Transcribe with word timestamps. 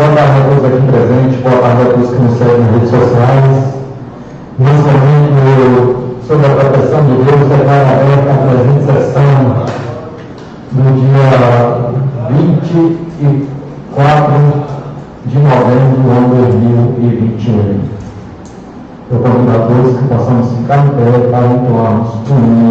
Boa 0.00 0.16
tarde 0.16 0.32
a 0.32 0.48
todos 0.48 0.64
aqui 0.64 0.80
presentes, 0.86 1.42
boa 1.42 1.58
tarde 1.60 1.82
a 1.82 1.84
todos 1.92 2.08
que 2.08 2.22
nos 2.22 2.38
seguem 2.38 2.60
nas 2.60 2.70
redes 2.72 2.88
sociais. 2.88 3.74
Nesse 4.58 4.80
momento, 4.80 6.16
sob 6.26 6.40
a 6.40 6.48
proteção 6.48 7.04
de 7.04 7.16
Deus, 7.22 7.44
declaro 7.50 7.84
aberta 7.84 8.32
a 8.32 8.40
presente 8.48 8.80
sessão 8.86 9.68
no 10.72 10.88
dia 10.96 11.36
24 12.30 14.32
de 15.26 15.38
novembro 15.38 16.00
do 16.00 16.08
ano 16.10 16.28
2021. 16.48 17.84
Eu 19.10 19.18
convido 19.18 19.50
a 19.50 19.58
todos 19.66 19.98
que 19.98 20.04
possamos 20.08 20.46
ficar 20.56 20.78
em 20.78 20.88
pé 20.88 21.28
para 21.30 21.46
entoarmos 21.46 22.08
o 22.26 22.32
hino 22.32 22.70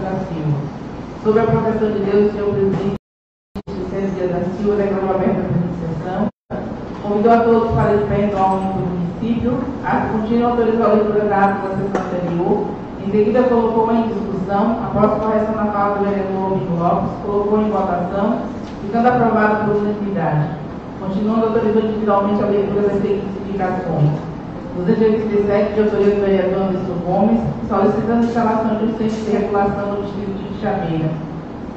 nosso 0.00 0.26
município. 0.34 0.56
Sob 1.22 1.40
a 1.40 1.44
proteção 1.44 1.90
de 1.92 1.98
Deus, 2.00 2.32
senhor 2.32 2.50
presidente 2.52 2.94
Vicente 3.68 4.14
Dias 4.14 4.30
da 4.30 4.40
Silva, 4.56 4.76
declarou 4.76 5.10
aberta 5.16 5.40
a 5.40 5.52
sessão. 5.80 6.28
Convidou 7.02 7.32
a 7.32 7.40
todos 7.40 7.70
para 7.72 7.96
o 7.96 8.06
pé 8.06 8.30
ao 8.36 8.58
do 8.58 8.86
município. 8.86 9.58
A 9.84 10.08
contínua 10.12 10.50
autorizou 10.50 10.86
a 10.86 10.92
leitura 10.92 11.24
da 11.24 11.36
ata 11.36 11.68
da 11.68 11.76
sessão 11.76 12.18
anterior. 12.18 12.66
Em 13.04 13.10
seguida, 13.10 13.42
colocou 13.44 13.92
em 13.94 14.08
discussão, 14.08 14.84
após 14.84 15.20
correção 15.20 15.54
na 15.54 15.72
fala 15.72 15.98
do 15.98 16.04
vereador 16.04 16.50
Romino 16.50 16.78
Lopes, 16.78 17.10
colocou 17.24 17.60
em 17.62 17.70
votação, 17.70 18.42
ficando 18.82 19.08
aprovado 19.08 19.64
por 19.64 19.76
unanimidade. 19.76 20.65
Continuando, 21.06 21.46
autorizou 21.46 21.82
individualmente 21.82 22.42
a 22.42 22.46
leitura 22.46 22.82
das 22.82 23.00
seguintes 23.00 23.30
indicações. 23.46 24.10
287, 24.74 25.74
de 25.74 25.80
autoria 25.80 26.14
do 26.14 26.20
vereador 26.20 26.62
Anderson 26.66 26.98
Gomes, 27.06 27.40
solicitando 27.68 28.24
instalação 28.26 28.74
de 28.76 28.84
um 28.84 28.98
centro 28.98 29.22
de 29.22 29.30
regulação 29.30 29.86
no 29.92 30.02
distrito 30.02 30.34
de 30.34 30.60
Chameira. 30.60 31.10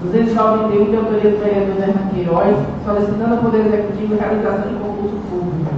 291, 0.01 0.89
de 0.89 0.97
autoria 0.97 1.29
do 1.29 1.37
vereador 1.37 1.77
Herman 1.77 2.09
Queiroz, 2.09 2.57
solicitando 2.83 3.35
ao 3.35 3.41
Poder 3.41 3.65
Executivo 3.67 4.17
realização 4.17 4.67
de 4.67 4.75
concurso 4.81 5.17
público. 5.29 5.73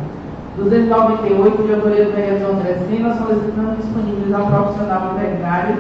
298, 0.56 1.64
de 1.64 1.74
autoria 1.74 2.06
do 2.06 2.12
vereador 2.16 2.56
André 2.56 2.74
Sena, 2.88 3.18
solicitando 3.20 3.76
disponibilizar 3.76 4.48
profissional 4.48 5.14
veterinário 5.14 5.76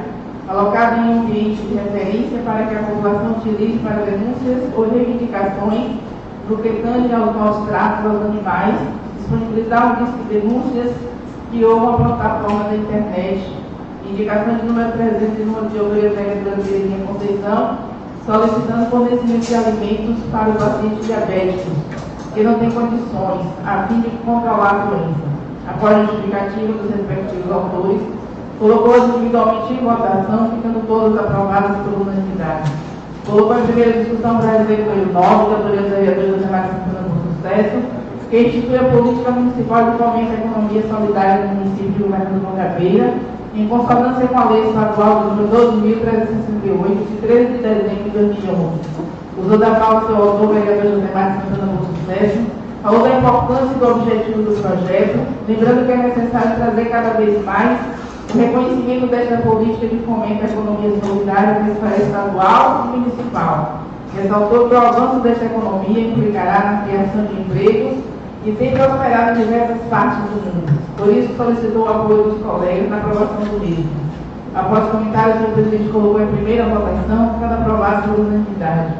alocado 0.49 0.99
em 0.99 1.09
um 1.09 1.19
ambiente 1.21 1.61
de 1.61 1.75
referência 1.75 2.39
para 2.43 2.65
que 2.65 2.75
a 2.75 2.83
população 2.83 3.31
utilize 3.37 3.79
para 3.79 4.03
denúncias 4.03 4.59
ou 4.75 4.89
reivindicações 4.89 6.10
no 6.51 6.57
que 6.57 6.69
tange 6.83 7.13
aos 7.13 7.65
tratos 7.67 8.05
aos 8.05 8.25
animais, 8.25 8.75
disponibilizar 9.17 9.93
um 9.93 10.03
disco 10.03 10.17
de 10.23 10.39
denúncias 10.39 10.91
e 11.53 11.63
ou 11.63 11.77
uma 11.77 11.93
plataforma 11.93 12.65
da 12.65 12.75
internet. 12.75 13.55
Indicação 14.05 14.55
de 14.55 14.65
número 14.65 14.91
300 14.91 15.37
de 15.37 15.79
vereadora 15.79 16.61
Terezinha 16.61 17.05
Conceição, 17.07 17.77
solicitando 18.25 18.89
fornecimento 18.89 19.47
de 19.47 19.55
alimentos 19.55 20.23
para 20.29 20.49
os 20.49 20.57
pacientes 20.57 21.05
diabéticos 21.05 21.73
que 22.33 22.43
não 22.43 22.59
têm 22.59 22.71
condições, 22.71 23.47
a 23.65 23.87
fim 23.87 24.01
de 24.01 24.09
controlar 24.25 24.69
a 24.69 24.85
doença. 24.85 25.31
Após 25.69 25.95
a 25.95 26.03
justificativa 26.03 26.73
dos 26.73 26.91
respectivos 26.91 27.51
autores, 27.51 28.01
colocou-as 28.59 29.03
individualmente 29.03 29.73
em 29.73 29.85
votação, 29.85 30.51
ficando 30.55 30.85
todas 30.85 31.17
aprovadas 31.17 31.77
por 31.77 32.01
unanimidade. 32.01 32.90
Colocou 33.25 33.57
em 33.57 33.65
primeira 33.67 34.03
discussão 34.03 34.37
para 34.37 34.51
resolver 34.51 34.81
o 34.81 35.13
9, 35.13 35.45
de 35.45 35.53
autoria 35.53 35.81
da 35.81 35.95
vereadora 35.95 36.27
José 36.33 36.47
Maria 36.49 36.71
Santana 36.71 37.07
por 37.07 37.21
sucesso, 37.35 37.77
que 38.29 38.41
institui 38.41 38.77
a 38.77 38.83
política 38.85 39.31
municipal 39.31 39.91
de 39.91 39.97
fomento 39.97 40.31
à 40.31 40.35
economia 40.35 40.83
solidária 40.89 41.45
no 41.45 41.55
município 41.55 41.91
de 41.91 42.03
Governo 42.03 42.39
do 42.39 42.47
Mangabeira, 42.47 43.13
em 43.55 43.67
consonância 43.67 44.27
com 44.27 44.37
a 44.37 44.49
lei 44.49 44.67
estadual 44.67 45.23
número 45.23 45.47
12.368, 45.49 47.07
de 47.07 47.17
13 47.27 47.45
de 47.45 47.57
dezembro 47.59 48.03
de 48.03 48.09
2011. 48.09 48.71
Usou 49.37 49.57
da 49.57 49.75
fala 49.75 50.07
seu 50.07 50.15
autor, 50.15 50.53
vereador 50.53 50.91
José 50.91 51.09
Marcos 51.13 51.43
Santana 51.49 51.77
Sucesso, 52.01 52.39
falou 52.81 53.03
da 53.03 53.17
importância 53.17 53.75
e 53.75 53.79
do 53.79 53.91
objetivo 53.91 54.41
do 54.43 54.61
projeto, 54.61 55.19
lembrando 55.47 55.85
que 55.85 55.91
é 55.91 55.97
necessário 55.97 56.55
trazer 56.55 56.85
cada 56.85 57.09
vez 57.11 57.45
mais 57.45 57.79
o 58.33 58.37
reconhecimento 58.37 59.07
desta 59.07 59.37
política 59.37 59.87
de 59.87 59.97
fomento 59.99 60.43
à 60.43 60.47
economia 60.47 60.99
solidária 61.03 61.59
na 61.59 61.69
esfera 61.69 61.97
estadual 61.97 62.91
e 62.93 62.97
municipal. 62.97 63.81
Ressaltou 64.15 64.69
que 64.69 64.75
o 64.75 64.77
avanço 64.77 65.19
desta 65.19 65.45
economia 65.45 66.07
implicará 66.07 66.59
na 66.59 66.81
criação 66.87 67.25
de 67.25 67.41
empregos 67.41 67.97
e 68.45 68.51
tem 68.53 68.71
prosperado 68.71 69.39
em 69.39 69.43
diversas 69.43 69.81
partes 69.89 70.17
do 70.17 70.55
mundo. 70.55 70.81
Por 70.97 71.07
isso, 71.09 71.35
solicitou 71.35 71.85
o 71.85 71.89
apoio 71.89 72.23
dos 72.23 72.41
colegas 72.41 72.89
na 72.89 72.97
aprovação 72.97 73.37
do 73.37 73.59
mesmo. 73.59 73.89
Após 74.53 74.89
comentários, 74.89 75.47
o 75.47 75.51
presidente 75.53 75.89
colocou 75.89 76.21
em 76.21 76.27
primeira 76.27 76.65
votação, 76.65 77.33
ficando 77.35 77.53
aprovado 77.53 78.09
por 78.09 78.19
unanimidade. 78.19 78.93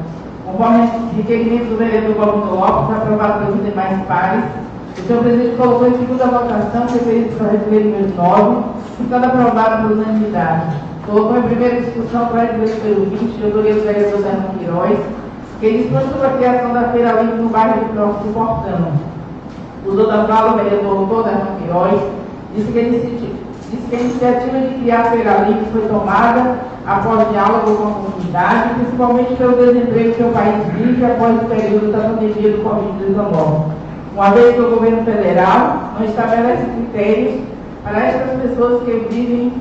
Conforme 0.45 0.89
requerimento 1.15 1.69
do 1.69 1.77
vereador 1.77 2.15
Balbino 2.15 2.55
Lopes, 2.55 2.97
aprovado 2.97 3.45
pelos 3.45 3.65
demais 3.65 4.01
pares, 4.07 4.43
o 4.97 5.07
senhor 5.07 5.23
presidente 5.23 5.55
colocou 5.57 5.87
em 5.87 5.97
segunda 5.97 6.25
votação, 6.25 6.87
referido 6.87 7.37
para 7.37 7.51
requerer 7.51 7.85
número 7.85 8.13
9, 8.15 8.63
ficando 8.97 9.25
aprovado 9.25 9.87
por 9.87 9.97
unanimidade. 9.97 10.75
Colocou 11.05 11.37
em 11.37 11.43
primeira 11.43 11.81
discussão 11.81 12.27
para 12.27 12.41
requerer 12.41 12.75
número 12.83 13.09
20, 13.17 13.37
de 13.37 13.45
autoria 13.45 13.73
do 13.73 13.81
vereador 13.81 14.21
Daniel 14.21 14.51
Queiroz, 14.57 14.99
que 15.59 15.77
dispõe 15.77 16.01
sobre 16.09 16.27
a 16.27 16.31
criação 16.31 16.73
da 16.73 16.89
feira 16.89 17.21
livre 17.21 17.41
no 17.41 17.49
bairro 17.49 17.85
do 17.85 18.33
Portão 18.33 19.11
usou 19.85 20.07
da 20.07 20.25
fala 20.25 20.53
o 20.53 20.57
vereador 20.57 21.23
Darlan 21.23 21.57
Queiroz, 21.59 22.01
disse 22.55 22.71
que, 22.71 23.35
disse 23.69 23.87
que 23.89 23.95
a 23.95 23.99
iniciativa 23.99 24.59
de 24.59 24.79
criar 24.79 25.01
a 25.01 25.11
Feira 25.11 25.45
Livre 25.47 25.65
foi 25.71 25.81
tomada 25.87 26.55
após 26.85 27.29
diálogo 27.29 27.75
com 27.75 27.87
a 27.87 27.91
comunidade, 27.91 28.75
principalmente 28.75 29.35
pelo 29.35 29.55
desemprego 29.55 30.13
que 30.13 30.23
o 30.23 30.31
país 30.31 30.65
vive 30.73 31.05
após 31.05 31.41
o 31.41 31.45
período 31.45 31.91
da 31.91 31.99
pandemia 31.99 32.51
do 32.51 32.63
Covid-19. 32.63 33.80
Uma 34.13 34.31
vez 34.31 34.55
que 34.55 34.61
o 34.61 34.71
governo 34.71 35.05
federal 35.05 35.93
não 35.97 36.05
estabelece 36.05 36.65
critérios 36.65 37.41
para 37.83 37.99
estas 37.99 38.41
pessoas 38.41 38.83
que 38.83 39.07
vivem 39.09 39.53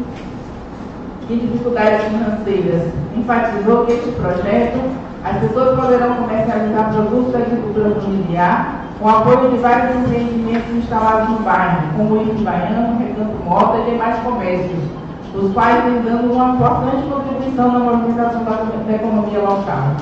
em 1.30 1.38
dificuldades 1.38 2.02
financeiras. 2.04 2.92
Enfatizou 3.16 3.86
que 3.86 3.92
este 3.92 4.10
projeto, 4.10 4.80
as 5.24 5.36
pessoas 5.38 5.78
poderão 5.78 6.14
comercializar 6.16 6.92
produtos 6.92 7.32
da 7.32 7.38
agricultura 7.38 7.94
familiar 8.00 8.80
com 8.98 9.08
apoio 9.08 9.50
de 9.50 9.58
vários 9.58 9.96
empreendimentos 9.96 10.70
instalados 10.76 11.30
no 11.30 11.38
bairro, 11.38 11.82
como 11.96 12.14
o 12.14 12.22
Índio 12.22 12.44
Baiano, 12.44 12.98
Recanto 12.98 13.44
Mota 13.44 13.78
e 13.78 13.90
demais 13.92 14.18
comércios, 14.18 14.78
os 15.32 15.52
quais 15.52 15.84
vêm 15.84 16.02
dando 16.02 16.32
uma 16.32 16.54
importante 16.54 17.06
contribuição 17.08 17.72
na 17.72 17.78
movimentação 17.78 18.44
da 18.44 18.92
economia 18.92 19.38
local. 19.38 19.96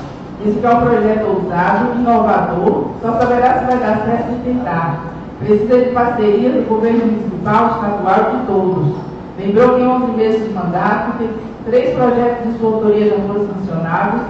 Esse 0.47 0.65
é 0.65 0.71
um 0.71 0.81
projeto 0.81 1.27
ousado, 1.27 1.95
inovador, 1.99 2.91
só 3.03 3.13
saberá 3.19 3.59
se 3.59 3.65
vai 3.65 3.79
dar 3.79 4.05
certo 4.05 4.33
e 4.33 4.45
tentar. 4.45 5.01
Precisa 5.41 5.79
de 5.79 5.91
parceria 5.91 6.51
do 6.51 6.69
governo 6.69 7.07
municipal, 7.07 7.75
estadual 7.75 8.33
e 8.33 8.37
de 8.37 8.47
todos. 8.47 8.95
Lembrou 9.39 9.75
que 9.75 9.83
em 9.83 9.87
11 9.87 10.13
meses 10.13 10.49
de 10.49 10.55
mandato, 10.55 11.19
teve 11.19 11.33
três 11.65 11.95
projetos 11.95 12.53
de 12.53 12.59
sua 12.59 12.75
autoria 12.75 13.11
já 13.11 13.17
foram 13.27 13.47
sancionados 13.47 14.21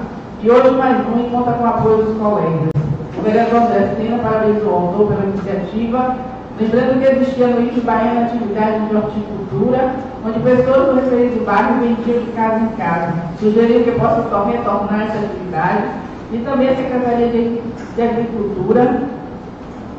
e 0.43 0.51
hoje 0.51 0.71
mais 0.71 0.97
um 1.09 1.21
e 1.21 1.31
conta 1.31 1.53
com 1.53 1.65
o 1.65 1.67
apoio 1.67 2.05
dos 2.05 2.19
colegas. 2.19 2.71
O 3.17 3.23
vereador 3.23 3.63
André 3.63 3.95
Sena 3.97 4.19
parabenizou 4.23 4.71
o 4.71 4.75
autor 4.75 5.09
pela 5.09 5.25
iniciativa, 5.25 6.17
lembrando 6.61 7.01
que 7.01 7.07
existia 7.07 7.47
no 7.47 7.61
Índio 7.61 7.83
Baiano 7.83 8.23
atividade 8.23 8.87
de 8.87 8.97
horticultura, 8.97 9.95
onde 10.27 10.41
pessoas 10.41 10.89
do 10.89 10.95
referido 10.97 11.45
bairro 11.45 11.81
vendiam 11.81 12.25
de 12.25 12.33
casa 12.33 12.61
em 12.61 12.69
casa. 12.77 13.13
Sugeriu 13.39 13.85
que 13.85 13.93
possa 13.93 14.23
retornar 14.45 15.03
essa 15.03 15.19
atividade 15.19 15.85
e 16.33 16.39
também 16.39 16.69
a 16.69 16.77
Secretaria 16.77 17.29
de, 17.29 17.63
Agricultura 18.01 19.03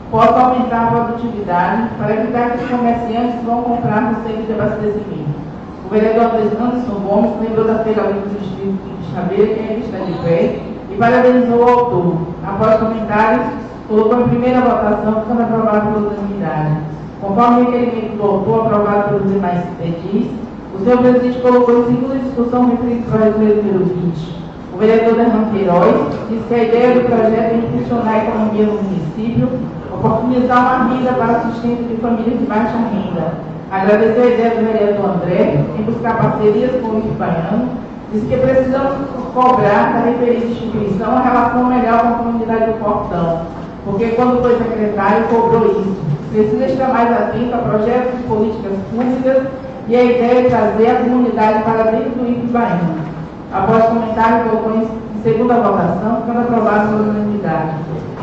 possa 0.09 0.39
aumentar 0.39 0.87
a 0.87 0.91
produtividade 0.91 1.89
para 1.97 2.15
evitar 2.15 2.51
que 2.51 2.63
os 2.63 2.69
comerciantes 2.69 3.43
vão 3.43 3.63
comprar 3.63 4.01
no 4.01 4.23
centro 4.23 4.43
de 4.43 4.53
abastecimento. 4.53 5.39
O 5.85 5.89
vereador 5.89 6.35
Anderson 6.35 6.99
Gomes 7.05 7.31
lembrou 7.41 7.65
da 7.65 7.83
feira 7.83 8.03
do 8.03 8.39
distrito 8.39 8.79
de 9.01 9.13
Chaveira, 9.13 9.53
que 9.53 9.59
ainda 9.59 9.85
está 9.85 9.97
de 9.97 10.13
pé, 10.23 10.59
e 10.91 10.95
parabenizou 10.97 11.59
o 11.59 11.69
autor. 11.69 12.17
Após 12.47 12.75
comentários, 12.77 13.47
colocou 13.89 14.21
em 14.21 14.29
primeira 14.29 14.61
votação, 14.61 15.21
ficando 15.21 15.41
aprovado 15.41 15.87
pela 15.87 16.07
unanimidade. 16.07 16.77
Conforme 17.19 17.61
o 17.61 17.71
requerimento 17.71 18.17
do 18.17 18.23
autor, 18.23 18.65
aprovado 18.67 19.09
pelos 19.09 19.33
demais 19.33 19.63
edis, 19.81 20.27
o 20.73 20.83
senhor 20.83 20.99
presidente 20.99 21.41
colocou 21.41 21.79
em 21.79 21.85
segunda 21.87 22.15
discussão 22.19 22.69
referido 22.69 23.11
para 23.11 23.27
o 23.27 23.31
número 23.31 23.85
20. 23.85 24.39
O 24.73 24.77
vereador 24.77 25.15
Derran 25.15 25.49
Queiroz 25.51 25.95
disse 26.29 26.43
que 26.47 26.53
a 26.53 26.63
ideia 26.63 26.93
do 26.93 27.05
projeto 27.07 27.51
é 27.51 27.57
impulsionar 27.57 28.13
a 28.13 28.23
economia 28.23 28.65
no 28.67 28.73
município, 28.73 29.49
oportunizar 29.91 30.59
uma 30.59 30.93
renda 30.93 31.13
para 31.13 31.39
sustento 31.41 31.89
de 31.89 31.97
famílias 31.97 32.39
de 32.39 32.45
baixa 32.45 32.77
renda. 32.77 33.33
Agradeceu 33.71 34.23
a 34.23 34.27
ideia 34.27 34.49
do 34.51 34.65
vereador 34.65 35.09
André 35.15 35.65
em 35.77 35.83
buscar 35.83 36.17
parcerias 36.17 36.71
com 36.81 36.87
o 36.87 37.15
Baiano 37.17 37.89
Diz 38.11 38.23
que 38.23 38.37
precisamos 38.37 39.05
cobrar 39.35 39.93
da 39.93 39.99
referida 39.99 40.47
instituição 40.47 41.15
a 41.15 41.21
relação 41.21 41.65
melhor 41.65 42.01
com 42.01 42.07
a 42.07 42.13
comunidade 42.13 42.71
do 42.71 42.79
Portão, 42.79 43.41
porque 43.89 44.09
quando 44.09 44.41
foi 44.41 44.57
secretário 44.57 45.27
cobrou 45.27 45.81
isso. 45.81 45.97
Precisa 46.31 46.65
estar 46.65 46.89
mais 46.89 47.11
atento 47.11 47.55
a 47.55 47.57
projetos 47.57 48.17
de 48.17 48.23
políticas 48.23 48.77
públicas 48.91 49.47
e 49.87 49.95
a 49.95 50.03
ideia 50.03 50.43
de 50.43 50.49
trazer 50.49 50.87
a 50.91 50.95
comunidade 50.99 51.63
para 51.63 51.91
dentro 51.91 52.11
do 52.11 52.29
IFE 52.29 52.47
Bahia. 52.47 53.09
Após 53.51 53.85
comentário, 53.85 54.49
colocou 54.49 54.75
em 54.75 54.87
segunda 55.23 55.55
votação, 55.55 56.21
ficando 56.21 56.41
aprovado 56.41 56.89
pela 56.89 57.01
unanimidade. 57.01 57.71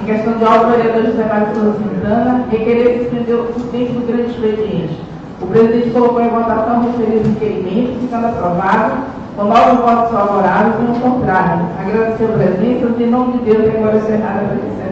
Em 0.02 0.06
questão 0.06 0.34
de 0.34 0.44
ordem, 0.44 0.66
o 0.66 0.70
vereador 0.70 1.04
José 1.06 1.24
Marcos 1.24 1.58
Santana 1.58 2.44
requerer 2.48 2.92
que 2.92 3.04
suspendeu 3.04 3.40
o 3.40 3.60
tempo 3.72 3.92
do 3.94 4.06
grande 4.06 4.30
expediente. 4.30 5.00
O 5.42 5.46
presidente 5.48 5.90
colocou 5.90 6.20
em 6.22 6.28
votação 6.28 6.82
referido 6.84 7.28
requerimento, 7.28 8.00
ficando 8.00 8.26
aprovado 8.26 8.92
com 9.36 9.44
nove 9.44 9.76
votos 9.82 10.12
favoráveis 10.12 10.76
e 10.78 10.92
um 10.92 11.00
contrário. 11.00 11.66
Agradecer 11.80 12.24
a 12.24 12.38
presença 12.38 13.02
em 13.02 13.10
nome 13.10 13.32
de 13.32 13.50
Deus 13.50 13.66
e 13.66 13.76
agora 13.76 13.96
encerrada 13.96 14.40
a 14.40 14.48
sessão. 14.48 14.85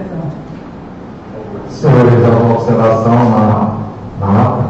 Senhores, 1.81 2.25
alguma 2.25 2.55
observação 2.55 3.15
na, 3.31 3.77
na 4.21 4.43
ata? 4.43 4.65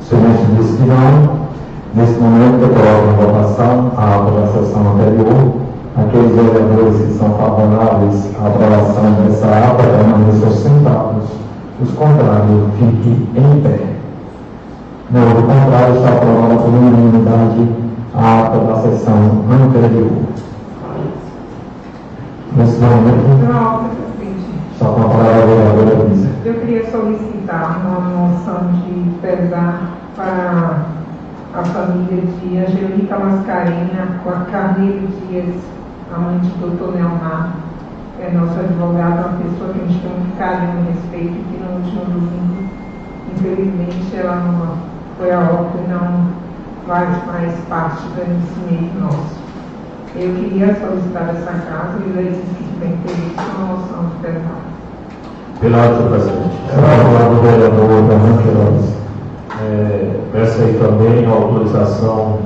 O 0.00 0.04
senhor 0.04 0.22
disse 0.56 0.76
que 0.76 0.88
não. 0.88 1.48
Nesse 1.94 2.18
momento, 2.20 2.62
eu 2.62 2.68
coloco 2.68 3.08
em 3.10 3.26
votação 3.26 3.92
a 3.96 4.46
sessão 4.52 4.92
anterior. 4.92 5.68
Aqueles 5.96 6.32
vereadores 6.36 6.96
que 6.96 7.18
são 7.18 7.30
favoráveis 7.30 8.30
à 8.40 8.46
aprovação 8.46 9.12
dessa 9.24 9.46
ata 9.46 9.82
permaneçam 9.82 10.50
sentados. 10.52 11.24
Os 11.82 11.90
contrários, 11.90 12.70
fiquem 12.78 13.28
em 13.34 13.60
pé. 13.60 13.80
Não, 15.10 15.28
do 15.34 15.42
contrário, 15.42 15.96
está 15.96 16.08
aprovada 16.10 16.54
por 16.54 16.68
unanimidade 16.68 17.68
a 18.14 18.40
ata 18.40 18.58
da 18.58 18.76
sessão 18.82 19.14
anterior. 19.50 20.12
Nesse 22.56 22.78
momento, 22.80 24.07
está 24.78 24.92
com 24.92 25.00
a 25.00 25.08
palavra 25.08 25.46
vereadora 25.46 26.08
Lisa. 26.08 26.30
Eu 26.44 26.54
queria 26.54 26.88
solicitar 26.88 27.80
uma 27.84 27.98
moção 27.98 28.70
de 28.74 29.10
pesar 29.18 29.90
para 30.14 30.86
a 31.52 31.64
família 31.64 32.22
de 32.22 32.58
Angelica 32.58 33.18
Mascarenha, 33.18 34.20
com 34.22 34.30
a 34.30 34.44
Carneiro 34.52 35.08
Dias, 35.26 35.56
a 36.14 36.18
mãe 36.18 36.38
de 36.38 36.50
doutor 36.60 36.92
que 36.92 38.22
é 38.22 38.30
nosso 38.30 38.58
advogado, 38.60 39.18
uma 39.18 39.38
pessoa 39.38 39.72
que 39.74 39.80
a 39.80 39.84
gente 39.84 40.00
tem 40.00 40.12
muito 40.12 40.38
carinho 40.38 40.84
e 40.84 40.92
respeito, 40.92 41.34
que 41.34 41.58
no 41.58 41.76
último 41.78 42.04
domingo, 42.04 42.70
infelizmente, 43.34 44.16
ela 44.16 44.36
não 44.36 44.76
foi 45.18 45.32
a 45.32 45.40
óbito 45.40 45.78
e 45.84 45.90
não 45.90 46.28
faz 46.86 47.26
mais 47.26 47.52
parte 47.68 48.02
do 48.02 48.14
conhecimento 48.14 49.00
nosso. 49.00 49.47
Eu 50.16 50.34
queria 50.34 50.74
solicitar 50.74 51.28
essa 51.30 51.52
casa 51.52 51.98
e 52.04 52.18
eles 52.18 52.38
que 52.38 52.80
tem 52.80 52.92
interesse 52.92 53.50
uma 53.56 53.76
moção 53.76 54.10
de. 54.22 55.60
Pela 55.60 55.82
senhor 55.82 56.10
presidente. 56.10 56.56
É 56.68 56.78
a 56.78 57.04
palavra 57.04 57.34
do 57.34 57.42
vereador 57.42 57.88
Fernando 58.08 58.42
Queiroz. 58.42 58.98
É, 59.60 60.20
peço 60.32 60.62
aí 60.62 60.78
também 60.78 61.26
a 61.26 61.30
autorização 61.30 62.38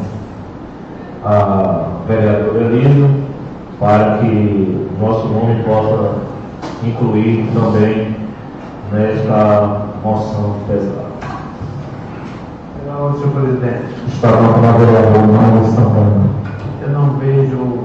à 1.24 1.88
vereadora 2.08 2.64
Elisa 2.64 3.10
para 3.78 4.18
que 4.18 4.88
nosso 5.00 5.28
nome 5.28 5.62
possa 5.64 6.14
incluir 6.84 7.48
também 7.52 8.16
nesta 8.92 9.86
moção 10.02 10.56
pesada. 10.66 11.12
Senhor 13.18 13.32
presidente. 13.32 13.86
Está 14.06 14.28
com 14.32 14.44
a 14.44 14.52
palavra 14.52 14.82
o 14.82 14.86
vereador 14.86 15.26
Mário 15.26 15.64
Santana. 15.66 16.30
Eu 16.82 16.90
não 16.90 17.16
vejo, 17.18 17.78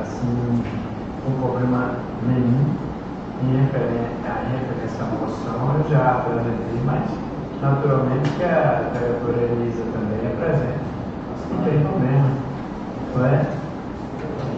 assim, 0.00 0.62
um 1.26 1.32
problema 1.40 1.92
nenhum 2.26 2.64
em 3.42 3.56
referência 3.62 4.04
à 4.28 6.13
apresentei, 6.24 6.80
mas 6.84 7.02
naturalmente 7.60 8.30
que 8.30 8.44
a 8.44 8.90
vereadora 8.92 9.52
Elisa 9.52 9.84
também 9.92 10.24
apresenta. 10.32 10.84
Não 11.50 11.62
tem 11.62 11.80
problema. 11.80 12.28
Não 13.14 13.26
é? 13.26 13.46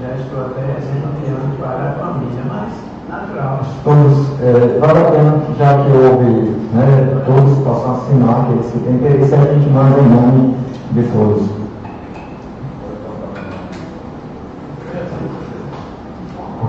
Já 0.02 0.14
estou 0.16 0.40
até 0.46 0.62
enviando 0.62 1.58
para 1.58 1.90
a 1.90 1.92
família, 1.92 2.42
mas 2.48 2.72
natural. 3.08 3.60
Todos, 3.84 4.40
é, 4.40 4.78
vale 4.78 4.98
a 4.98 5.10
pena, 5.10 5.42
já 5.58 5.84
que 5.84 5.90
houve, 5.92 6.56
né, 6.72 7.22
todos 7.24 7.58
possam 7.64 7.96
assinar, 7.96 8.46
que 8.46 8.64
se 8.64 8.78
tem 8.78 8.94
interesse, 8.94 9.34
a 9.34 9.38
gente 9.38 9.68
manda 9.70 10.00
em 10.00 10.08
nome 10.08 10.56
de 10.92 11.02
todos. 11.04 11.66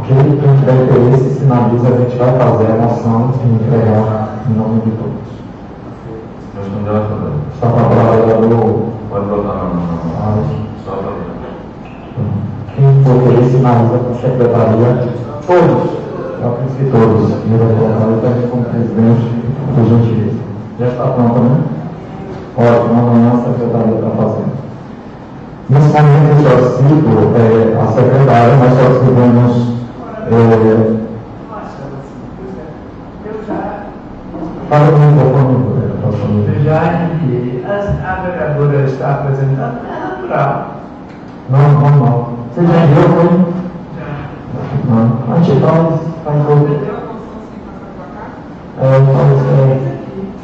Quem 0.08 0.16
tiver 0.16 0.84
interesse, 0.84 1.38
sinaliza, 1.38 1.90
a 1.90 1.98
gente 1.98 2.18
vai 2.18 2.32
fazer 2.40 2.72
a 2.72 2.76
moção 2.76 3.34
e 3.44 3.56
entregar 3.56 4.27
em 4.50 4.54
nome 4.54 4.82
de 4.82 4.92
todos. 4.92 5.38
A. 6.58 7.54
Está 7.54 7.70
favorável, 7.70 8.26
vereador? 8.26 8.88
Pode 9.10 9.26
votar 9.26 9.56
não, 9.56 9.70
não, 9.74 9.86
não. 9.86 10.26
Alves? 10.26 10.52
Só 10.86 10.92
para 10.92 11.12
Quem 12.76 13.04
for 13.04 13.18
querer, 13.24 13.50
sinaliza 13.50 13.98
com 13.98 14.12
a 14.12 14.16
secretaria. 14.16 14.90
Todos. 15.46 15.98
Eu 16.42 16.48
acredito 16.50 16.78
que 16.78 16.92
todos. 16.92 17.30
Eu 17.32 17.58
vou 17.58 17.76
colocar 17.78 18.28
também 18.28 18.48
como 18.50 18.64
presidente, 18.66 19.26
por 19.76 19.84
gentileza. 19.86 20.40
Já 20.80 20.88
está 20.88 21.04
pronto, 21.08 21.40
né? 21.40 21.58
Ótimo, 22.58 23.00
amanhã 23.00 23.32
a 23.34 23.44
secretaria 23.44 23.96
está 23.96 24.10
fazendo. 24.12 24.58
Nesse 25.70 25.88
momento, 25.88 26.30
eu 26.32 26.60
só 26.60 26.78
cito 26.78 27.12
é, 27.36 27.82
a 27.82 27.88
secretária, 27.88 28.56
nós 28.56 28.74
só 28.74 28.86
tivemos. 29.04 29.78
É, 30.30 30.98
Eu 33.26 33.44
já, 33.46 33.88
fala 34.70 34.92
com 34.92 34.96
o 34.98 35.00
microfone, 35.00 35.56
por 36.02 36.12
favor. 36.14 36.50
eu 36.56 36.64
já 36.64 36.80
enviei. 37.04 37.66
A, 37.66 38.12
a 38.12 38.22
vereadora 38.22 38.84
está 38.86 39.12
apresentando, 39.12 39.80
é 39.88 40.00
natural. 40.00 40.76
Não, 41.50 41.68
não, 41.72 41.90
não. 41.92 42.38
Você 42.54 42.62
já 42.66 42.86
viu, 42.86 43.10
foi? 43.10 43.30
Não. 44.90 45.34
A 45.34 45.40
gente 45.40 45.60
faz, 45.62 46.50
outro. 46.50 46.98
É, 48.80 48.82
faz, 48.82 49.42
é, 49.48 49.98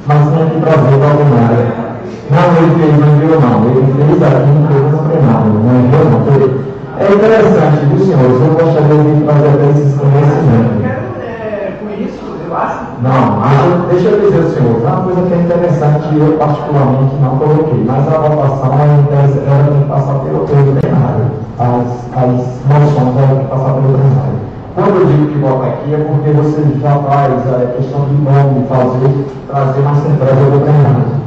mas 0.07 0.27
tem 0.29 0.49
que 0.49 0.59
trazer 0.65 0.97
para 0.97 1.09
alguma 1.11 1.39
área. 1.45 1.83
Não, 2.31 2.57
ele 2.57 2.75
fez, 2.79 2.99
não 2.99 3.15
enviou 3.15 3.39
não. 3.41 3.63
Ele 3.69 3.93
fez 3.93 4.23
aqui 4.23 4.49
no 4.49 4.67
programa 4.67 5.03
plenário, 5.09 5.53
não 5.53 5.79
enviou 5.79 6.05
não. 6.09 6.19
Foi- 6.25 6.63
É 6.99 7.11
interessante, 7.13 7.85
viu, 7.87 7.99
senhores? 8.05 8.41
Eu 8.41 8.53
gostaria 8.53 9.03
de 9.03 9.23
trazer 9.23 9.49
até 9.49 9.69
esses 9.71 9.97
conhecimentos. 9.99 10.81
quero, 10.81 11.01
é, 11.21 11.73
com 11.79 11.89
isso, 12.03 12.23
eu 12.47 12.55
acho. 12.57 12.92
Não, 13.03 13.35
mas 13.35 13.91
deixa 13.91 14.07
eu 14.07 14.21
dizer, 14.21 14.55
senhor, 14.55 14.79
uma 14.79 15.03
coisa 15.03 15.23
que 15.23 15.33
é 15.33 15.37
interessante 15.37 16.07
e 16.15 16.19
eu 16.21 16.37
particularmente 16.37 17.15
não 17.21 17.35
coloquei, 17.37 17.83
mas 17.85 18.07
a 18.07 18.17
votação 18.17 18.71
tem- 19.09 19.43
ela 19.43 19.63
tem 19.67 19.81
que 19.81 19.89
passar 19.89 20.19
pelo, 20.19 20.47
plenário. 20.47 21.25
As, 21.59 22.15
as 22.15 22.31
moções 22.63 23.17
ela 23.17 23.41
que 23.41 23.47
passar 23.49 23.73
pelo 23.73 23.91
plenário. 23.91 24.39
Quando 24.73 25.01
eu 25.01 25.05
digo 25.05 25.27
que 25.27 25.37
vota 25.39 25.65
aqui 25.67 25.93
é 25.93 25.97
porque 25.97 26.29
você 26.31 26.79
já 26.79 26.95
faz 26.99 27.33
a 27.53 27.65
questão 27.75 28.05
de 28.05 28.15
nome, 28.23 28.67
fazer, 28.69 29.27
trazer 29.49 29.81
uma 29.81 29.95
central 29.95 30.35
do 30.49 30.63
plenário. 30.63 31.23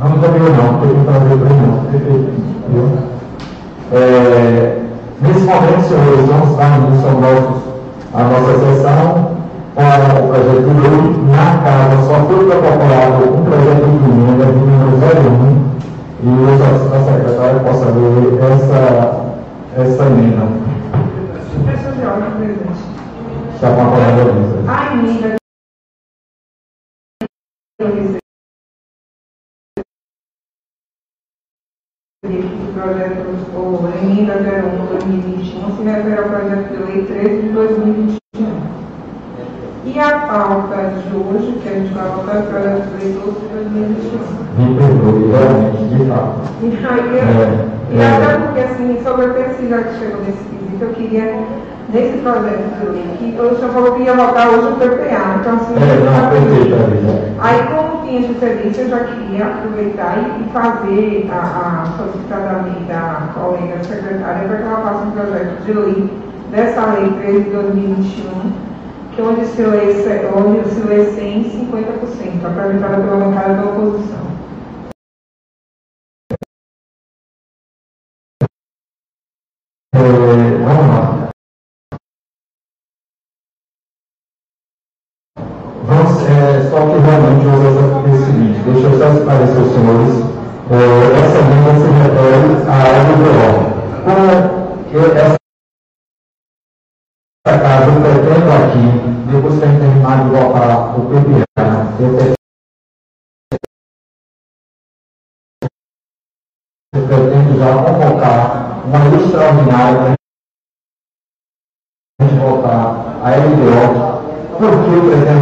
Não 0.00 0.10
me 0.10 0.18
também 0.18 0.40
não, 0.42 0.80
tem 0.80 0.98
que 0.98 1.04
trazer 1.04 1.32
o 1.32 1.38
plenário, 1.38 1.80
perfeito. 1.92 2.32
É, 3.92 4.82
nesse 5.22 5.44
momento, 5.44 5.82
senhores, 5.86 6.26
vamos 6.26 6.56
dar 6.56 6.76
início 6.76 7.08
ao 7.08 7.20
nosso, 7.20 7.62
à 8.14 8.22
nossa 8.24 8.58
sessão 8.58 9.27
com 9.78 10.24
o 10.24 10.28
projeto 10.28 10.66
de 10.66 10.80
lei. 10.80 11.06
Na 11.30 11.62
casa 11.62 12.02
só 12.02 12.26
foi 12.26 12.44
protocolado 12.46 13.20
um 13.32 13.44
projeto 13.44 13.86
de 13.86 14.10
emenda 14.10 14.46
de 14.46 14.58
número 14.58 14.96
01 14.96 15.68
e 16.20 16.26
eu 16.26 16.58
solicito 16.58 16.94
à 16.94 17.00
secretária 17.04 17.60
possa 17.60 17.86
ler 17.90 18.42
essa, 18.42 18.80
essa 19.76 20.04
emenda. 20.06 20.44
Está 23.54 23.74
com 23.74 23.80
a 23.80 23.84
palavra 23.84 24.22
Elisa. 24.22 24.58
A 24.68 24.92
emenda 24.94 25.36
que 32.26 32.42
do 32.42 32.72
projeto, 32.74 33.28
ou 33.54 33.86
a 33.86 33.88
emenda 33.96 34.34
01 34.34 34.86
2021, 34.86 35.76
se 35.76 35.82
refere 35.84 36.18
ao 36.18 36.28
projeto 36.28 36.68
de 36.68 36.76
lei 36.82 37.06
13 37.06 37.42
de 37.42 37.48
2021. 37.50 38.57
E 39.88 39.98
a 39.98 40.18
pauta 40.18 40.76
de 40.76 41.16
hoje, 41.16 41.58
que 41.62 41.68
a 41.68 41.72
gente 41.72 41.94
vai 41.94 42.08
votar, 42.10 42.36
é 42.36 42.38
o 42.40 42.42
projeto 42.42 42.82
de 42.90 43.04
lei 43.04 43.14
12 43.14 43.40
de 43.40 43.48
2021. 43.48 44.38
Me 44.58 44.74
perdoe, 44.76 45.32
realmente, 45.32 45.94
de 45.94 46.04
fato. 46.10 46.40
E 46.60 46.66
aí, 46.84 47.18
É, 47.18 47.68
e 47.90 47.98
é. 47.98 48.16
até 48.16 48.36
porque, 48.36 48.60
assim, 48.60 49.00
sobre 49.02 49.24
a 49.24 49.28
terceira 49.30 49.82
que 49.84 49.98
chegou 49.98 50.20
nesse 50.20 50.44
quesito, 50.44 50.84
eu 50.84 50.88
queria, 50.90 51.40
nesse 51.88 52.18
projeto 52.18 52.68
de 52.78 52.86
lei, 52.86 53.16
que 53.18 53.32
senhor 53.32 53.72
falou 53.72 53.92
que 53.92 54.02
ia 54.02 54.12
votar 54.12 54.48
hoje 54.50 54.68
o 54.68 54.76
PPA, 54.76 55.40
então, 55.40 55.54
assim, 55.56 55.74
É, 55.80 55.96
eu 55.96 56.04
não, 56.04 56.30
perfeito. 56.36 57.38
Aí, 57.40 57.62
como 57.72 58.02
tinha 58.04 58.38
serviço, 58.38 58.80
eu 58.82 58.90
já 58.90 58.98
queria 59.04 59.46
aproveitar 59.46 60.18
e, 60.18 60.42
e 60.42 60.52
fazer 60.52 61.30
a, 61.32 61.38
a 61.38 61.96
solicitar 61.96 62.40
da 62.40 62.62
minha 62.62 63.28
colega 63.32 63.82
secretária 63.82 64.48
para 64.48 64.56
que 64.58 64.62
ela 64.64 64.80
faça 64.82 65.04
um 65.06 65.10
projeto 65.12 65.64
de 65.64 65.72
lei 65.72 66.10
dessa 66.50 66.86
lei 66.92 67.10
13 67.22 67.44
de 67.44 67.50
2021, 67.50 68.67
que 69.18 69.22
é 69.22 69.24
onde 69.24 69.44
se 69.46 69.60
lê, 69.62 69.92
se- 69.94 70.26
onde 70.26 70.70
lê 70.82 71.10
100 71.10 71.40
e 71.40 71.50
50%, 71.50 72.46
apresentada 72.46 73.02
pela 73.02 73.16
bancada 73.16 73.54
da 73.54 73.64
oposição. 73.64 74.28
É, 79.92 79.98
vamos 85.84 86.22
é, 86.22 86.70
só 86.70 86.78
que 86.86 86.98
realmente 87.00 87.46
houve 87.48 87.66
essa- 87.66 88.08
esse 88.08 88.24
seguinte, 88.26 88.60
deixa 88.70 88.86
eu 88.86 88.98
só 88.98 89.18
esclarecer 89.18 89.62
os 89.62 89.72
senhores. 89.72 90.27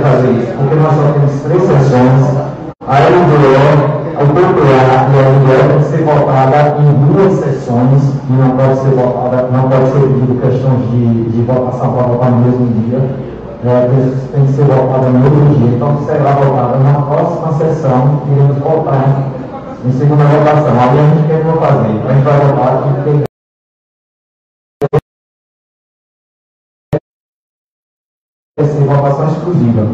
Fazer 0.06 0.30
isso? 0.30 0.52
Porque 0.56 0.74
nós 0.76 0.94
só 0.94 1.12
temos 1.12 1.40
três 1.42 1.62
sessões. 1.62 2.46
A 2.86 2.96
LDO, 3.02 3.96
o 4.16 4.26
PPA 4.30 4.86
e 4.86 5.18
a 5.18 5.28
LDO 5.34 5.68
tem 5.68 5.78
que 5.78 5.84
ser 5.84 6.04
votada 6.04 6.76
em 6.78 6.88
duas 7.06 7.32
sessões 7.34 8.02
e 8.30 8.32
não 8.32 8.50
pode 8.56 8.78
ser 8.78 8.90
votada, 8.90 9.48
não 9.50 9.68
pode 9.68 9.86
ser 9.90 10.00
pedido 10.00 10.40
questões 10.40 10.90
de, 10.90 11.24
de 11.30 11.42
votação 11.42 11.92
para 11.92 12.06
votar 12.06 12.30
no 12.30 12.38
mesmo 12.38 12.66
dia. 12.82 13.00
É, 13.64 13.88
tem, 13.88 14.12
tem 14.32 14.46
que 14.46 14.52
ser 14.52 14.64
votada 14.64 15.08
no 15.08 15.24
outro 15.24 15.58
dia. 15.58 15.76
Então 15.76 15.98
será 16.06 16.30
votada 16.32 16.78
na 16.78 17.02
próxima 17.02 17.52
sessão, 17.54 18.22
iremos 18.30 18.58
votar 18.58 19.32
em 19.84 19.92
segunda 19.92 20.24
votação. 20.24 20.72
Aí 20.78 20.98
a 20.98 21.02
gente 21.02 21.26
que 21.26 21.42
vai 21.42 21.68
fazer? 21.68 22.08
A 22.08 22.12
gente 22.12 22.24
vai 22.24 22.40
votar 22.40 22.74
aqui 22.74 22.88
porque 23.02 23.25
ser 28.64 28.84
votação 28.84 29.28
exclusiva. 29.28 29.86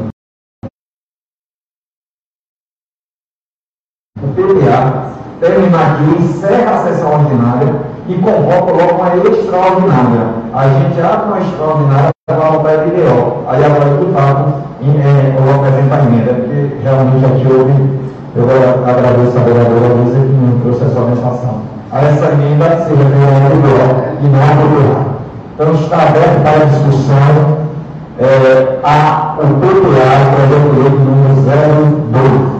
O 4.23 4.29
PPA 4.35 5.13
termina 5.41 5.79
aqui, 5.79 6.23
encerra 6.23 6.71
a 6.71 6.85
sessão 6.85 7.13
ordinária 7.13 7.75
e 8.09 8.15
convoca 8.19 8.71
logo 8.73 8.95
uma 9.03 9.17
extraordinária. 9.17 10.35
A 10.55 10.69
gente 10.69 11.01
abre 11.01 11.27
uma 11.27 11.41
extraordinária 11.41 12.11
para 12.27 12.51
votar 12.51 12.79
a 12.79 12.85
LDO. 12.85 13.49
Aí 13.49 13.65
agora, 13.65 13.99
de 13.99 14.13
fato, 14.13 14.63
em- 14.81 15.01
é, 15.01 15.35
apresentar 15.55 16.01
a 16.01 16.05
emenda, 16.05 16.35
porque 16.35 16.77
realmente 16.83 17.27
aqui 17.27 17.47
houve, 17.53 18.01
eu 18.37 18.45
agradeço 18.89 19.39
a 19.39 19.43
vereadora 19.43 19.95
Luísa 19.95 20.21
que 20.21 20.33
me 20.33 20.61
trouxe 20.61 20.85
essa. 20.85 21.01
Aí 21.91 22.07
essa 22.07 22.27
emenda 22.33 22.85
se 22.85 22.95
refere 22.95 23.25
ao 23.25 23.51
LDO 23.51 24.25
e 24.25 24.29
não 24.29 24.41
ao. 24.41 25.13
Então 25.55 25.75
está 25.75 25.97
aberto 26.09 26.43
para 26.43 26.63
a 26.63 26.65
discussão 26.67 27.72
é, 28.25 28.81
a, 28.85 29.35
o 29.39 29.47
PPA, 29.61 30.13
projeto 30.33 30.71
de 30.75 30.89
número 31.05 31.35
02. 32.13 32.52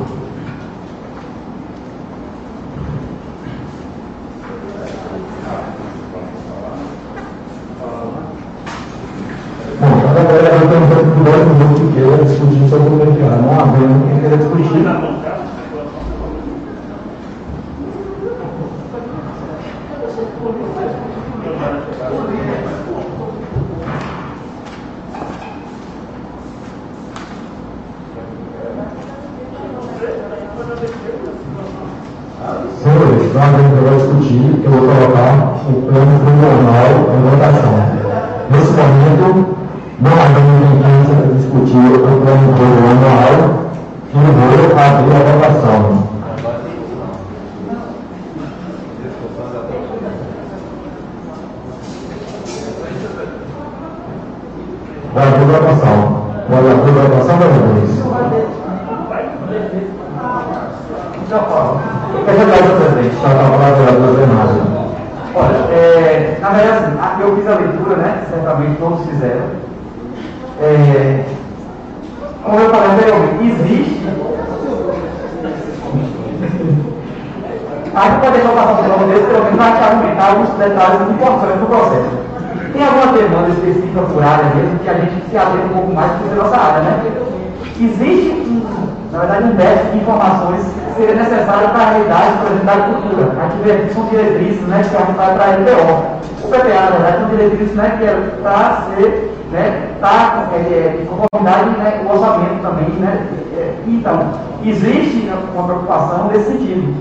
São 93.93 94.07
diretrizes 94.07 94.63
né, 94.63 94.83
que 94.83 95.13
vai 95.13 95.35
para 95.35 95.45
a 95.45 95.51
LPO. 95.57 96.23
O 96.45 96.49
PPA, 96.49 96.81
na 96.81 96.91
verdade, 96.91 97.19
são 97.19 97.29
diretrizes 97.31 97.75
né, 97.75 97.97
que 97.99 98.05
é 98.05 98.15
para 98.43 98.83
ser, 98.83 99.35
né, 99.53 99.91
tá, 100.01 100.49
é, 100.53 100.57
é, 100.57 101.03
em 101.03 101.07
conformidade 101.07 101.71
né, 101.71 102.03
o 102.05 102.13
orçamento 102.13 102.63
também, 102.63 102.89
né? 103.01 103.27
É, 103.57 103.75
então, 103.87 104.33
existe 104.65 105.31
uma 105.55 105.65
preocupação 105.65 106.29
nesse 106.29 106.53
sentido. 106.53 106.95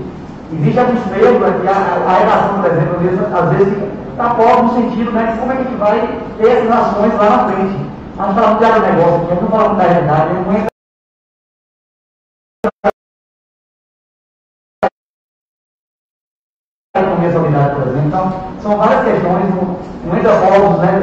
Existe 0.52 0.78
alguns 0.78 1.06
medos 1.06 1.42
aqui, 1.42 1.66
a, 1.66 1.72
a 2.06 2.18
redação, 2.18 2.60
por 2.60 2.70
exemplo, 2.70 3.36
às 3.36 3.56
vezes, 3.56 3.74
está 4.10 4.34
pobre 4.34 4.62
no 4.62 4.74
sentido 4.74 5.12
né, 5.12 5.32
de 5.32 5.38
como 5.38 5.52
é 5.52 5.56
que 5.56 5.62
a 5.62 5.64
gente 5.64 5.76
vai 5.76 6.18
ter 6.38 6.48
essas 6.48 6.70
ações 6.70 7.14
lá 7.14 7.30
na 7.30 7.44
frente. 7.48 7.92
Nós 8.16 8.34
falamos 8.34 8.58
de 8.58 8.64
agronegócio, 8.64 9.32
aqui, 9.32 9.42
não 9.42 9.50
falamos 9.50 9.78
da 9.78 9.84
realidade, 9.84 10.34
não 10.34 10.52
entra 10.52 10.72
economia 16.94 17.32
solidária, 17.32 17.74
por 17.74 17.88
exemplo. 17.88 18.06
Então, 18.06 18.32
são 18.60 18.76
várias 18.76 19.04
questões, 19.04 19.54
não 20.04 20.16
entra 20.16 20.40
povos, 20.40 20.78
né, 20.80 21.00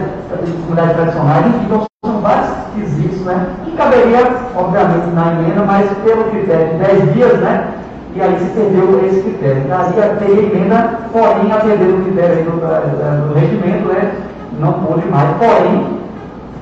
de 0.70 0.76
comunidades 0.76 0.96
tradicionais, 0.96 1.46
enfim, 1.48 1.66
então 1.66 1.84
são 2.06 2.22
vários 2.22 2.50
quesitos, 2.76 3.22
né, 3.22 3.48
que 3.66 3.72
caberia, 3.72 4.20
obviamente, 4.56 5.08
na 5.14 5.34
emenda, 5.34 5.64
mas 5.66 5.90
pelo 6.04 6.24
critério 6.26 6.70
de 6.70 6.76
10 6.78 7.14
dias, 7.14 7.40
né, 7.40 7.68
e 8.16 8.22
aí 8.22 8.40
se 8.40 8.46
perdeu 8.52 9.06
esse 9.06 9.22
critério. 9.22 9.64
Aí 9.72 10.18
teria 10.18 10.44
emenda, 10.44 11.00
porém, 11.12 11.52
atender 11.52 11.94
o 11.94 12.04
critério 12.04 12.44
do, 12.46 13.28
do 13.28 13.34
regimento, 13.40 13.88
né, 13.88 14.14
não 14.60 14.74
pôde 14.74 15.08
mais. 15.10 15.30
Porém, 15.38 16.00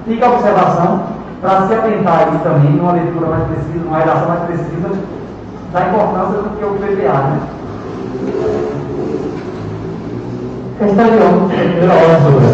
fica 0.05 0.25
a 0.25 0.33
observação 0.33 1.03
para 1.41 1.67
se 1.67 1.73
atentar 1.73 2.27
aí 2.27 2.39
também 2.43 2.71
numa 2.71 2.93
leitura 2.93 3.27
mais 3.27 3.43
precisa, 3.43 3.85
numa 3.85 3.99
redação 3.99 4.27
mais 4.27 4.41
precisa 4.41 4.89
da 5.71 5.81
importância 5.81 6.41
do 6.41 6.49
que 6.57 6.65
o 6.65 6.69
PPA, 6.75 7.13
né. 7.13 7.39
Pela 10.77 10.91
ordem 10.91 12.21
sobre. 12.23 12.45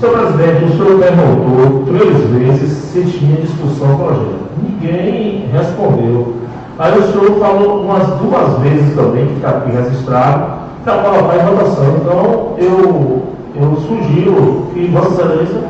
Senhor 0.00 0.18
presidente, 0.18 0.64
o 0.64 0.72
senhor 0.72 0.98
perguntou 0.98 1.84
três 1.84 2.16
vezes 2.30 2.72
se 2.72 3.02
tinha 3.02 3.36
discussão 3.42 3.88
do 3.88 3.96
projeto. 3.98 4.48
Ninguém 4.62 5.50
respondeu. 5.52 6.34
Aí 6.78 6.98
o 6.98 7.12
senhor 7.12 7.38
falou 7.38 7.82
umas 7.82 8.06
duas 8.06 8.58
vezes 8.60 8.94
também, 8.96 9.26
que 9.26 9.34
está 9.34 9.50
aqui 9.50 9.70
registrado, 9.70 10.52
para 10.82 11.02
colocar 11.02 11.36
em 11.36 11.44
votação. 11.44 11.96
Então, 12.00 12.54
eu, 12.56 13.22
eu 13.54 13.76
sugiro 13.86 14.68
que 14.72 14.86
Vossa 14.86 15.22
Excelência 15.22 15.60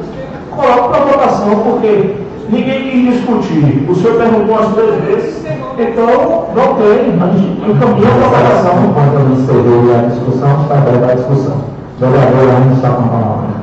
coloque 0.55 0.89
para 0.89 1.05
votação, 1.05 1.57
porque 1.65 2.15
ninguém 2.51 2.91
quis 2.91 3.15
discutir. 3.15 3.87
O 3.89 3.95
senhor 3.95 4.17
perguntou 4.19 4.57
umas 4.57 4.75
três 4.75 5.05
vezes, 5.05 5.45
então 5.79 6.49
não 6.55 6.75
tem. 6.75 7.19
A 7.21 7.27
gente 7.37 7.71
encaminha 7.71 8.11
para 8.11 8.29
votação. 8.29 8.85
Enquanto 8.91 9.15
eu 9.15 9.31
encerrei 9.33 9.95
a 9.95 10.09
discussão, 10.09 10.63
está 10.63 10.79
aberta 10.79 11.13
a 11.13 11.15
discussão. 11.15 11.65
Vereador 11.99 12.51
ainda 12.51 12.75
está 12.75 12.91
com 12.91 13.03
a 13.03 13.09
palavra. 13.09 13.61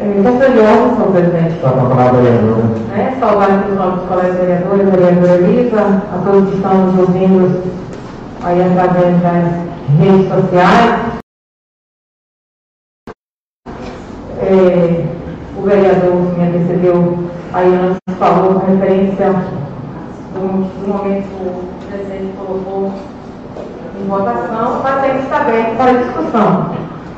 É, 0.00 0.06
ordem, 0.06 0.96
senhor 0.96 1.12
presidente. 1.12 1.54
Está 1.56 1.70
com 1.70 1.80
a 1.80 1.88
palavra, 1.88 2.22
vereadora. 2.22 2.62
né, 2.88 3.16
saudar 3.20 3.50
aqui 3.50 3.70
os 3.70 3.76
nossos 3.76 4.08
colegas 4.08 4.36
vereadores, 4.36 4.90
vereadora 4.90 5.34
Elisa, 5.34 5.80
a 5.80 6.22
todos 6.24 6.50
que 6.50 6.56
estão 6.56 6.86
nos 6.86 6.98
ouvindo 6.98 7.62
aí 8.42 8.62
através 8.62 9.20
das 9.22 9.44
redes 9.98 10.28
sociais. 10.28 11.20
É, 14.42 15.19
o 15.60 15.62
vereador 15.62 16.26
que 16.32 16.40
me 16.40 16.48
antecedeu 16.48 17.18
aí 17.52 17.68
antes 17.68 18.18
falou 18.18 18.60
com 18.60 18.66
referência 18.66 19.34
do, 20.34 20.88
momento 20.88 21.70
presidente 21.86 22.32
colocou 22.38 22.92
em 24.00 24.08
votação, 24.08 24.80
mas 24.82 25.02
que 25.02 25.18
estar 25.18 25.40
aberto 25.42 25.76
para 25.76 25.92
discussão. 25.92 26.70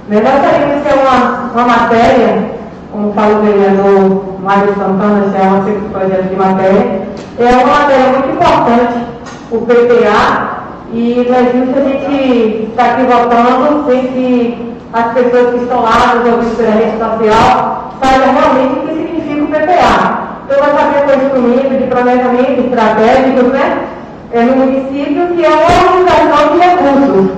Né, 0.08 0.20
Nós 0.20 0.50
teríamos 0.50 0.82
que 0.82 0.88
ter 0.88 0.98
uma, 0.98 1.52
uma 1.52 1.66
matéria, 1.66 2.50
como 2.90 3.12
fala 3.12 3.38
o 3.38 3.42
vereador 3.42 4.40
Mário 4.40 4.74
Santana, 4.74 5.30
já 5.30 5.38
é 5.38 5.50
um 5.50 5.64
segundo 5.64 5.92
projeto 5.92 6.28
de 6.28 6.36
matéria, 6.36 7.02
é 7.38 7.44
uma 7.44 7.78
matéria 7.78 8.08
muito 8.10 8.28
importante, 8.30 9.06
o 9.52 9.58
PPA, 9.58 10.51
e 10.92 11.26
não 11.26 11.36
é 11.36 11.44
justo 11.44 11.78
a 11.78 11.88
gente 11.88 12.68
estar 12.68 12.84
aqui 12.84 13.02
votando 13.04 13.84
sem 13.86 14.06
que 14.08 14.72
as 14.92 15.12
pessoas 15.14 15.54
que 15.54 15.62
estão 15.62 15.82
lá 15.82 16.14
nos 16.14 16.32
ouvindo 16.32 16.56
pela 16.56 16.70
rede 16.70 16.98
social 16.98 17.94
saibam 18.02 18.34
realmente 18.34 18.78
o 18.78 18.82
que 18.82 18.94
significa 18.94 19.42
o 19.42 19.46
PPA. 19.46 20.32
Então, 20.44 20.58
nós 20.58 20.74
sabemos 20.78 21.04
que 21.04 21.10
é 21.10 21.16
um 21.16 21.24
instrumento 21.24 21.78
de 21.78 21.86
planejamento 21.86 22.60
estratégico, 22.60 23.42
né? 23.44 23.84
É 24.32 24.42
no 24.42 24.56
município, 24.56 25.28
que 25.28 25.44
é 25.44 25.48
uma 25.48 25.96
organização 25.96 26.52
de 26.52 26.58
recursos 26.58 27.30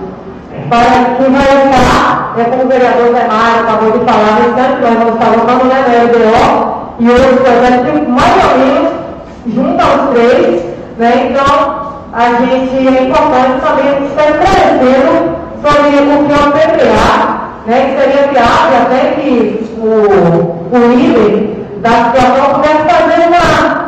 para 0.68 1.14
que 1.16 1.30
vai 1.30 1.64
estar, 1.64 2.34
é 2.38 2.44
como 2.44 2.64
o 2.64 2.68
vereador 2.68 3.12
Zé 3.12 3.28
Mário 3.28 3.60
acabou 3.60 3.90
de 3.92 4.04
falar, 4.04 4.40
no 4.40 4.48
instante, 4.48 4.80
nós 4.80 4.98
vamos 4.98 5.14
estar 5.14 5.30
votando 5.30 5.64
né, 5.66 5.84
na 5.86 6.02
LDO, 6.04 6.74
e 7.00 7.10
outros 7.10 7.40
projetos 7.40 8.08
mais 8.08 8.52
ou 8.52 8.58
menos 8.58 8.92
junto 9.46 9.80
aos 9.82 10.10
três, 10.10 10.64
né? 10.98 11.30
Então, 11.30 11.83
a 12.14 12.30
gente 12.40 12.88
é 12.88 13.02
importante 13.02 13.60
também 13.60 14.06
estar 14.06 14.30
esclarecendo 14.30 15.36
sobre 15.60 15.88
o 15.98 16.26
que 16.26 16.32
é 16.32 16.36
o 16.36 16.52
PPA, 16.52 17.10
né? 17.66 17.76
Que 17.86 18.00
seria 18.00 18.28
viável 18.28 18.78
até 18.82 19.20
que 19.20 19.68
o, 19.78 19.84
o 20.72 20.92
líder 20.94 21.80
da 21.80 21.90
situação 21.90 22.54
pudesse 22.54 22.84
fazer 22.84 23.26
uma 23.26 23.84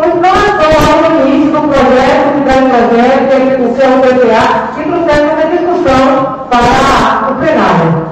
lá 0.00 1.08
no 1.10 1.28
início 1.28 1.52
do 1.52 1.68
projeto, 1.68 2.34
que 2.34 2.40
traz 2.44 2.64
projeto, 2.68 3.62
o 3.62 3.74
que 3.74 3.82
é 3.82 3.88
o 3.88 4.00
PPA, 4.00 4.44
e 4.78 4.82
trouxemos 4.84 5.28
essa 5.28 5.48
discussão 5.48 6.46
para 6.48 7.30
o 7.30 7.34
plenário. 7.34 8.10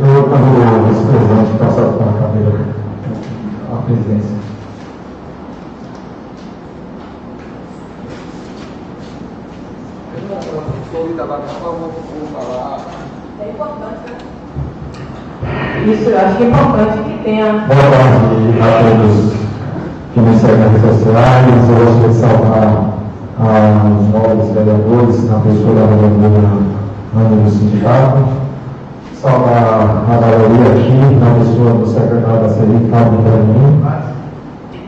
Eu, 0.00 0.22
como 0.24 0.86
vice-presidente, 0.88 1.58
passo 1.58 1.82
com 1.96 2.04
a 2.04 2.12
cadeira 2.20 2.52
à 3.72 3.76
presidência. 3.86 4.41
Isso 15.86 16.10
eu 16.10 16.18
acho 16.18 16.36
que 16.36 16.42
é 16.42 16.46
importante 16.48 16.98
que 16.98 17.24
tenha. 17.24 17.52
Boa 17.52 17.66
tarde 17.68 18.60
a 18.60 18.64
todos 18.82 19.32
que 20.14 20.20
me 20.20 20.36
seguem 20.36 20.58
nas 20.58 20.72
redes 20.72 20.98
sociais. 20.98 21.68
Eu 21.68 21.76
gostaria 21.84 22.08
de 22.08 22.14
saudar 22.14 22.68
aos 23.38 24.08
novos 24.08 24.50
vereadores, 24.50 25.30
na 25.30 25.38
pessoa 25.38 25.74
da 25.74 25.86
vereadora 25.86 26.48
Ana 27.14 27.42
do 27.42 27.50
Sindicato. 27.50 28.22
saudar 29.14 30.04
a 30.08 30.20
maioria 30.20 30.72
aqui, 30.72 30.98
na 31.20 31.30
pessoa 31.38 31.70
do 31.74 31.86
secretário 31.86 32.40
da 32.42 32.48
CELI, 32.48 32.88
Fábio 32.90 33.18
Caminho, 33.22 33.72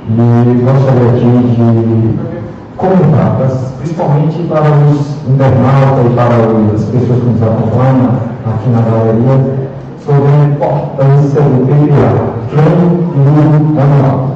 e 0.08 0.54
gostaria 0.64 1.10
aqui 1.10 1.30
de 1.54 2.33
comentar, 2.76 3.36
principalmente 3.78 4.42
para 4.48 4.62
os 4.62 5.28
internautas 5.28 6.06
e 6.06 6.14
para 6.14 6.74
as 6.74 6.84
pessoas 6.84 7.20
que 7.20 7.26
nos 7.26 7.42
acompanham 7.42 8.18
aqui 8.46 8.68
na 8.70 8.80
galeria, 8.80 9.68
sobre 10.04 10.28
a 10.28 10.44
importância 10.44 11.40
do 11.40 11.66
PPA, 11.66 12.34
Plano 12.50 13.12
Pluro 13.12 13.80
Anual. 13.80 14.30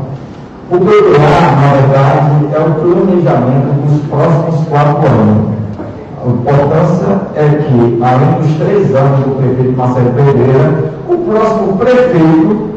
O 0.70 0.78
PPA, 0.78 1.56
na 1.56 1.68
verdade, 1.74 2.48
é 2.54 2.58
o 2.58 2.74
planejamento 2.74 3.86
dos 3.86 4.00
próximos 4.08 4.68
quatro 4.68 5.06
anos 5.06 5.58
a 6.24 6.30
importância 6.30 7.20
é 7.36 7.48
que, 7.48 7.98
além 8.02 8.40
dos 8.40 8.56
três 8.58 8.94
anos 8.94 9.20
do 9.20 9.36
prefeito 9.36 9.76
Marcelo 9.76 10.10
Pereira, 10.10 10.92
o 11.08 11.16
próximo 11.16 11.76
prefeito 11.78 12.70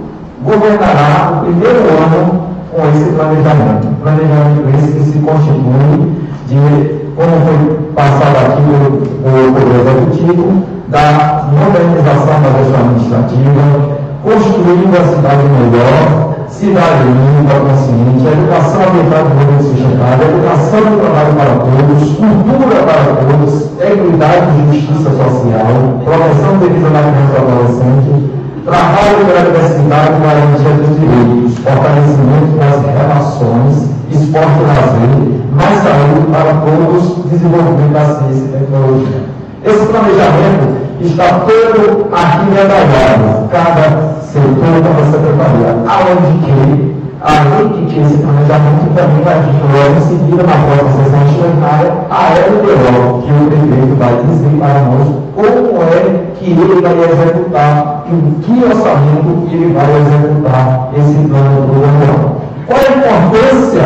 governará 0.43 1.33
o 1.33 1.45
primeiro 1.45 1.79
ano 1.79 2.50
com 2.71 2.87
esse 2.87 3.11
planejamento. 3.11 3.87
Planejamento 4.01 4.69
esse 4.77 4.91
que 4.93 5.03
se 5.03 5.19
constitui 5.19 6.21
de, 6.47 7.11
como 7.15 7.31
foi 7.45 7.79
passado 7.95 8.37
aqui 8.47 8.61
o 8.61 9.53
Poder 9.53 9.79
Executivo, 9.81 10.63
da 10.87 11.47
modernização 11.51 12.41
da 12.41 12.51
gestão 12.59 12.81
administrativa, 12.81 14.01
construindo 14.23 14.95
a 14.95 15.03
cidade 15.07 15.43
melhor, 15.47 16.31
cidade 16.47 17.03
limpa, 17.07 17.55
consciente, 17.63 18.27
educação 18.27 18.81
ambiental 18.87 19.23
de 19.23 19.31
governo 19.31 19.63
sustentável, 19.63 20.27
educação 20.27 20.79
do 20.79 20.99
trabalho 20.99 21.33
para 21.35 21.53
todos, 21.63 21.99
cultura 22.15 22.77
para 22.83 23.01
todos, 23.17 23.71
equidade 23.79 24.51
e 24.51 24.75
justiça 24.75 25.09
social, 25.09 25.71
proteção 26.03 26.57
devida 26.59 26.89
da 26.91 27.01
criança 27.07 27.39
adolescente, 27.39 28.30
trabalho 28.65 29.25
pela 29.25 29.41
diversidade 29.41 30.13
e 30.15 30.21
garantia 30.21 30.73
dos 30.77 30.99
direitos, 30.99 31.57
fortalecimento 31.59 32.57
das 32.57 32.81
relações, 32.85 33.89
esporte 34.11 34.59
e 34.59 34.67
lazer, 34.67 35.11
mais 35.51 35.79
saúde 35.81 36.27
para 36.31 36.53
todos, 36.61 37.25
desenvolvimento 37.31 37.93
da 37.93 38.05
ciência 38.05 38.45
e 38.45 38.59
tecnologia. 38.59 39.21
Esse 39.63 39.85
planejamento 39.85 40.81
está 41.01 41.39
todo 41.39 42.07
aqui 42.13 42.45
detalhado, 42.51 43.49
cada 43.49 44.21
setor, 44.21 44.81
cada 44.83 45.03
secretaria, 45.11 45.77
além 45.87 46.15
de 46.27 46.45
que, 46.45 46.90
de 47.21 47.85
que 47.85 47.99
esse 48.01 48.17
planejamento 48.17 48.95
também 48.95 49.21
vai 49.23 49.37
logo 49.37 49.97
em 49.97 50.01
seguida 50.01 50.43
na 50.43 50.57
próxima 50.57 51.03
sessão 51.03 51.21
extraordinária, 51.21 51.93
a 52.09 52.33
LDO, 52.33 53.21
que 53.21 53.31
o 53.31 53.47
prefeito 53.47 53.95
vai 53.97 54.15
dizer 54.25 54.57
para 54.57 54.81
nós 54.81 55.07
como 55.35 55.83
é 55.83 56.33
que 56.35 56.51
ele 56.51 56.81
vai 56.81 56.97
executar, 56.97 58.05
em 58.11 58.31
que 58.41 58.63
orçamento 58.65 59.47
ele 59.51 59.71
vai 59.71 59.85
executar 60.01 60.89
esse 60.97 61.27
plano 61.27 61.67
plurianual. 61.67 62.41
Qual 62.65 62.79
é 62.79 62.87
a 62.87 62.97
importância 62.97 63.83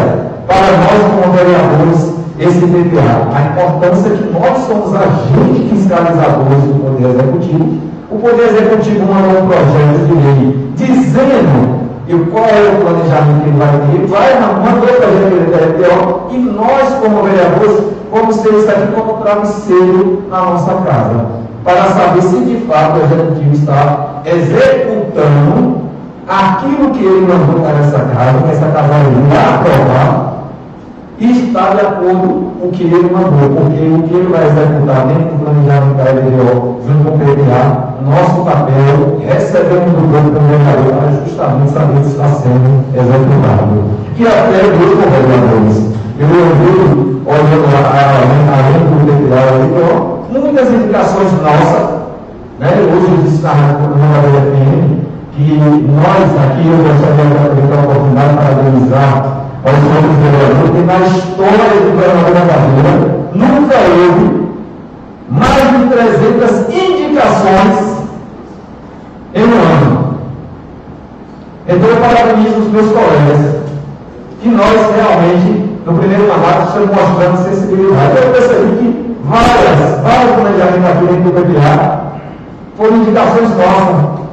para 0.47 0.77
nós 0.77 0.99
como 1.11 1.33
vereadores 1.33 2.15
esse 2.39 2.59
PPA, 2.59 3.29
a 3.33 3.41
importância 3.51 4.11
que 4.11 4.31
nós 4.31 4.57
somos 4.67 4.93
agentes 4.93 5.69
fiscalizadores 5.69 6.63
do 6.63 6.83
Poder 6.83 7.09
Executivo. 7.09 7.77
O 8.11 8.19
Poder 8.19 8.43
Executivo 8.43 9.13
mandou 9.13 9.43
um 9.43 9.47
projeto 9.47 10.05
de 10.05 10.13
lei 10.13 10.69
dizendo 10.75 11.84
qual 12.13 12.45
é 12.45 12.71
o 12.71 12.85
planejamento 12.85 13.41
que 13.41 13.49
ele 13.49 13.57
vai 13.57 13.69
ter, 13.69 14.05
vai, 14.07 14.39
mandou 14.39 14.87
para 14.87 15.07
a 15.07 15.11
gente 15.11 15.51
da 15.51 15.57
LPO, 15.57 16.27
e 16.31 16.37
nós, 16.37 16.93
como 17.01 17.23
vereadores, 17.23 17.83
vamos 18.11 18.37
ter 18.37 18.53
isso 18.53 18.69
aqui 18.69 18.87
como 18.93 19.13
travesseiro 19.21 20.23
na 20.29 20.41
nossa 20.41 20.73
casa, 20.83 21.25
para 21.63 21.83
saber 21.85 22.21
se 22.21 22.37
de 22.45 22.57
fato 22.67 22.99
o 22.99 23.03
Executivo 23.03 23.53
está 23.53 24.21
executando 24.25 25.85
aquilo 26.27 26.91
que 26.91 27.03
ele 27.03 27.27
mandou 27.27 27.61
para 27.61 27.79
essa 27.79 27.99
casa, 27.99 28.39
que 28.43 28.51
essa 28.51 28.67
casa 28.67 28.87
vai 28.89 29.55
aprovar, 29.55 30.24
e 31.17 31.47
está 31.47 31.69
de 31.69 31.79
acordo 31.79 32.51
com 32.59 32.67
o 32.67 32.71
que 32.73 32.83
ele 32.83 33.09
mandou, 33.09 33.47
porque 33.55 33.79
o 33.79 34.03
que 34.03 34.13
ele 34.15 34.27
vai 34.27 34.47
executar 34.47 35.07
dentro 35.07 35.31
do 35.31 35.45
planejamento 35.45 35.95
da 35.95 36.11
LDO, 36.11 36.79
junto 36.85 37.03
com 37.05 37.15
o 37.15 37.19
PDA, 37.19 37.95
nosso 38.03 38.43
papel, 38.43 39.23
recebemos 39.25 39.91
do 39.95 40.11
povo 40.11 40.31
planejador 40.31 40.91
para 40.91 41.11
justamente 41.23 41.71
saber 41.71 42.03
se 42.03 42.11
está 42.11 42.27
sendo 42.27 42.83
executado. 42.91 43.95
E 44.17 44.27
até 44.27 44.63
mesmo, 44.75 45.07
vereadores, 45.07 45.95
eu 46.19 46.27
ouvi, 46.27 47.21
olhando 47.23 47.67
além, 47.71 48.83
do 48.83 48.99
PDA 49.05 49.35
da 49.35 49.55
LDO, 49.55 50.15
muitas 50.41 50.67
indicações 50.69 51.31
nossas, 51.41 51.95
né? 52.59 52.67
hoje 52.75 53.11
eu 53.11 53.23
disse 53.23 53.41
na 53.41 53.51
Rádio 53.51 53.87
FM, 54.51 55.05
que 55.31 55.59
nós 55.91 56.31
aqui, 56.43 56.67
eu 56.67 56.77
gostaria 56.83 57.25
de 57.25 57.37
aproveitar 57.37 57.79
a 57.79 57.83
oportunidade 57.83 58.33
para 58.35 58.49
organizar 58.49 59.34
aos 59.65 59.81
outros 59.83 60.15
vereadores, 60.21 60.69
que 60.71 60.81
na 60.85 60.99
história 61.07 61.81
do 61.81 61.91
governador 61.91 62.33
da 62.33 62.45
Bahia 62.45 63.25
nunca 63.33 63.75
houve 63.77 64.45
mais 65.29 65.63
de 65.71 65.87
300 65.89 66.69
indicações 66.69 67.95
em 69.33 69.43
um 69.43 69.61
ano. 69.61 70.15
Então 71.67 71.89
eu 71.89 71.97
parabenizo 71.97 72.59
os 72.59 72.67
meus 72.71 72.91
colegas, 72.91 73.55
que 74.41 74.49
nós 74.49 74.95
realmente, 74.95 75.79
no 75.83 75.93
primeiro 75.97 76.27
mandato, 76.27 76.67
estamos 76.67 76.89
mostrando 76.89 77.43
sensibilidade. 77.43 78.17
Eu 78.17 78.31
percebi 78.33 78.77
que 78.77 79.17
várias, 79.23 80.01
vários 80.03 80.31
planejamentos 80.35 80.89
aqui 80.91 81.05
dentro 81.07 81.23
do 81.23 81.41
PPA 81.41 82.05
foram 82.77 82.97
indicações 82.97 83.49
nossas. 83.57 84.25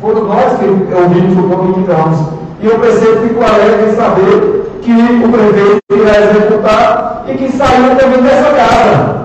Foram 0.00 0.24
nós 0.24 0.58
que 0.58 0.64
ouvimos 0.64 1.38
o 1.38 1.48
povo 1.48 1.68
indicamos. 1.68 2.43
E 2.64 2.66
eu 2.66 2.78
percebo 2.78 3.28
que 3.28 3.44
alegre 3.44 3.90
em 3.90 3.94
saber 3.94 4.78
que 4.80 4.90
o 4.90 5.28
prefeito 5.30 5.80
irá 5.92 6.30
executar 6.30 7.24
e 7.28 7.34
que 7.34 7.52
saiu 7.52 7.94
também 7.94 8.22
dessa 8.22 8.54
casa. 8.54 9.16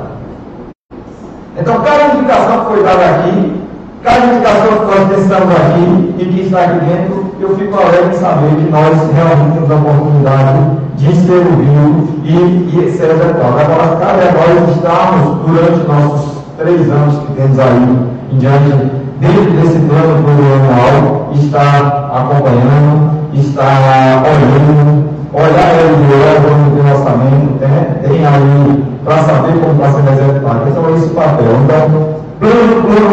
Então, 1.57 1.81
cada 1.81 2.15
indicação 2.15 2.59
que 2.59 2.65
foi 2.65 2.83
dada 2.83 3.05
aqui, 3.05 3.63
cada 4.03 4.25
indicação 4.25 4.79
que 4.79 4.85
nós 4.93 5.07
precisamos 5.07 5.55
aqui 5.55 6.15
e 6.17 6.25
que 6.25 6.41
está 6.41 6.63
aqui 6.63 6.85
dentro, 6.85 7.31
eu 7.39 7.55
fico 7.55 7.79
alegre 7.79 8.13
em 8.13 8.19
saber 8.19 8.49
que 8.49 8.69
nós 8.69 9.09
realmente 9.15 9.53
temos 9.53 9.71
a 9.71 9.75
oportunidade 9.75 10.59
de 10.97 11.15
ser 11.15 11.37
ouvido 11.37 12.19
e, 12.25 12.77
e 12.77 12.91
ser 12.91 13.11
executado. 13.11 13.57
Agora, 13.57 13.95
cabe 14.01 14.19
a 14.21 14.33
nós 14.33 14.75
estarmos, 14.75 15.47
durante 15.47 15.87
nossos 15.87 16.43
três 16.57 16.81
anos 16.91 17.19
que 17.19 17.33
temos 17.35 17.57
aí 17.57 18.09
em 18.33 18.37
diante, 18.37 18.91
dentro 19.21 19.51
desse 19.51 19.79
plano 19.79 20.23
plurianual, 20.23 21.29
estar 21.33 22.11
acompanhando, 22.13 23.18
está 23.33 24.23
olhando, 24.23 25.09
olhar 25.33 25.79
ele 25.79 25.95
de 26.05 26.13
olho 26.13 26.69
do 26.71 26.89
orçamento, 26.89 27.61
né? 27.61 27.99
tem 28.01 28.25
aí 28.25 28.83
para 29.03 29.23
saber 29.23 29.59
como 29.59 29.73
está 29.73 29.91
sendo 29.91 30.11
executado. 30.11 30.69
Então, 30.69 30.89
é 30.89 30.93
esse 30.93 31.09
papel. 31.09 31.45
Então, 31.63 32.23
plano, 32.39 32.81
plano. 32.83 33.11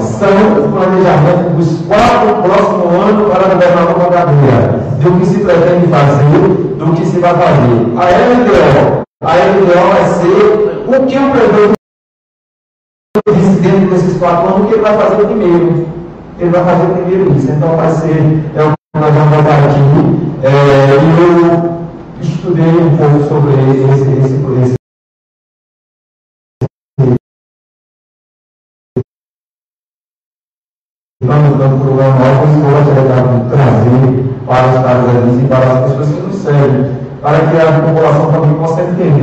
São 0.00 0.64
o 0.64 0.72
planejamento 0.72 1.56
dos 1.56 1.86
quatro 1.86 2.42
próximos 2.42 2.94
anos 2.94 3.32
para 3.32 3.46
o 3.46 3.50
governador 3.50 3.98
Magadeira, 3.98 4.68
do 5.00 5.18
que 5.18 5.26
se 5.26 5.40
pretende 5.40 5.88
fazer, 5.88 6.38
do 6.78 6.92
que 6.94 7.06
se 7.06 7.18
vai 7.18 7.34
fazer. 7.34 7.92
A 7.96 8.04
LDO, 8.06 9.02
a 9.22 9.34
LDO 9.34 9.88
vai 9.92 10.04
ser 10.06 10.84
o 10.86 11.06
que 11.06 11.18
o 11.18 11.30
prefeito 11.32 11.81
dentro 13.60 13.90
desses 13.90 14.18
quatro 14.18 14.54
anos 14.54 14.68
que 14.68 14.74
ele 14.74 14.82
vai 14.82 14.96
fazer 14.96 15.26
primeiro. 15.26 15.86
Ele 16.38 16.50
vai 16.50 16.64
fazer 16.64 16.92
primeiro 16.94 17.36
isso. 17.36 17.50
Então 17.50 17.76
vai 17.76 17.90
ser, 17.90 18.50
é 18.56 18.62
o 18.62 18.70
que 18.70 19.00
nós 19.00 19.14
vamos 19.14 19.36
botar 19.36 19.58
aqui. 19.64 20.22
É, 20.42 20.94
eu 20.94 22.22
estudei 22.22 22.64
um 22.64 22.96
pouco 22.96 23.22
sobre 23.28 23.52
esse, 23.52 24.10
esse, 24.10 24.32
esse 24.32 24.74
Vamos 31.24 31.56
dando 31.56 31.84
programa 31.84 32.32
vou 32.62 32.78
atividade 32.78 33.48
trazer 33.48 34.32
para 34.44 34.66
os 34.66 34.74
cidadãos 34.74 35.40
e 35.40 35.46
para 35.46 35.72
as 35.72 35.92
pessoas 35.92 36.08
que 36.08 36.20
nos 36.20 36.36
seguem, 36.36 37.01
para 37.22 37.38
que 37.38 37.56
a 37.56 37.80
população 37.80 38.32
também 38.32 38.54
possa 38.54 38.82
entender 38.82 39.22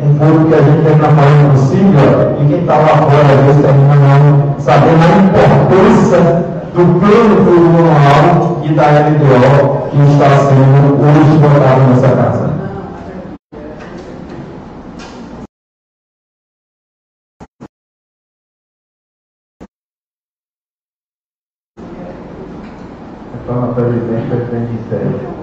um 0.00 0.14
pouco 0.14 0.48
que 0.48 0.54
a 0.54 0.62
gente 0.62 0.84
tem 0.84 0.96
na 0.96 1.08
farinha 1.08 1.50
possível 1.50 2.36
e 2.40 2.46
quem 2.46 2.60
está 2.60 2.76
lá 2.76 2.96
fora, 2.98 3.34
às 3.34 3.46
vezes, 3.46 3.62
termina 3.62 3.96
não 3.96 4.60
sabendo 4.60 5.02
a 5.02 5.18
importância 5.26 6.20
do 6.72 7.00
plano 7.00 7.44
plurianual 7.44 8.60
e 8.62 8.72
da 8.74 8.84
LDO 8.86 9.88
que 9.90 10.12
está 10.12 10.28
sendo 10.38 11.02
hoje 11.02 11.38
votado 11.38 11.80
nessa 11.90 12.08
casa. 12.16 12.52
Então, 23.34 23.64
a 23.64 23.74
presidente, 23.74 24.28
presidente 24.28 24.88
sério. 24.88 25.41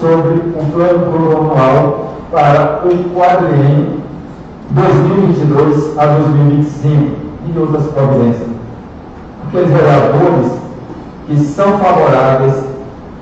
Sobre 0.00 0.34
o 0.34 0.72
plano 0.72 1.10
plurianual 1.10 2.14
para 2.30 2.82
o 2.84 3.14
quadriênio 3.14 4.00
2022 4.70 5.98
a 5.98 6.06
2025 6.06 7.16
e 7.46 7.58
outras 7.58 7.86
providências. 7.86 8.48
Aqueles 9.46 9.70
vereadores 9.70 10.52
que 11.26 11.36
são 11.38 11.78
favoráveis 11.78 12.54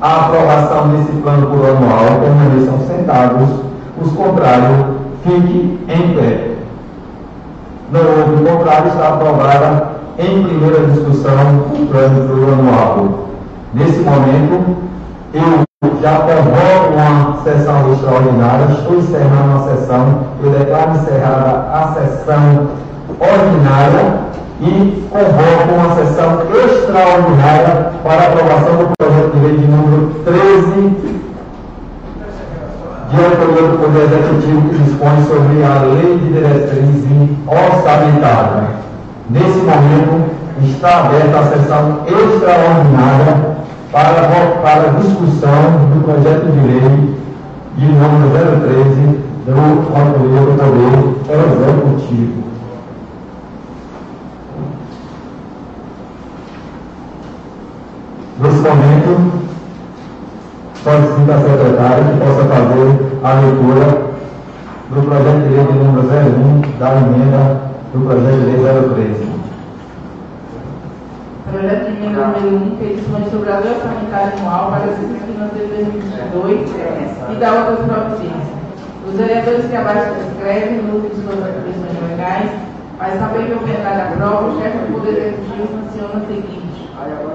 à 0.00 0.26
aprovação 0.26 0.88
desse 0.88 1.12
plano 1.22 1.46
plurianual 1.46 2.20
permaneçam 2.20 2.78
sentados, 2.86 3.48
os 4.00 4.12
contrários 4.12 4.86
fiquem 5.22 5.78
em 5.88 6.14
pé. 6.14 6.50
Não 7.92 8.00
houve 8.00 8.44
contrário, 8.44 8.88
está 8.88 9.08
aprovada 9.08 9.88
em 10.18 10.42
primeira 10.42 10.86
discussão 10.86 11.32
o 11.72 11.86
plano 11.86 12.28
plurianual. 12.28 13.08
Nesse 13.72 14.00
momento, 14.00 14.76
eu 15.32 15.64
já 16.00 16.18
convoco 16.18 16.94
uma 16.94 17.42
sessão 17.42 17.92
extraordinária, 17.92 18.66
estou 18.70 18.98
encerrando 18.98 19.56
a 19.56 19.76
sessão, 19.76 20.18
eu 20.42 20.50
declaro 20.50 20.90
encerrada 20.92 21.50
a 21.72 21.94
sessão 21.94 22.68
ordinária 23.18 24.18
e 24.60 25.06
convoco 25.10 25.74
uma 25.74 25.94
sessão 25.96 26.42
extraordinária 26.52 27.92
para 28.02 28.26
aprovação 28.26 28.76
do 28.76 28.92
projeto 28.96 29.32
de 29.34 29.46
lei 29.46 29.56
de 29.58 29.66
número 29.66 30.14
13 30.24 31.24
de 33.10 33.24
autoria 33.24 33.68
do 33.68 33.78
Poder 33.78 34.04
Executivo 34.04 34.68
que 34.70 34.78
dispõe 34.78 35.24
sobre 35.24 35.62
a 35.62 35.82
lei 35.82 36.18
de 36.18 36.32
diretriz 36.32 37.04
orçamentária. 37.46 38.84
Nesse 39.30 39.58
momento, 39.58 40.30
está 40.62 41.00
aberta 41.00 41.38
a 41.38 41.44
sessão 41.44 42.00
extraordinária 42.06 43.53
para, 43.94 44.60
para 44.60 44.90
discussão 44.98 45.86
do 45.94 46.02
projeto 46.02 46.50
de 46.50 46.66
lei 46.66 47.14
de 47.76 47.86
número 47.86 48.28
013 48.66 49.20
do 49.46 49.54
do 49.54 50.58
Poder 50.58 50.94
Executivo. 51.30 52.44
Nesse 58.40 58.56
momento, 58.56 59.32
solicito 60.82 61.30
a 61.30 61.38
secretária 61.38 62.04
que 62.04 62.18
possa 62.18 62.44
fazer 62.48 63.18
a 63.22 63.32
leitura 63.34 63.86
do 64.90 65.02
projeto 65.02 65.42
de 65.42 65.54
lei 65.54 65.66
de 65.66 65.72
número 65.72 66.02
01 66.02 66.78
da 66.80 66.96
emenda 66.96 67.60
do 67.92 68.00
projeto 68.00 68.40
de 68.40 68.46
lei 68.46 69.14
013. 69.14 69.53
Projeto 71.44 71.84
de 71.84 71.96
emenda 71.96 72.26
número 72.26 72.56
1, 72.56 72.76
que 72.78 72.94
dispõe 72.94 73.30
sobre 73.30 73.52
a 73.52 73.58
lei 73.58 73.72
orçamentária 73.72 74.32
anual 74.38 74.72
para 74.72 74.88
o 74.88 74.92
exercício 74.92 75.28
de 75.28 75.32
2022 75.34 76.70
e 77.30 77.34
da 77.36 77.52
outras 77.52 77.84
providências. 77.84 78.64
Os 79.06 79.14
vereadores 79.14 79.66
que 79.66 79.76
abaixo 79.76 80.14
escrevem 80.24 80.82
no 80.82 80.96
uso 80.96 81.08
de 81.08 81.20
suas 81.20 81.44
atribuições 81.44 82.00
legais, 82.08 82.50
mas 82.98 83.18
também 83.20 83.46
que 83.46 83.52
o 83.52 83.58
plenário 83.58 84.02
aprova, 84.02 84.48
o 84.48 84.58
chefe 84.58 84.78
do 84.78 84.92
Poder 84.94 85.16
Executivo 85.20 85.68
sanciona 85.68 86.16
o 86.16 86.26
seguinte. 86.26 86.64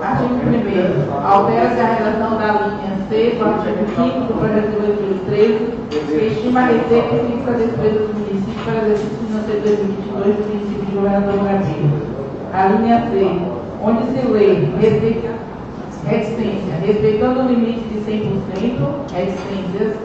Artigo 0.01 0.33
1 0.33 1.13
Altera-se 1.13 1.79
a 1.79 1.93
relação 1.93 2.37
da 2.39 2.65
linha 2.65 2.97
C 3.09 3.35
do 3.37 3.45
artigo 3.45 3.85
5 3.93 4.25
do 4.25 4.33
projeto 4.39 4.69
de 4.73 4.79
lei 4.89 5.21
13, 5.25 5.77
que 5.89 6.25
estima 6.33 6.61
a 6.61 6.65
receita 6.65 7.13
e 7.13 7.37
fixa 7.37 7.51
a 7.51 7.53
despesa 7.53 7.99
do 7.99 8.13
município 8.17 8.63
para 8.65 8.73
o 8.73 8.85
exercício 8.89 9.21
de 9.21 9.59
2022 9.61 10.35
do 10.35 10.43
município 10.49 10.85
de 10.85 10.95
Governador 10.95 11.37
Brasil. 11.45 11.85
A 12.51 12.65
linha 12.65 13.05
C, 13.11 13.58
onde 13.81 14.03
se 14.05 14.27
lê 14.27 14.67
respeita, 14.79 15.29
reticência, 16.05 16.73
respeitando 16.85 17.39
o 17.41 17.47
limite 17.47 17.81
de 17.87 17.99
100%, 17.99 18.89
reticências, 19.13 19.95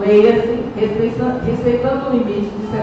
leia-se 0.00 0.64
respeitando, 0.76 1.40
respeitando 1.44 2.08
o 2.08 2.12
limite 2.12 2.50
de 2.50 2.66
70%, 2.66 2.82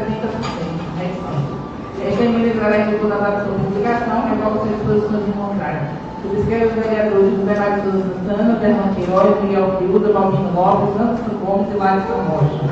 reticência. 0.97 1.59
Esta 2.07 2.23
emenda 2.23 2.47
entrará 2.47 2.77
em 2.79 2.91
vigor 2.91 3.09
na 3.09 3.17
data 3.17 3.43
de 3.43 3.49
publicação, 3.49 4.29
revoga 4.29 4.59
suas 4.59 4.69
disposições 4.69 5.27
em 5.27 5.31
contrário. 5.31 5.81
Subscreve 6.21 6.65
os 6.65 6.73
vereadores 6.73 7.33
Mário 7.45 7.83
Souza 7.83 8.03
Santana, 8.27 8.59
Fernando 8.59 8.95
Queiroz, 8.95 9.43
Miguel 9.43 9.77
Fiuda, 9.77 10.13
Balbino 10.13 10.51
Lopes, 10.55 11.01
Anderson 11.01 11.45
Gomes 11.45 11.67
e 11.71 11.77
Larissa 11.77 12.13
Rocha. 12.29 12.69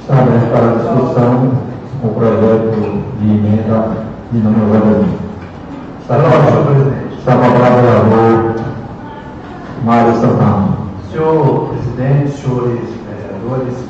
Está 0.00 0.18
aberto 0.18 0.50
para 0.52 0.66
discussão 0.76 1.52
o 2.04 2.08
projeto 2.08 3.02
de 3.18 3.26
emenda 3.30 4.06
de 4.32 4.38
número 4.40 4.66
01. 4.66 5.26
Está 6.00 6.16
com 6.16 7.16
Está 7.16 7.36
com 7.36 7.44
a 7.44 7.68
vereador 7.70 8.56
Mário 9.84 10.14
Santana. 10.14 10.68
Senhor 11.10 11.68
presidente, 11.68 12.30
senhores 12.32 12.90
vereadores, 13.06 13.84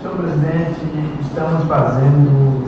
senhor 0.00 0.16
presidente, 0.18 0.80
estamos 1.20 1.64
fazendo 1.64 2.64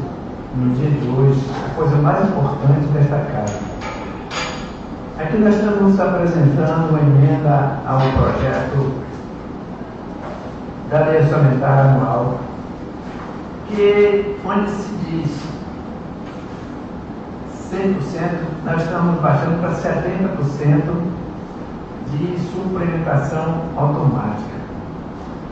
no 0.57 0.75
dia 0.75 0.91
de 0.91 1.09
hoje 1.09 1.41
a 1.67 1.75
coisa 1.77 1.97
mais 1.97 2.29
importante 2.29 2.87
desta 2.95 3.19
casa. 3.19 3.59
Aqui 5.21 5.39
nós 5.39 5.55
estamos 5.55 5.99
apresentando 6.01 6.91
uma 6.91 7.01
emenda 7.01 7.79
ao 7.87 8.01
projeto 8.01 8.93
da 10.91 10.99
lei 11.07 11.23
orçamentária 11.23 11.93
anual, 11.93 12.41
que 13.69 14.37
onde 14.45 14.71
se 14.71 14.91
diz 15.05 15.47
100%, 15.47 15.56
nós 18.65 18.83
estamos 18.83 19.21
baixando 19.21 19.61
para 19.61 19.71
70% 19.71 20.83
de 22.11 22.39
suplementação 22.53 23.63
automática. 23.77 24.57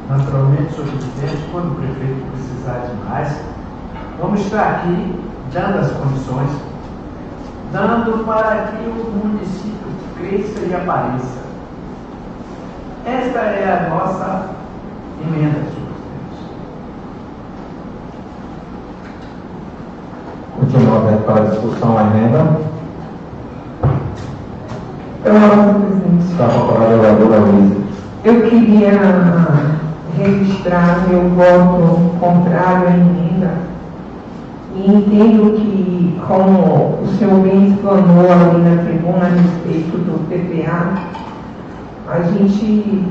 Naturalmente, 0.08 0.74
senhor 0.74 0.88
presidente, 0.88 1.48
quando 1.50 1.72
o 1.72 1.74
prefeito 1.76 2.30
precisar 2.32 2.86
de 2.86 3.08
mais, 3.08 3.54
Vamos 4.18 4.40
estar 4.42 4.76
aqui 4.76 5.20
dando 5.52 5.80
as 5.80 5.90
condições, 5.90 6.50
dando 7.72 8.24
para 8.24 8.68
que 8.68 8.88
o 8.88 9.10
município 9.24 9.88
cresça 10.16 10.60
e 10.60 10.74
apareça. 10.74 11.42
Esta 13.04 13.38
é 13.40 13.86
a 13.86 13.90
nossa 13.90 14.50
emenda, 15.20 15.58
senhor 15.58 15.88
presidente. 15.88 16.54
Continua 20.64 20.96
aberto 20.96 21.24
para 21.26 21.42
a 21.42 21.44
discussão 21.44 21.98
a 21.98 22.02
emenda. 22.04 22.56
Senhor 25.22 25.74
presidente. 25.74 26.24
Está 26.30 26.44
a 26.46 26.88
vereadora 26.88 27.40
Luísa. 27.40 27.76
Eu 28.24 28.40
queria 28.48 28.90
registrar 30.16 31.06
meu 31.06 31.28
voto 31.30 32.18
contrário 32.18 32.88
à 32.88 32.90
emenda 32.92 33.54
e 34.74 34.90
entendo 34.90 35.54
que, 35.54 36.18
como 36.26 37.02
o 37.02 37.08
senhor 37.18 37.40
bem 37.40 37.72
explanou 37.72 38.32
ali 38.32 38.62
na 38.62 38.82
tribuna 38.84 39.26
a 39.26 39.28
respeito 39.28 39.98
do 39.98 40.18
PPA, 40.30 40.94
a 42.08 42.22
gente 42.22 43.04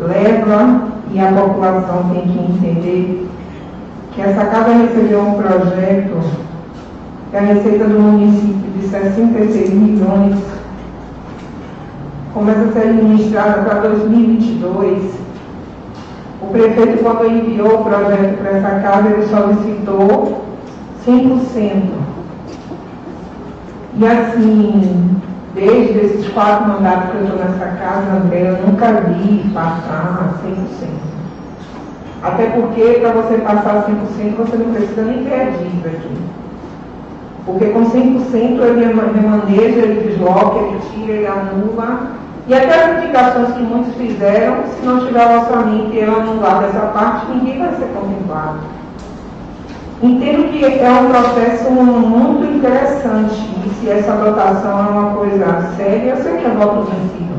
leva 0.00 0.84
e 1.10 1.18
a 1.18 1.32
população 1.32 2.10
tem 2.12 2.22
que 2.22 2.38
entender 2.38 3.28
que 4.12 4.22
essa 4.22 4.44
casa 4.44 4.74
recebeu 4.74 5.22
um 5.22 5.34
projeto 5.34 6.43
que 7.34 7.38
a 7.38 7.40
receita 7.40 7.84
do 7.86 7.98
município 7.98 8.70
de 8.78 8.86
66 8.86 9.70
milhões 9.70 10.36
começa 12.32 12.60
a 12.60 12.72
ser 12.72 12.90
administrada 12.90 13.62
para 13.62 13.88
2022. 13.88 15.14
O 16.40 16.46
prefeito, 16.52 17.02
quando 17.02 17.26
enviou 17.26 17.80
o 17.80 17.84
projeto 17.84 18.38
para 18.38 18.50
essa 18.50 18.80
casa, 18.82 19.08
ele 19.10 19.26
solicitou 19.26 20.44
100%. 21.04 21.82
E 23.96 24.06
assim, 24.06 25.16
desde 25.56 25.98
esses 25.98 26.28
quatro 26.28 26.68
mandatos 26.68 27.10
que 27.10 27.16
eu 27.16 27.22
estou 27.24 27.38
nessa 27.40 27.66
casa, 27.66 28.12
André, 28.12 28.48
eu 28.48 28.64
nunca 28.64 28.92
vi 29.08 29.50
passar 29.52 30.40
100%. 30.46 30.88
Até 32.22 32.46
porque 32.50 33.00
para 33.00 33.10
você 33.10 33.38
passar 33.38 33.88
100% 33.88 34.36
você 34.36 34.56
não 34.56 34.72
precisa 34.72 35.02
nem 35.02 35.24
ter 35.24 35.34
a 35.34 35.44
dívida 35.46 35.88
aqui. 35.88 36.43
Porque 37.46 37.66
com 37.66 37.84
100% 37.84 38.32
ele 38.32 38.84
remaneja, 38.84 39.80
ele 39.80 40.08
desloca, 40.08 40.60
ele 40.60 40.80
tira, 40.92 41.12
ele 41.12 41.26
anula. 41.26 42.12
E 42.46 42.54
até 42.54 42.84
as 42.84 43.02
indicações 43.02 43.52
que 43.52 43.62
muitos 43.62 43.94
fizeram, 43.94 44.64
se 44.66 44.84
não 44.84 45.06
tiver 45.06 45.26
o 45.26 45.40
orçamento 45.40 45.92
e 45.92 45.98
ele 45.98 46.10
anular 46.10 46.60
dessa 46.60 46.86
parte, 46.86 47.30
ninguém 47.32 47.58
vai 47.58 47.70
ser 47.76 47.86
contemplado. 47.94 48.58
Entendo 50.02 50.50
que 50.50 50.64
é 50.64 50.90
um 50.90 51.08
processo 51.08 51.70
muito 51.70 52.56
interessante 52.56 53.48
e 53.64 53.70
se 53.80 53.90
essa 53.90 54.12
votação 54.12 54.78
é 54.78 54.90
uma 54.90 55.14
coisa 55.14 55.70
séria, 55.76 56.10
eu 56.10 56.16
sei 56.22 56.36
que 56.36 56.44
é 56.44 56.50
voto 56.50 56.90
vencido. 56.90 57.34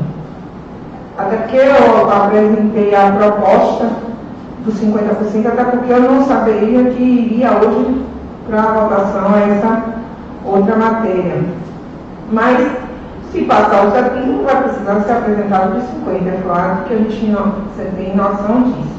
Até 1.18 1.36
porque 1.36 1.56
eu 1.56 2.10
apresentei 2.10 2.94
a 2.94 3.12
proposta 3.12 3.88
dos 4.64 4.74
50%, 4.80 5.46
até 5.46 5.64
porque 5.64 5.92
eu 5.92 6.00
não 6.00 6.24
saberia 6.24 6.90
que 6.90 7.02
iria 7.02 7.52
hoje 7.52 8.04
para 8.48 8.60
a 8.60 8.72
votação 8.72 9.36
essa 9.38 9.95
outra 10.46 10.76
matéria. 10.76 11.42
Mas, 12.30 12.70
se 13.32 13.42
passar 13.42 13.86
o 13.86 13.90
70, 13.92 14.26
não 14.26 14.44
vai 14.44 14.62
precisar 14.62 15.00
ser 15.00 15.12
apresentado 15.12 15.74
de 15.74 15.86
50%, 16.10 16.26
é 16.26 16.40
claro 16.42 16.84
que 16.86 16.94
a 16.94 16.96
gente 16.96 17.26
não, 17.26 17.52
você 17.74 17.84
tem 17.96 18.16
noção 18.16 18.62
disso. 18.62 18.96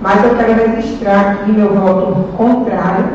Mas 0.00 0.24
eu 0.24 0.34
quero 0.36 0.70
registrar 0.70 1.32
aqui 1.32 1.52
meu 1.52 1.74
voto 1.74 2.28
contrário, 2.36 3.06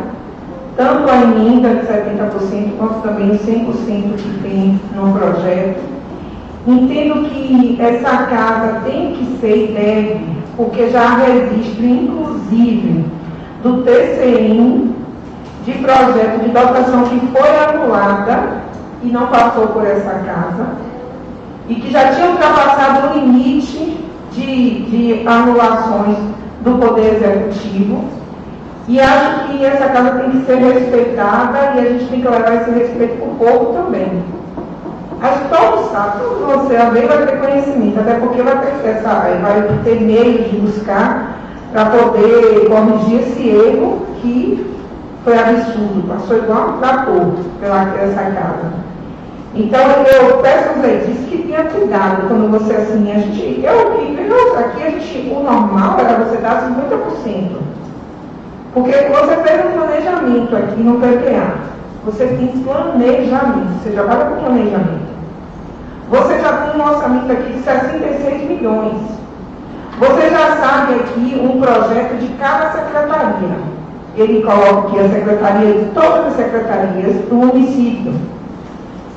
tanto 0.77 1.09
a 1.09 1.23
emenda 1.23 1.69
de 1.75 1.87
70%, 1.87 2.77
quanto 2.77 3.01
também 3.01 3.31
os 3.31 3.41
100% 3.41 4.15
que 4.17 4.39
tem 4.43 4.79
no 4.95 5.13
projeto. 5.13 5.81
Entendo 6.67 7.29
que 7.29 7.77
essa 7.79 8.25
casa 8.25 8.81
tem 8.85 9.13
que 9.13 9.37
ser 9.39 9.69
e 9.69 9.73
deve, 9.73 10.25
porque 10.57 10.89
já 10.89 11.01
há 11.01 11.15
registro, 11.17 11.85
inclusive, 11.85 13.05
do 13.61 13.83
TCM 13.83 14.95
de 15.65 15.73
projeto 15.79 16.43
de 16.43 16.49
dotação 16.49 17.03
que 17.05 17.27
foi 17.27 17.49
anulada 17.57 18.65
e 19.03 19.07
não 19.07 19.27
passou 19.27 19.67
por 19.67 19.85
essa 19.85 20.11
casa, 20.25 20.67
e 21.67 21.75
que 21.75 21.91
já 21.91 22.13
tinha 22.13 22.29
ultrapassado 22.29 23.07
o 23.07 23.19
limite 23.19 24.05
de, 24.31 24.81
de 24.83 25.27
anulações 25.27 26.17
do 26.61 26.77
Poder 26.77 27.15
Executivo. 27.15 28.05
E 28.87 28.99
acho 28.99 29.47
que 29.47 29.65
essa 29.65 29.87
casa 29.89 30.19
tem 30.19 30.29
que 30.29 30.45
ser 30.45 30.57
respeitada 30.57 31.73
e 31.75 31.79
a 31.79 31.89
gente 31.89 32.05
tem 32.05 32.21
que 32.21 32.27
levar 32.27 32.55
esse 32.55 32.69
respeito 32.69 33.17
para 33.17 33.27
o 33.27 33.35
povo 33.35 33.73
também. 33.73 34.23
Acho 35.21 35.39
que 35.39 35.49
todos 35.49 35.91
sabem, 35.91 36.19
todo 36.19 36.45
você 36.45 36.75
também 36.75 37.07
vai 37.07 37.25
ter 37.25 37.39
conhecimento, 37.39 37.99
até 37.99 38.13
porque 38.15 38.43
vai 38.43 38.59
ter, 38.59 38.87
essa, 38.87 39.09
vai 39.41 39.79
ter 39.83 40.01
meios 40.01 40.51
de 40.51 40.57
buscar 40.57 41.37
para 41.71 41.85
poder 41.85 42.67
corrigir 42.67 43.21
esse 43.21 43.49
erro 43.49 44.05
que 44.21 44.74
foi 45.25 45.39
absurdo, 45.39 46.07
passou 46.07 46.37
igual 46.37 46.69
um 46.69 46.77
trator 46.77 47.33
pela 47.59 47.81
essa 47.97 48.21
casa. 48.31 48.73
Então 49.55 49.81
eu 49.81 50.37
peço 50.37 50.69
aos 50.69 50.81
legistas 50.83 51.25
que 51.27 51.37
tenha 51.39 51.63
cuidado 51.63 52.27
quando 52.27 52.51
você 52.51 52.75
assim, 52.75 53.11
a 53.11 53.15
gente, 53.15 53.65
eu, 53.65 53.73
eu 53.73 54.59
aqui 54.59 54.83
a 54.83 54.91
gente, 54.91 55.33
o 55.33 55.41
normal 55.41 55.97
era 55.99 56.23
você 56.23 56.37
dar 56.37 56.69
50%. 56.69 57.57
Porque 58.75 58.91
você 58.91 59.37
fez 59.37 59.65
um 59.65 59.71
planejamento 59.71 60.55
aqui 60.55 60.83
no 60.83 60.99
PPA. 60.99 61.55
Você 62.05 62.27
tem 62.27 62.47
planejamento, 62.63 63.81
você 63.81 63.93
já 63.93 64.03
vai 64.03 64.29
com 64.29 64.43
planejamento. 64.43 65.15
Você 66.11 66.39
já 66.39 66.53
tem 66.53 66.79
um 66.79 66.85
orçamento 66.85 67.31
aqui 67.31 67.53
de 67.53 67.63
66 67.63 68.47
milhões. 68.47 68.97
Você 69.97 70.29
já 70.29 70.57
sabe 70.57 70.93
aqui 70.95 71.41
um 71.41 71.59
projeto 71.59 72.19
de 72.19 72.27
cada 72.37 72.73
secretaria 72.73 73.75
ele 74.17 74.41
coloca 74.43 74.87
aqui 74.87 74.99
a 74.99 75.09
secretaria 75.09 75.73
de 75.73 75.85
todas 75.91 76.27
as 76.27 76.35
secretarias 76.35 77.15
do 77.27 77.35
município. 77.35 78.13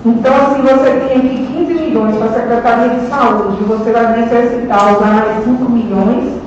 Então, 0.05 0.35
assim, 0.35 0.63
você 0.63 0.91
tem 0.91 1.19
aqui 1.19 1.47
15 1.53 1.75
milhões 1.75 2.17
para 2.17 2.27
a 2.27 2.33
Secretaria 2.33 2.89
de 2.91 3.07
Saúde, 3.09 3.65
você 3.65 3.91
vai 3.91 4.21
necessitar 4.21 4.97
usar 4.97 5.07
mais 5.07 5.45
5 5.45 5.71
milhões. 5.71 6.39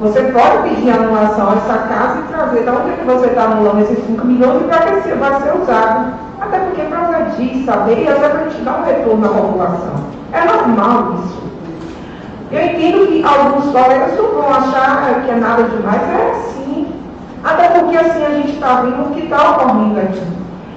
Você 0.00 0.22
pode 0.24 0.68
pedir 0.68 0.90
anulação 0.90 1.50
a 1.50 1.54
essa 1.54 1.78
casa 1.78 2.20
e 2.20 2.32
trazer 2.32 2.62
de 2.64 2.70
onde 2.70 2.90
é 2.90 2.96
que 2.96 3.04
você 3.06 3.26
está 3.26 3.44
anulando 3.44 3.80
esses 3.82 4.04
5 4.06 4.26
milhões 4.26 4.60
e 4.60 4.64
para 4.64 4.78
que 4.78 5.14
vai 5.14 5.40
ser 5.40 5.54
usado. 5.56 6.12
Até 6.40 6.58
porque 6.58 6.80
é 6.82 6.84
para 6.84 7.18
disso, 7.36 7.64
saber 7.64 8.02
e 8.02 8.08
até 8.08 8.28
para 8.28 8.40
a 8.40 8.48
gente 8.48 8.62
dar 8.62 8.80
um 8.80 8.84
retorno 8.84 9.24
à 9.24 9.28
população. 9.28 9.94
É 10.32 10.44
normal 10.44 11.14
isso. 11.24 11.42
Eu 12.52 12.66
entendo 12.66 13.06
que 13.06 13.24
alguns 13.24 13.72
colegas 13.72 14.16
vão 14.16 14.48
achar 14.48 15.22
que 15.24 15.30
é 15.30 15.34
nada 15.36 15.62
demais, 15.62 16.02
é. 16.02 16.53
Até 17.44 17.68
porque 17.68 17.96
assim 17.96 18.24
a 18.24 18.30
gente 18.30 18.52
está 18.52 18.80
vendo 18.80 19.02
o 19.02 19.14
que 19.14 19.24
está 19.24 19.50
ocorrendo 19.50 20.00
aqui. 20.00 20.22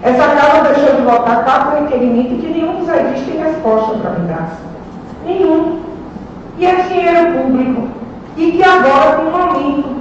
Essa 0.03 0.27
casa 0.27 0.73
deixou 0.73 0.95
de 0.95 1.01
votar 1.01 1.43
quatro 1.45 1.81
requerimentos 1.81 2.41
que 2.41 2.47
nenhum 2.47 2.79
dos 2.79 2.89
edis 2.89 3.25
tem 3.25 3.41
resposta 3.41 3.97
para 3.97 4.11
me 4.11 4.27
dar. 4.27 4.51
Nenhum. 5.25 5.79
E 6.57 6.65
é 6.65 6.75
dinheiro 6.75 7.39
público. 7.39 7.87
E 8.35 8.51
que 8.51 8.63
agora 8.63 9.17
tem 9.17 9.25
um 9.27 9.35
aumento. 9.35 9.97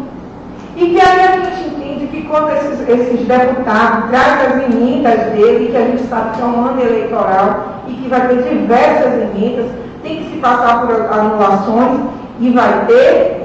E 0.77 0.87
que 0.91 1.01
aí 1.01 1.21
a 1.21 1.33
gente 1.33 1.69
entende 1.69 2.07
que 2.09 2.23
quando 2.23 2.51
esses, 2.51 2.89
esses 2.89 3.27
deputados 3.27 4.11
trazem 4.11 4.47
as 4.47 4.75
emendas 4.75 5.33
dele, 5.33 5.69
que 5.71 5.77
a 5.77 5.83
gente 5.83 6.03
sabe 6.09 6.37
que 6.37 6.43
é 6.43 6.45
um 6.45 6.67
ano 6.67 6.81
eleitoral 6.81 7.83
e 7.87 7.95
que 7.95 8.09
vai 8.09 8.29
ter 8.29 8.43
diversas 8.43 9.15
emendas, 9.15 9.71
tem 10.03 10.17
que 10.17 10.31
se 10.31 10.37
passar 10.39 10.83
por 10.83 10.93
anulações 10.95 12.01
e 12.41 12.51
vai 12.51 12.85
ter, 12.87 13.36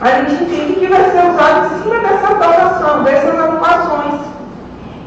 a 0.00 0.08
gente 0.08 0.44
entende 0.44 0.80
que 0.80 0.86
vai 0.86 1.04
ser 1.10 1.30
usado 1.30 1.66
em 1.66 1.82
cima 1.82 1.98
dessa 1.98 2.34
dotação, 2.34 3.02
dessas 3.02 3.38
anulações. 3.38 4.20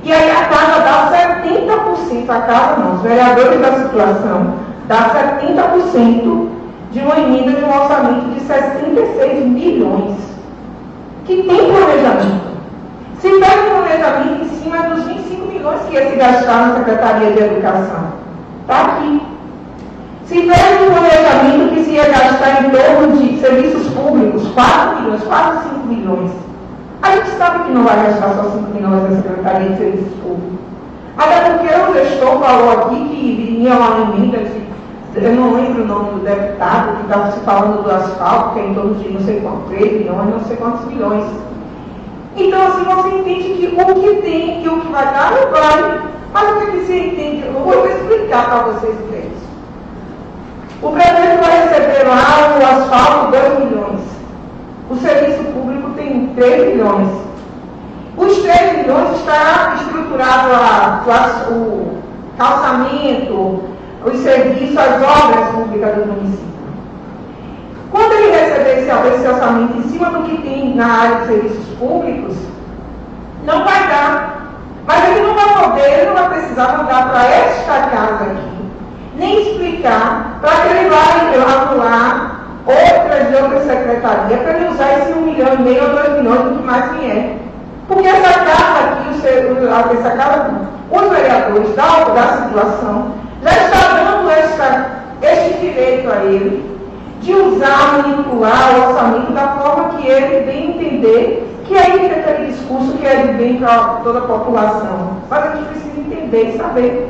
E 0.03 0.13
aí 0.13 0.29
a 0.29 0.45
casa 0.45 0.81
dá 0.81 1.11
70%, 1.11 2.29
a 2.29 2.41
casa 2.41 2.77
não, 2.77 2.95
os 2.95 3.01
vereadores 3.01 3.59
da 3.59 3.71
situação, 3.73 4.53
dá 4.87 5.09
70% 5.45 6.47
de 6.91 6.99
uma 6.99 7.17
emenda 7.17 7.53
de 7.53 7.65
um 7.65 7.69
orçamento 7.69 8.29
de 8.35 8.39
66 8.41 9.45
milhões, 9.45 10.15
que 11.25 11.41
tem 11.41 11.71
planejamento. 11.71 12.53
Se 13.19 13.29
pega 13.29 13.61
um 13.61 13.81
planejamento 13.81 14.43
em 14.43 14.49
cima 14.49 14.77
dos 14.89 15.05
25 15.05 15.47
milhões 15.47 15.81
que 15.87 15.95
ia 15.95 16.09
se 16.09 16.15
gastar 16.17 16.67
na 16.67 16.75
Secretaria 16.75 17.31
de 17.31 17.39
Educação, 17.39 18.13
está 18.61 18.81
aqui. 18.81 19.32
Se 20.25 20.41
tivesse 20.41 20.83
um 20.83 20.93
planejamento 20.93 21.73
que 21.73 21.83
se 21.83 21.91
ia 21.91 22.07
gastar 22.07 22.63
em 22.63 22.69
torno 22.69 23.17
de 23.17 23.39
serviços 23.39 23.87
públicos, 23.93 24.47
4 24.53 25.01
milhões, 25.01 25.23
quase 25.23 25.69
5 25.69 25.87
milhões, 25.87 26.31
a 27.01 27.11
gente 27.11 27.29
sabe 27.31 27.65
que 27.65 27.71
não 27.71 27.83
vai 27.83 27.97
gastar 27.97 28.33
só 28.33 28.43
5 28.43 28.73
milhões 28.73 29.03
na 29.03 29.21
Secretaria 29.21 29.69
de 29.69 29.77
Serviços 29.77 30.13
Públicos. 30.21 30.59
Até 31.17 31.49
porque 31.49 31.67
o 31.67 31.93
gestor 31.93 32.39
falou 32.39 32.71
aqui 32.71 32.95
que 32.95 33.35
vinha 33.35 33.75
uma 33.75 34.15
emenda 34.15 34.39
de, 34.39 34.63
eu 35.15 35.35
não 35.35 35.53
lembro 35.53 35.83
o 35.83 35.87
nome 35.87 36.11
do 36.11 36.25
deputado, 36.25 36.97
que 36.97 37.03
estava 37.03 37.31
se 37.31 37.39
falando 37.41 37.83
do 37.83 37.91
asfalto, 37.91 38.53
que 38.53 38.59
é 38.61 38.65
em 38.67 38.73
torno 38.73 38.95
de 38.95 39.09
não 39.13 39.21
sei 39.21 39.41
quantos, 39.41 39.67
3 39.67 39.93
milhões, 39.93 40.29
não 40.29 40.39
sei 40.39 40.55
quantos 40.55 40.85
milhões. 40.85 41.25
Então, 42.35 42.67
assim, 42.67 42.83
você 42.83 43.09
entende 43.09 43.43
que 43.53 43.75
o 43.79 43.85
que 43.93 44.21
tem 44.21 44.63
e 44.63 44.67
o 44.67 44.79
que 44.79 44.91
vai 44.91 45.05
dar 45.05 45.31
não 45.31 45.51
vai. 45.51 46.01
Mas 46.33 46.49
o 46.49 46.59
que, 46.59 46.71
que 46.71 46.85
você 46.85 46.99
entende? 46.99 47.45
Eu 47.45 47.53
vou 47.53 47.85
explicar 47.85 48.45
para 48.45 48.63
vocês 48.71 48.95
três. 49.09 49.42
O 50.83 50.91
prefeito 50.91 51.41
vai 51.41 51.61
receber 51.61 52.03
lá 52.09 52.57
o 52.59 52.65
asfalto 52.65 53.31
2 53.31 53.59
milhões. 53.59 54.01
O 54.89 54.95
serviço 54.97 55.41
público 55.45 55.91
tem 55.91 56.27
3 56.35 56.73
milhões. 56.73 57.07
Os 58.17 58.37
3 58.39 58.79
milhões 58.79 59.17
está 59.17 59.75
estruturado 59.77 60.49
a, 60.51 61.03
o 61.51 61.99
calçamento, 62.37 63.63
os 64.03 64.19
serviços, 64.19 64.77
as 64.77 65.01
obras 65.01 65.49
públicas 65.51 65.95
do 65.95 66.05
município. 66.05 66.53
Quando 67.89 68.11
ele 68.11 68.31
receber 68.37 68.79
esse, 68.79 68.91
esse 68.91 69.27
orçamento 69.27 69.77
em 69.77 69.83
cima 69.83 70.09
do 70.09 70.23
que 70.23 70.41
tem 70.41 70.75
na 70.75 70.85
área 70.85 71.15
de 71.21 71.27
serviços 71.27 71.65
públicos, 71.79 72.35
não 73.45 73.63
vai 73.63 73.87
dar. 73.87 74.51
Mas 74.85 75.07
ele 75.07 75.21
não 75.21 75.33
vai 75.33 75.63
poder, 75.63 75.93
ele 75.93 76.05
não 76.07 76.15
vai 76.15 76.29
precisar 76.39 76.77
mandar 76.77 77.09
para 77.09 77.23
esta 77.23 77.87
casa 77.87 78.23
aqui 78.25 78.52
nem 79.15 79.41
explicar 79.41 80.39
para 80.41 80.51
que 80.51 80.67
ele 80.69 80.89
vai 80.89 81.35
anular 81.35 82.43
outras 82.65 83.27
de 83.27 83.35
outras 83.35 83.63
secretarias 83.65 84.39
para 84.41 84.57
ele 84.57 84.69
usar 84.69 84.99
esse 84.99 85.13
um 85.13 85.21
milhão 85.21 85.53
e 85.53 85.61
meio 85.61 85.83
ou 85.83 85.89
dois 85.89 86.17
milhões 86.17 86.41
do 86.43 86.57
que 86.57 86.63
mais 86.63 86.91
vier. 86.93 87.37
Porque 87.87 88.07
essa 88.07 88.39
casa 88.39 88.79
aqui, 88.79 89.97
essa 89.97 90.11
casa, 90.11 90.51
os 90.89 91.09
vereadores 91.09 91.75
da, 91.75 92.03
da 92.05 92.45
situação, 92.45 93.13
já 93.43 93.51
está 93.51 93.93
dando 93.97 94.29
esta, 94.29 94.85
este 95.21 95.59
direito 95.59 96.09
a 96.09 96.23
ele 96.23 96.73
de 97.21 97.33
usar, 97.33 98.01
manipular 98.03 98.75
o 98.75 98.89
orçamento 98.89 99.31
da 99.31 99.47
forma 99.49 99.89
que 99.89 100.07
ele 100.07 100.45
bem 100.45 100.71
entender, 100.71 101.61
que 101.65 101.77
aí 101.77 101.99
fica 101.99 102.19
aquele 102.19 102.51
discurso 102.51 102.97
que 102.97 103.07
é 103.07 103.15
de 103.15 103.33
bem 103.33 103.57
para 103.57 104.01
toda 104.03 104.19
a 104.19 104.23
população. 104.23 105.17
Mas 105.29 105.45
a 105.45 105.55
gente 105.55 105.65
precisa 105.69 105.99
entender 105.99 106.49
e 106.49 106.57
saber 106.57 107.09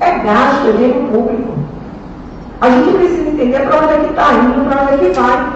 é 0.00 0.10
gasto, 0.18 0.68
é 0.68 0.72
dinheiro 0.72 1.08
público. 1.12 1.52
A 2.60 2.70
gente 2.70 2.96
precisa 2.96 3.28
entender 3.28 3.60
para 3.60 3.76
onde 3.76 3.94
é 3.94 3.98
que 3.98 4.10
está 4.10 4.32
indo, 4.32 4.68
para 4.68 4.82
onde 4.82 4.94
é 4.94 4.96
que 4.98 5.20
vai. 5.20 5.46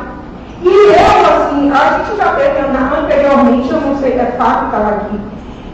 E 0.62 0.68
eu, 0.68 1.34
assim, 1.34 1.70
a 1.72 1.98
gente 1.98 2.16
já 2.16 2.34
teve 2.34 2.60
anteriormente, 2.60 3.70
eu 3.70 3.80
não 3.80 3.96
sei, 3.98 4.12
é 4.12 4.26
fato 4.38 4.66
estava 4.66 4.88
aqui, 4.90 5.20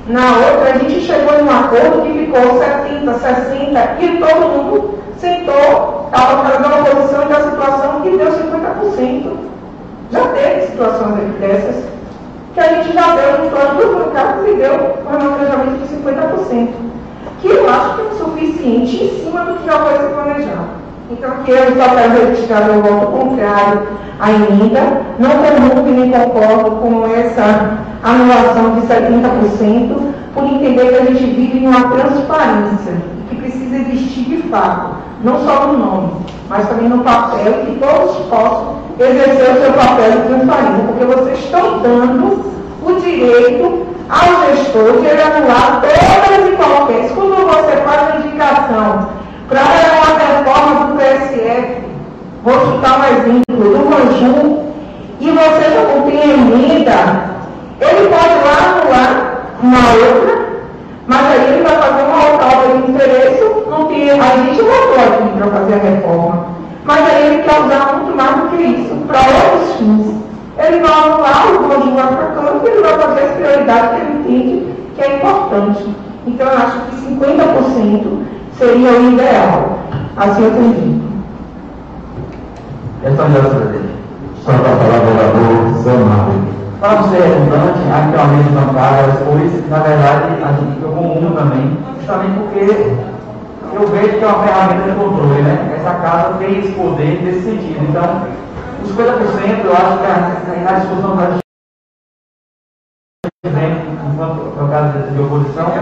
na 0.08 0.22
outra, 0.38 0.72
a 0.74 0.78
gente 0.78 1.00
chegou 1.02 1.34
em 1.34 1.42
um 1.42 1.50
acordo 1.50 2.02
que 2.02 2.18
ficou 2.18 2.58
70, 2.58 3.12
60, 3.12 3.96
e 4.00 4.16
todo 4.18 4.48
mundo 4.48 4.98
sentou, 5.18 6.06
estava 6.06 6.44
fazendo 6.44 6.64
a 6.64 6.80
oposição 6.80 7.28
da 7.28 7.50
situação 7.50 8.00
que 8.00 8.16
deu 8.16 8.32
50%. 8.32 9.36
Já 10.10 10.28
teve 10.28 10.66
situações 10.68 11.34
dessas, 11.38 11.84
que 12.54 12.60
a 12.60 12.68
gente 12.68 12.94
já 12.94 13.14
deu 13.16 13.44
em 13.44 13.50
torno 13.50 13.80
do 13.80 13.98
mercado 13.98 14.48
e 14.48 14.54
deu 14.54 14.74
um 14.74 15.04
planejamento 15.04 15.86
de 15.86 15.94
50% 15.94 16.88
que 17.40 17.48
eu 17.48 17.68
acho 17.68 17.94
que 17.94 18.02
é 18.02 18.18
suficiente 18.18 19.04
em 19.04 19.24
cima 19.24 19.44
do 19.44 19.58
que 19.58 19.66
já 19.66 19.78
foi 19.78 19.98
se 19.98 20.14
planejado. 20.14 20.78
Então, 21.10 21.30
que 21.44 21.50
eu 21.50 21.76
só 21.76 21.94
quero 21.94 22.26
registrar 22.26 22.64
meu 22.66 22.82
voto 22.82 23.06
contrário 23.06 23.82
à 24.20 24.30
emenda, 24.30 25.02
não 25.18 25.30
comungo 25.30 25.88
e 25.88 25.92
nem 25.92 26.10
concordo 26.10 26.70
com 26.72 27.06
essa 27.06 27.78
anulação 28.02 28.74
de 28.74 28.86
70%, 28.86 30.12
por 30.34 30.44
entender 30.44 30.88
que 30.88 30.96
a 30.96 31.04
gente 31.06 31.24
vive 31.24 31.58
em 31.58 31.66
uma 31.66 31.88
transparência, 31.88 32.94
que 33.28 33.36
precisa 33.36 33.76
existir 33.76 34.24
de 34.24 34.48
fato, 34.48 34.96
não 35.24 35.44
só 35.44 35.68
no 35.68 35.78
nome, 35.78 36.10
mas 36.48 36.68
também 36.68 36.88
no 36.88 37.02
papel, 37.02 37.64
que 37.64 37.78
todos 37.78 38.16
possam 38.26 38.76
exercer 38.98 39.56
o 39.56 39.60
seu 39.62 39.72
papel 39.72 40.10
de 40.12 40.28
transparência, 40.28 40.84
porque 40.86 41.04
vocês 41.04 41.38
estão 41.38 41.78
dando 41.78 42.44
o 42.84 43.00
direito 43.00 43.86
ao 44.08 44.56
gestor 44.56 45.00
de 45.00 45.08
anular 45.10 45.82
todas 45.82 46.48
e 46.48 46.56
qualquer. 46.56 47.10
Quando 47.14 47.46
você 47.46 47.76
faz 47.76 48.14
uma 48.14 48.26
indicação 48.26 49.08
para 49.48 49.60
uma 49.60 50.18
reforma 50.18 50.86
do 50.86 50.96
PSF, 50.96 51.82
vou 52.42 52.54
citar 52.72 53.00
um 53.00 53.04
exemplo, 53.04 53.44
do 53.48 53.90
Manju, 53.90 54.58
e 55.20 55.30
você 55.30 55.74
já 55.74 55.82
não 55.82 56.02
tem 56.02 56.30
emenda, 56.30 57.38
ele 57.80 58.08
pode 58.08 58.34
lá 58.44 58.56
anular 58.70 59.38
uma 59.62 59.78
outra, 59.92 60.48
mas 61.06 61.26
aí 61.26 61.54
ele 61.54 61.62
vai 61.64 61.76
fazer 61.76 62.02
uma 62.02 62.32
outra 62.32 62.48
de 62.68 62.90
interesse, 62.90 63.44
não 63.68 63.84
tem, 63.86 64.10
a 64.10 64.36
gente 64.36 64.62
votou 64.62 64.96
aqui 64.96 65.36
para 65.36 65.46
fazer 65.50 65.74
a 65.74 65.78
reforma, 65.78 66.46
mas 66.84 67.06
aí 67.06 67.26
ele 67.26 67.42
quer 67.42 67.60
usar 67.60 67.96
muito 67.96 68.16
mais 68.16 68.36
do 68.36 68.48
que 68.48 68.62
isso, 68.62 68.94
para 69.06 69.20
outros 69.20 69.76
fins. 69.76 70.27
Ele 70.58 70.80
vai 70.80 70.92
anular, 70.92 71.52
o 71.52 71.68
para 72.16 72.26
canto, 72.34 72.66
e 72.66 72.70
ele 72.70 72.82
vai 72.82 72.98
fazer 72.98 73.20
as 73.20 73.32
prioridades 73.32 73.90
que 73.90 74.00
ele 74.00 74.18
entende 74.18 74.74
que 74.96 75.02
é 75.02 75.16
importante. 75.16 75.94
Então 76.26 76.46
eu 76.46 76.58
acho 76.58 76.80
que 76.80 76.96
50% 77.14 78.22
seria 78.58 78.90
o 78.90 79.12
ideal. 79.12 79.78
Assim 80.16 80.42
eu 80.42 80.50
entendi. 80.50 81.00
Questão 83.02 83.30
de 83.30 83.38
presidente. 83.38 83.88
Só 84.44 84.52
para 84.52 84.76
falar, 84.76 84.98
vereador 85.04 86.04
Mário. 86.06 86.58
Para 86.80 87.02
ser 87.04 87.22
redundante, 87.22 87.80
actualmente 87.92 88.50
bancada, 88.50 89.22
pois, 89.24 89.68
na 89.68 89.78
verdade, 89.78 90.42
a 90.42 90.52
gente 90.52 90.82
eu 90.82 90.90
comungo 90.90 91.36
também, 91.36 91.76
justamente 91.98 92.38
porque 92.38 92.94
eu 93.74 93.86
vejo 93.88 94.18
que 94.18 94.24
é 94.24 94.26
uma 94.26 94.44
ferramenta 94.44 94.90
de 94.90 94.96
controle, 94.96 95.42
né? 95.42 95.76
Essa 95.76 95.94
casa 95.94 96.34
tem 96.38 96.58
esse 96.58 96.72
poder 96.72 97.20
nesse 97.22 97.42
sentido. 97.42 97.84
Então, 97.88 98.22
os 98.22 98.47
50% 98.47 98.47
eu 99.64 99.72
acho 99.72 99.98
que 99.98 100.06
a, 100.06 100.70
a 100.70 100.78
discussão 100.80 101.16
da 101.16 101.38
enquanto 104.18 104.60
no 104.60 104.68
caso 104.68 104.98
de 105.12 105.20
oposição, 105.20 105.72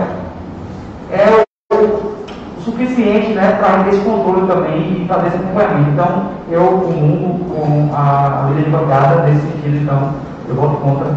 é 1.11 1.45
o 1.73 2.63
suficiente 2.63 3.33
né, 3.33 3.53
para 3.53 3.85
ter 3.85 3.91
esse 3.91 4.05
controle 4.05 4.47
também 4.47 5.03
e 5.03 5.09
fazer 5.09 5.29
esse 5.29 5.37
acompanhamento. 5.37 5.91
Então, 5.91 6.31
eu 6.51 6.67
comungo 6.67 7.45
com 7.45 7.95
a, 7.95 8.45
a 8.45 8.51
lei 8.51 8.65
de 8.65 8.71
nesse 8.71 9.53
sentido, 9.53 9.83
então 9.83 10.15
eu 10.49 10.55
voto 10.55 10.77
contra. 10.77 11.15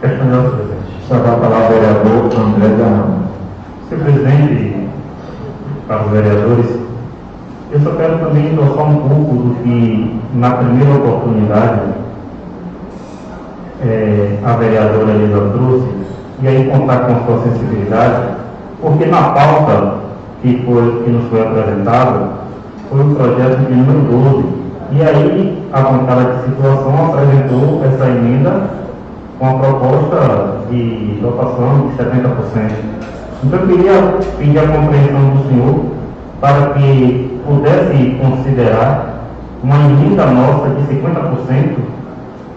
Questão 0.00 0.26
presidente. 0.50 1.06
Só 1.06 1.18
para 1.20 1.36
falar, 1.36 1.68
vereador 1.68 2.24
André 2.40 2.76
Zanão. 2.76 3.22
Senhor 3.88 4.04
presidente, 4.04 4.88
para 5.86 6.04
os 6.04 6.10
vereadores, 6.10 6.66
eu 7.70 7.80
também 8.42 8.52
endossar 8.52 8.84
um 8.84 8.96
pouco 8.96 9.34
do 9.36 9.62
que, 9.62 10.20
na 10.34 10.50
primeira 10.50 10.94
oportunidade, 10.94 11.80
é, 13.84 14.38
a 14.44 14.52
vereadora 14.56 15.10
Elisa 15.12 15.50
trouxe, 15.52 15.88
e 16.42 16.48
aí 16.48 16.70
contar 16.70 16.98
com 16.98 17.12
a 17.12 17.26
sua 17.26 17.42
sensibilidade, 17.44 18.22
porque 18.80 19.06
na 19.06 19.22
pauta 19.30 19.94
que, 20.42 20.62
foi, 20.64 21.02
que 21.04 21.10
nos 21.10 21.28
foi 21.30 21.42
apresentada 21.42 22.42
foi 22.90 23.00
o 23.00 23.14
projeto 23.14 23.58
de 23.58 23.74
número 23.74 24.00
12. 24.00 24.44
E 24.92 25.02
aí 25.02 25.62
a 25.72 25.80
bancada 25.80 26.34
de 26.34 26.44
situação 26.44 27.06
apresentou 27.06 27.82
essa 27.84 28.06
emenda 28.06 28.70
com 29.38 29.46
a 29.46 29.54
proposta 29.54 30.56
de 30.70 31.18
dotação 31.22 31.88
de 31.88 31.96
70%. 31.96 32.70
Então 33.44 33.60
eu 33.60 33.66
queria 33.66 34.18
pedir 34.38 34.58
a 34.58 34.66
compreensão 34.66 35.30
do 35.30 35.48
senhor 35.48 35.84
para 36.40 36.74
que 36.74 37.31
pudesse 37.46 38.18
considerar 38.20 39.12
uma 39.62 39.76
emenda 39.76 40.26
nossa 40.26 40.70
de 40.70 40.82
50%, 40.94 41.76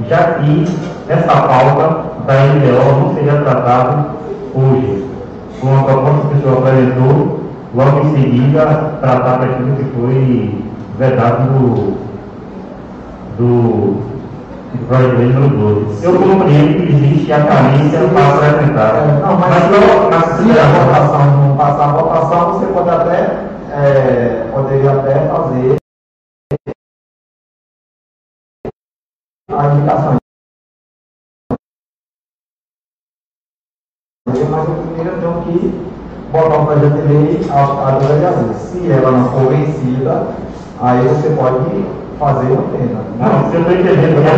já 0.09 0.23
que 0.36 0.65
essa 1.07 1.41
pauta 1.41 2.15
da 2.25 2.33
LDO 2.33 2.99
não 2.99 3.13
seria 3.13 3.41
tratada 3.41 4.07
hoje. 4.53 5.05
Com 5.61 5.79
a 5.79 5.83
proposta 5.83 6.27
que 6.27 6.36
o 6.36 6.41
senhor 6.41 6.57
apresentou, 6.57 7.39
logo 7.73 7.99
em 8.07 8.15
seguida, 8.15 8.97
tratar 9.01 9.38
daquilo 9.38 9.75
que 9.75 9.83
foi 9.95 10.63
vedado 10.97 11.49
do, 11.51 11.97
do, 13.38 14.01
do 14.73 14.88
projeto 14.88 15.11
de 15.11 15.17
lei 15.17 15.33
número 15.33 15.86
12. 15.86 16.05
Eu 16.05 16.13
compreendo 16.19 16.88
que 16.88 16.93
existe 16.93 17.33
a 17.33 17.43
carência 17.43 17.99
para 18.13 18.27
apresentar. 18.27 18.93
Não, 19.21 19.38
mas, 19.38 19.63
mas 20.09 20.25
se 20.38 20.59
a 20.59 20.65
votação 20.65 21.25
não 21.38 21.57
passar 21.57 21.83
a 21.83 21.93
votação, 21.93 22.53
você 22.53 22.65
pode 22.67 22.89
até, 22.89 23.38
é, 23.71 24.14
indicação. 29.64 30.18
Mas 34.28 34.38
eu 34.68 34.76
primeiro 34.76 35.20
tenho 35.20 35.41
que 35.43 35.86
botar 36.32 36.58
o 36.58 36.66
projeto 36.66 36.93
de 36.93 37.14
lei 37.14 37.41
à 37.49 37.97
vereadora. 37.99 38.53
Se 38.53 38.91
ela 38.91 39.12
não 39.12 39.32
for 39.32 39.49
vencida, 39.49 40.28
aí 40.82 41.08
você 41.08 41.30
pode 41.30 41.86
fazer 42.20 42.51
uma 42.51 42.64
pena. 42.64 43.01
Não, 43.20 43.43
você 43.43 43.58
está 43.58 43.74
entendendo 43.74 44.18
a. 44.18 44.36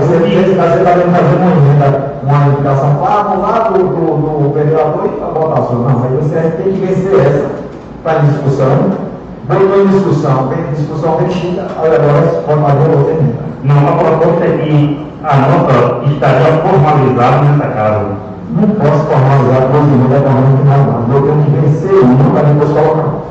Você 0.00 0.14
está 0.16 0.92
tentando 0.92 1.12
fazer 1.12 1.36
uma 1.36 1.50
emenda, 1.52 1.88
uma 2.22 2.46
indicação 2.48 2.96
para 2.96 3.14
anular 3.20 3.72
do, 3.72 3.78
do, 3.78 4.42
do 4.42 4.54
vereador 4.54 5.06
e 5.06 5.08
para 5.08 5.26
votação. 5.26 5.78
Não, 5.80 5.98
mas 5.98 6.12
você 6.12 6.50
tem 6.62 6.72
que 6.72 6.80
vencer 6.80 7.20
essa. 7.20 7.50
Está 7.98 8.22
em 8.22 8.28
discussão. 8.28 9.06
Botou 9.48 9.80
em 9.80 9.86
discussão, 9.86 10.48
tem 10.48 10.74
discussão 10.74 11.16
vencida, 11.18 11.68
aí 11.78 11.94
agora 11.94 12.42
pode 12.44 12.62
fazer 12.62 12.96
outra 12.96 13.12
emenda. 13.12 13.45
Não, 13.66 13.88
a 13.88 13.96
proposta 13.96 14.44
é 14.44 14.58
que 14.58 15.06
a 15.24 15.36
nossa 15.38 16.04
estaria 16.08 16.62
formalizada 16.62 17.42
nessa 17.42 17.68
casa. 17.68 18.06
Não 18.54 18.68
posso 18.68 19.06
formalizar 19.06 19.70
emendas 19.74 20.22
da 20.22 20.30
mão 20.30 20.56
final, 20.58 21.04
não. 21.08 21.16
Eu 21.16 21.22
tenho 21.22 21.44
que 21.44 21.50
vencer 21.50 22.04
uma 22.04 22.30
para 22.30 22.48
depois 22.48 22.70
colocar. 22.70 23.26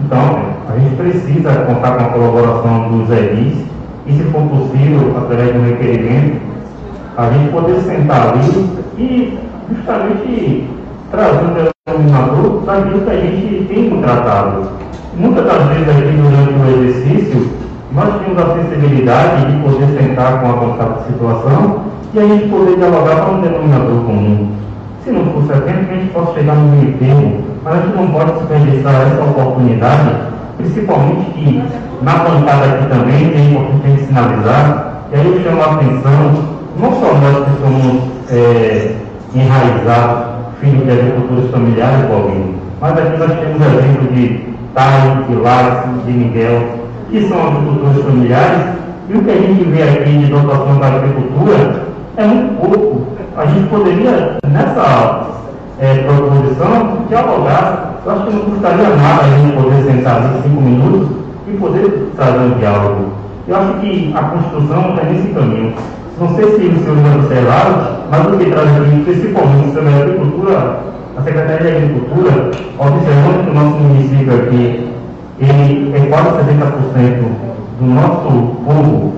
Então, 0.00 0.38
a 0.68 0.78
gente 0.78 0.96
precisa 0.96 1.54
contar 1.66 1.92
com 1.92 2.04
a 2.04 2.08
colaboração 2.08 2.98
dos 2.98 3.10
EIs 3.10 3.64
e, 4.06 4.12
se 4.12 4.24
for 4.24 4.42
possível, 4.42 5.16
através 5.18 5.52
de 5.52 5.58
um 5.58 5.64
requerimento, 5.66 6.40
a 7.16 7.30
gente 7.30 7.52
poder 7.52 7.80
sentar 7.82 8.30
ali 8.30 8.76
e 8.98 9.38
justamente 9.70 10.75
trazer 11.10 11.44
um 11.44 11.54
denominador 11.86 12.60
daquilo 12.64 13.00
que 13.02 13.10
a 13.10 13.16
gente 13.16 13.64
tem 13.68 13.90
contratado. 13.90 14.68
Muitas 15.16 15.46
das 15.46 15.68
vezes 15.68 15.88
aqui 15.88 16.02
durante 16.02 16.52
o 16.52 16.84
exercício, 16.84 17.50
nós 17.92 18.08
tínhamos 18.18 18.42
a 18.42 18.54
sensibilidade 18.54 19.46
de 19.46 19.62
poder 19.62 19.86
sentar 19.98 20.40
com 20.40 20.50
a 20.50 20.52
contato 20.54 20.98
de 20.98 21.12
situação 21.12 21.80
e 22.12 22.18
a 22.18 22.22
gente 22.22 22.48
poder 22.48 22.76
dialogar 22.76 23.16
para 23.16 23.32
um 23.32 23.40
denominador 23.40 24.04
comum. 24.04 24.52
Se 25.04 25.10
não 25.10 25.24
for 25.32 25.46
70, 25.46 25.84
que 25.84 25.92
a 25.92 25.96
gente 25.96 26.12
possa 26.12 26.34
chegar 26.34 26.54
no 26.56 26.76
meio 26.76 26.98
termo, 26.98 27.44
mas 27.62 27.74
a 27.74 27.80
gente 27.82 27.96
não 27.96 28.08
pode 28.08 28.32
desperdiçar 28.32 28.94
essa 29.02 29.22
oportunidade, 29.22 30.10
principalmente 30.58 31.30
que 31.30 31.62
na 32.02 32.12
bancada 32.16 32.64
aqui 32.66 32.86
também 32.88 33.32
é 33.34 33.50
importante 33.50 34.04
sinalizar, 34.04 35.02
e 35.12 35.16
aí 35.16 35.26
eu 35.26 35.42
chamo 35.42 35.62
a 35.62 35.74
atenção, 35.74 36.56
não 36.78 36.90
só 37.00 37.14
nós 37.14 37.44
que 37.44 37.62
somos 37.62 38.02
é, 38.30 38.96
enraizados, 39.34 40.35
filhos 40.60 40.84
de 40.84 40.90
agricultores 40.90 41.50
familiares, 41.50 42.06
Paulinho, 42.06 42.54
mas 42.80 42.98
aqui 42.98 43.18
nós 43.18 43.32
temos 43.38 43.60
exemplo 43.60 44.14
de 44.14 44.46
Thay, 44.74 45.24
de 45.28 45.34
Lácio, 45.36 45.92
de 46.04 46.12
Miguel, 46.12 46.62
que 47.10 47.28
são 47.28 47.48
agricultores 47.48 48.04
familiares, 48.04 48.62
e 49.08 49.16
o 49.16 49.22
que 49.22 49.30
a 49.30 49.34
gente 49.34 49.64
vê 49.64 49.82
aqui 49.82 50.18
de 50.18 50.26
dotação 50.26 50.78
da 50.78 50.86
agricultura 50.86 51.84
é 52.16 52.24
muito 52.24 52.60
pouco. 52.60 53.06
A 53.36 53.46
gente 53.46 53.68
poderia, 53.68 54.38
nessa 54.48 55.26
é, 55.78 55.94
proposição, 56.04 57.04
dialogar. 57.08 58.00
Eu 58.04 58.12
acho 58.12 58.24
que 58.24 58.32
não 58.32 58.40
custaria 58.46 58.88
nada 58.96 59.22
a 59.22 59.38
gente 59.38 59.56
poder 59.56 59.82
sentar 59.82 60.16
ali 60.16 60.42
cinco 60.42 60.60
minutos 60.60 61.08
e 61.46 61.56
poder 61.56 62.12
trazer 62.16 62.38
um 62.38 62.58
diálogo. 62.58 63.12
Eu 63.46 63.56
acho 63.56 63.72
que 63.80 64.14
a 64.16 64.22
Constituição 64.22 64.96
é 65.00 65.04
nesse 65.04 65.28
caminho. 65.28 65.72
Não 66.18 66.34
sei 66.34 66.44
se 66.46 66.66
os 66.66 66.82
senhores 66.82 67.14
observaram, 67.14 67.95
mas 68.10 68.26
o 68.26 68.38
que 68.38 68.50
traz 68.50 68.68
aqui, 68.80 69.02
principalmente 69.04 69.74
sobre 69.74 69.88
a 69.88 69.96
agricultura, 69.96 70.80
a 71.16 71.22
Secretaria 71.22 71.70
de 71.70 71.76
Agricultura, 71.76 72.50
observando 72.78 73.44
que 73.44 73.50
o 73.50 73.54
nosso 73.54 73.76
município 73.78 74.34
aqui, 74.34 74.92
ele 75.38 75.96
é 75.96 76.06
quase 76.06 76.28
70% 76.44 77.56
do 77.80 77.86
nosso 77.86 78.30
povo 78.64 79.12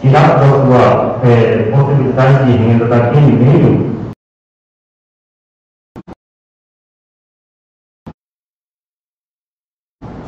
tirado 0.00 0.40
da 0.40 0.48
sua 0.48 1.20
é, 1.24 1.70
possibilidade 1.70 2.44
de 2.44 2.56
renda 2.56 2.86
daquele 2.86 3.32
meio, 3.32 3.96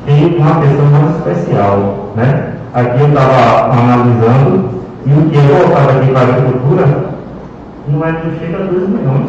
tem 0.05 0.37
uma 0.37 0.61
questão 0.61 0.87
mais 0.87 1.17
especial. 1.17 2.13
Né? 2.17 2.55
Aqui 2.75 3.01
eu 3.01 3.09
estava 3.09 3.73
analisando 3.73 4.79
e 5.07 5.13
o 5.13 5.31
que 5.31 5.39
é 5.39 5.41
voltado 5.41 5.99
aqui 5.99 6.13
para 6.13 6.21
a 6.21 6.25
agricultura 6.25 7.08
não 7.91 8.05
é 8.05 8.13
que 8.13 8.39
chega 8.39 8.59
a 8.59 8.67
2 8.67 8.89
milhões. 8.89 9.27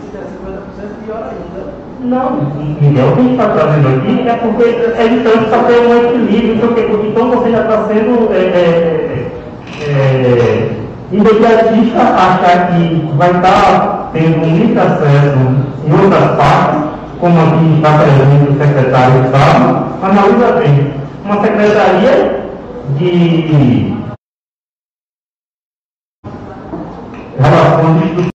Se 0.00 0.10
der 0.12 0.22
50% 0.22 1.04
pior 1.04 1.30
ainda. 1.30 1.78
Não, 2.00 2.36
que 2.78 3.00
a 3.00 3.14
gente 3.16 3.32
está 3.32 3.48
trazendo 3.48 3.88
aqui 3.88 4.28
é 4.28 4.34
porque 4.34 4.64
é 4.64 5.08
distante 5.08 5.50
para 5.50 5.62
ter 5.64 5.80
um 5.80 5.96
equilíbrio, 5.96 6.58
porque, 6.58 6.82
porque 6.82 7.08
então 7.08 7.30
você 7.30 7.50
já 7.50 7.62
está 7.62 7.88
sendo 7.88 8.32
é, 8.32 8.38
é, 8.38 9.30
é, 9.82 10.70
imediatista 11.10 12.00
achar 12.00 12.68
que 12.68 13.10
vai 13.16 13.30
estar 13.32 14.10
tendo 14.12 14.46
um 14.46 14.56
livre 14.56 14.78
acesso 14.78 15.38
em 15.86 15.92
outras 15.92 16.36
partes, 16.36 16.80
como 17.20 17.40
aqui 17.40 17.74
está 17.76 17.98
presente 17.98 18.48
o 18.48 18.58
secretário 18.58 19.20
de 19.20 19.26
Estado, 19.26 19.86
analisa 20.02 20.52
bem, 20.52 20.92
uma 21.24 21.40
secretaria 21.42 22.40
de 22.96 23.97
relações 27.38 28.30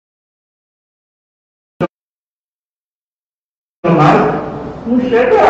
institucionais 3.83 4.41
não 4.85 4.99
chega 5.09 5.41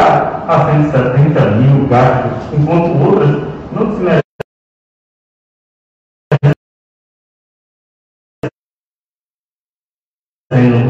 a 0.47 0.65
170 0.71 1.51
mil 1.57 1.87
gastos, 1.87 2.53
enquanto 2.53 2.97
outras 3.03 3.31
não 3.73 3.95
se 3.95 4.01
merecem. 4.01 4.21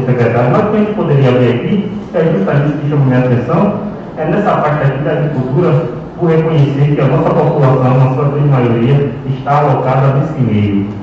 Secretário, 0.06 0.50
mas 0.50 0.64
o 0.64 0.70
que 0.70 0.76
a 0.76 0.80
gente 0.80 0.94
poderia 0.94 1.32
ver 1.32 1.54
aqui 1.54 1.74
é 2.14 2.32
justamente 2.32 2.74
o 2.74 2.78
que 2.80 2.88
chamou 2.88 3.06
minha 3.06 3.24
atenção, 3.24 3.92
é 4.16 4.24
nessa 4.26 4.60
parte 4.60 4.84
aqui 4.84 5.04
da 5.04 5.12
agricultura, 5.12 5.70
por 6.18 6.28
reconhecer 6.28 6.94
que 6.94 7.00
a 7.00 7.06
nossa 7.06 7.30
população, 7.30 7.98
na 7.98 8.14
sua 8.14 8.28
grande 8.30 8.48
maioria, 8.48 9.12
está 9.26 9.60
alocada 9.60 10.14
nesse 10.18 10.40
meio. 10.40 11.01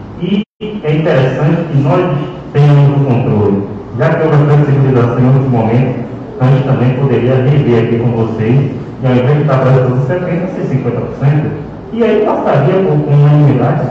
E 0.62 0.82
é 0.84 0.94
interessante 0.94 1.72
que 1.72 1.78
nós 1.78 2.04
tenhamos 2.52 3.00
o 3.00 3.06
controle, 3.06 3.64
já 3.98 4.10
que 4.10 4.24
houve 4.26 4.36
a 4.36 4.58
flexibilização 4.58 5.18
em 5.18 5.28
outros 5.28 5.48
momentos, 5.48 6.04
a 6.42 6.46
gente 6.48 6.68
também 6.68 7.00
poderia 7.00 7.36
rever 7.36 7.86
aqui 7.86 7.98
com 8.00 8.12
vocês, 8.12 8.72
e 9.02 9.08
ao 9.08 9.14
invés 9.14 9.36
de 9.38 9.42
estar 9.44 9.60
prestando 9.60 9.96
70%, 10.06 10.52
ser 10.52 10.84
50%, 10.84 11.52
e 11.94 12.04
aí 12.04 12.26
passaria 12.26 12.74
por 12.74 12.92
uma 12.92 13.32
unidade, 13.40 13.88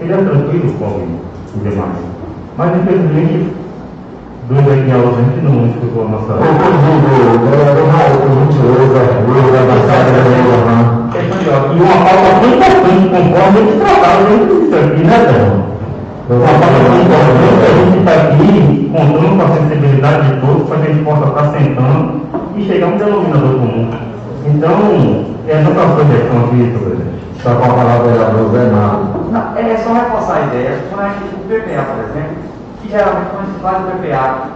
seria 0.00 0.16
tranquilo 0.16 0.74
com 0.80 1.06
os 1.54 1.62
demais. 1.62 2.02
Mas 2.56 2.76
infelizmente, 2.82 3.54
dois 4.48 4.66
aqui 4.66 4.90
ausentes 4.90 5.42
não 5.44 5.66
escutou 5.70 6.02
a 6.02 6.08
nossa. 6.18 6.32
O 6.34 6.42
o 6.42 7.46
vereador 7.46 7.88
Raul, 7.94 8.18
por 8.18 8.34
gentileza, 8.42 9.22
Lula, 9.22 9.52
da 9.54 9.62
Baixada 9.70 10.10
da 10.10 10.26
Lei 10.26 10.42
E 11.74 11.80
uma 11.80 11.98
pauta 12.02 12.42
muito 12.42 12.56
importante, 12.56 13.06
conforme 13.06 13.58
eles 13.60 13.78
trabalham 13.78 14.66
isso 14.66 14.74
aqui, 14.74 15.04
né, 15.04 15.67
Uma 16.28 16.44
muito 16.44 17.08
importante, 17.08 17.64
a 17.64 17.72
gente 17.72 17.98
está 18.00 18.12
aqui 18.12 18.92
contando 18.92 19.38
com 19.38 19.44
a 19.44 19.56
sensibilidade 19.56 20.28
de 20.28 20.40
todos 20.42 20.68
para 20.68 20.76
que 20.76 20.82
a 20.82 20.92
gente 20.92 21.04
possa 21.04 21.24
estar 21.24 21.44
sentando 21.56 22.20
e 22.54 22.66
chegar 22.66 22.86
a 22.86 22.88
um 22.90 22.98
denominador 22.98 23.54
comum. 23.54 23.90
Então, 24.44 25.24
é 25.48 25.56
a 25.56 25.64
sugestão 25.64 26.44
aqui, 26.44 26.68
presidente. 26.68 27.24
Está 27.34 27.54
com 27.54 27.64
a 27.64 27.68
palavra 27.68 28.04
o 28.04 28.10
vereador 28.10 28.50
Zé. 28.50 28.70
Não, 29.32 29.56
é 29.56 29.76
só 29.78 29.92
reforçar 29.94 30.36
a 30.36 30.46
ideia, 30.48 30.78
quando 30.90 31.00
a 31.00 31.08
gente, 31.08 31.32
o 31.32 31.38
PPA, 31.48 31.82
por 31.88 32.04
exemplo, 32.04 32.36
que 32.82 32.88
geralmente 32.90 33.30
quando 33.30 33.40
a 33.40 33.46
gente 33.48 33.60
faz 33.62 33.78
o 33.78 33.88
PPA 33.88 34.48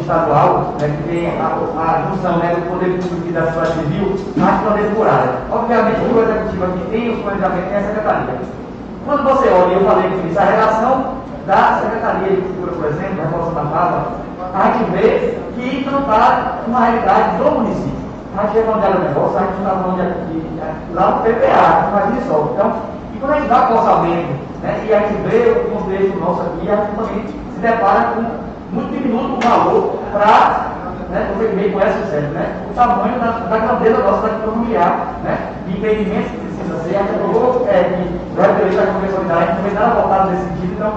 estadual, 0.00 0.74
né, 0.80 0.96
que 0.96 1.08
tem 1.12 1.28
a, 1.28 1.44
a 1.44 2.08
junção 2.08 2.38
né, 2.38 2.54
do 2.54 2.70
poder 2.72 2.96
público 2.96 3.28
e 3.28 3.32
da 3.32 3.52
sociedade 3.52 3.72
civil, 3.84 4.16
mais 4.34 4.62
poder 4.62 4.90
por 4.96 5.06
área. 5.06 5.44
Obviamente, 5.52 6.00
o 6.00 6.22
executivo 6.22 6.64
aqui 6.64 6.80
tem 6.90 7.10
os 7.12 7.18
planejamentos, 7.20 7.68
tem 7.68 7.76
a 7.76 7.82
secretaria. 7.82 8.65
Quando 9.06 9.22
você 9.22 9.48
olha, 9.50 9.74
eu 9.74 9.86
falei 9.86 10.10
que 10.10 10.26
isso, 10.26 10.38
a 10.38 10.42
relação 10.42 11.14
da 11.46 11.78
Secretaria 11.80 12.28
de 12.28 12.42
Cultura, 12.42 12.72
por 12.72 12.86
exemplo, 12.86 13.22
reforço 13.22 13.54
da 13.54 13.64
fala, 13.66 14.06
a 14.52 14.64
gente 14.72 14.90
vê 14.90 15.38
que 15.54 15.88
não 15.88 16.00
está 16.00 16.58
uma 16.66 16.80
realidade 16.80 17.36
do 17.38 17.50
município. 17.52 18.06
A 18.36 18.46
gente 18.46 18.66
quando 18.66 18.84
era 18.84 18.96
o 18.96 19.04
negócio, 19.04 19.38
a 19.38 19.42
gente 19.42 19.58
está 19.58 19.70
falando 19.70 20.26
de, 20.26 20.40
de, 20.40 20.92
lá 20.92 21.10
no 21.10 21.22
PPA, 21.22 21.88
faz 21.92 22.18
isso. 22.18 22.50
Então, 22.52 22.72
e 23.14 23.18
quando 23.20 23.32
a 23.32 23.36
gente 23.36 23.48
dá 23.48 23.70
o 23.70 23.76
orçamento, 23.76 24.28
né, 24.60 24.84
e 24.88 24.92
a 24.92 24.98
gente 24.98 25.14
vê 25.22 25.50
o 25.52 25.70
contexto 25.70 26.18
nosso 26.18 26.40
aqui, 26.42 26.68
a 26.68 26.76
gente 26.76 26.96
também 26.96 27.26
se 27.54 27.60
depara 27.60 28.10
com 28.12 28.24
muito 28.74 28.90
diminuto 28.90 29.48
valor 29.48 30.00
para, 30.12 30.72
né, 31.10 31.30
você 31.32 31.54
meio 31.54 31.72
conhece 31.72 31.98
o 31.98 32.20
né, 32.34 32.56
o 32.68 32.74
tamanho 32.74 33.20
da, 33.20 33.30
da 33.30 33.58
grandeza 33.58 34.02
nossa 34.02 34.28
da 34.28 34.38
familiar, 34.40 35.14
né, 35.22 35.38
de 35.64 35.78
empreendimentos 35.78 36.45
que 36.66 36.72
precisa 36.72 36.88
ser, 36.88 36.96
a 36.96 37.02
gente 37.02 37.18
falou 37.18 37.66
é, 37.68 37.82
que 37.84 38.34
vai 38.36 38.54
ter 38.54 38.80
a 38.80 38.86
convencionalidade, 38.86 39.56
não 39.56 39.62
tem 39.62 39.74
nada 39.74 40.00
voltado 40.00 40.30
nesse 40.30 40.44
sentido, 40.44 40.72
então 40.74 40.92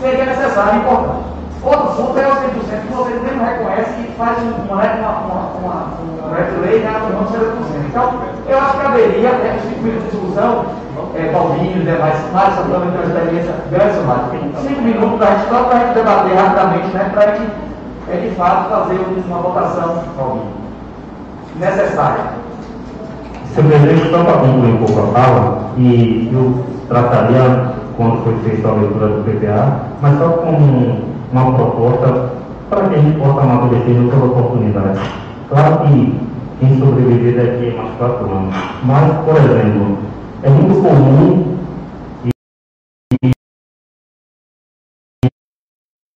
seria 0.00 0.24
necessário 0.24 0.74
e 0.74 0.78
importante. 0.78 1.36
Outro 1.62 1.86
ponto 1.96 2.18
é 2.18 2.28
o 2.28 2.36
100% 2.36 2.86
que 2.86 2.94
vocês 2.94 3.22
mesmo 3.22 3.44
reconhecem 3.44 4.04
e 4.04 4.14
faz 4.16 4.38
uma, 4.38 4.54
uma, 4.62 4.84
uma, 4.84 5.40
uma, 5.58 5.88
uma 6.22 6.60
lei 6.62 6.84
na 6.84 6.98
opinião 6.98 7.24
de 7.24 7.32
0%. 7.32 7.86
Então, 7.88 8.14
eu 8.46 8.58
acho 8.58 8.72
que 8.72 8.82
caberia, 8.82 9.30
até 9.30 9.48
com 9.48 9.68
5 9.68 9.82
minutos 9.82 10.04
de 10.04 10.10
discussão, 10.10 10.66
é, 11.16 11.32
Paulinho 11.32 11.84
demais, 11.84 12.32
Mário 12.32 12.54
Santana 12.54 12.86
tem 12.86 12.94
uma 12.94 13.04
experiência 13.04 13.54
grande, 13.70 14.00
Mário. 14.00 14.62
5 14.62 14.82
minutos 14.82 15.18
para 15.18 15.26
a 15.26 15.36
gente, 15.36 15.48
só 15.48 15.64
para 15.64 15.76
a 15.76 15.80
gente 15.80 15.94
debater 15.94 16.36
rapidamente, 16.36 16.86
né, 16.88 17.10
para 17.12 17.22
a 17.22 17.34
gente, 17.34 17.52
é, 18.12 18.28
de 18.28 18.34
fato, 18.36 18.70
fazer 18.70 19.00
uma 19.26 19.38
votação, 19.38 20.04
Paulinho, 20.16 20.52
necessária. 21.56 22.45
Só 23.56 24.22
para 24.22 24.40
concluir 24.40 24.74
um 24.74 24.84
pouco 24.84 25.00
a 25.00 25.12
fala, 25.12 25.70
e 25.78 26.28
eu 26.30 26.62
trataria 26.88 27.72
quando 27.96 28.22
foi 28.22 28.36
feita 28.44 28.68
a 28.68 28.74
leitura 28.74 29.08
do 29.08 29.24
PPA, 29.24 29.80
mas 30.02 30.18
só 30.18 30.28
como 30.28 31.00
uma 31.32 31.54
proposta 31.54 32.32
para 32.68 32.86
que 32.86 32.96
a 32.96 32.98
gente 32.98 33.18
possa 33.18 33.40
amadurecer 33.40 33.96
em 33.96 34.08
oportunidades. 34.08 35.00
Claro 35.48 35.86
que 35.86 36.20
quem 36.60 36.78
sobreviver 36.78 37.36
daqui 37.36 37.70
a 37.70 37.82
mais 37.82 37.96
quatro 37.96 38.30
anos, 38.30 38.54
mas, 38.84 39.24
por 39.24 39.36
exemplo, 39.36 39.98
é 40.42 40.50
muito 40.50 40.82
comum 40.82 41.56
e, 42.26 42.30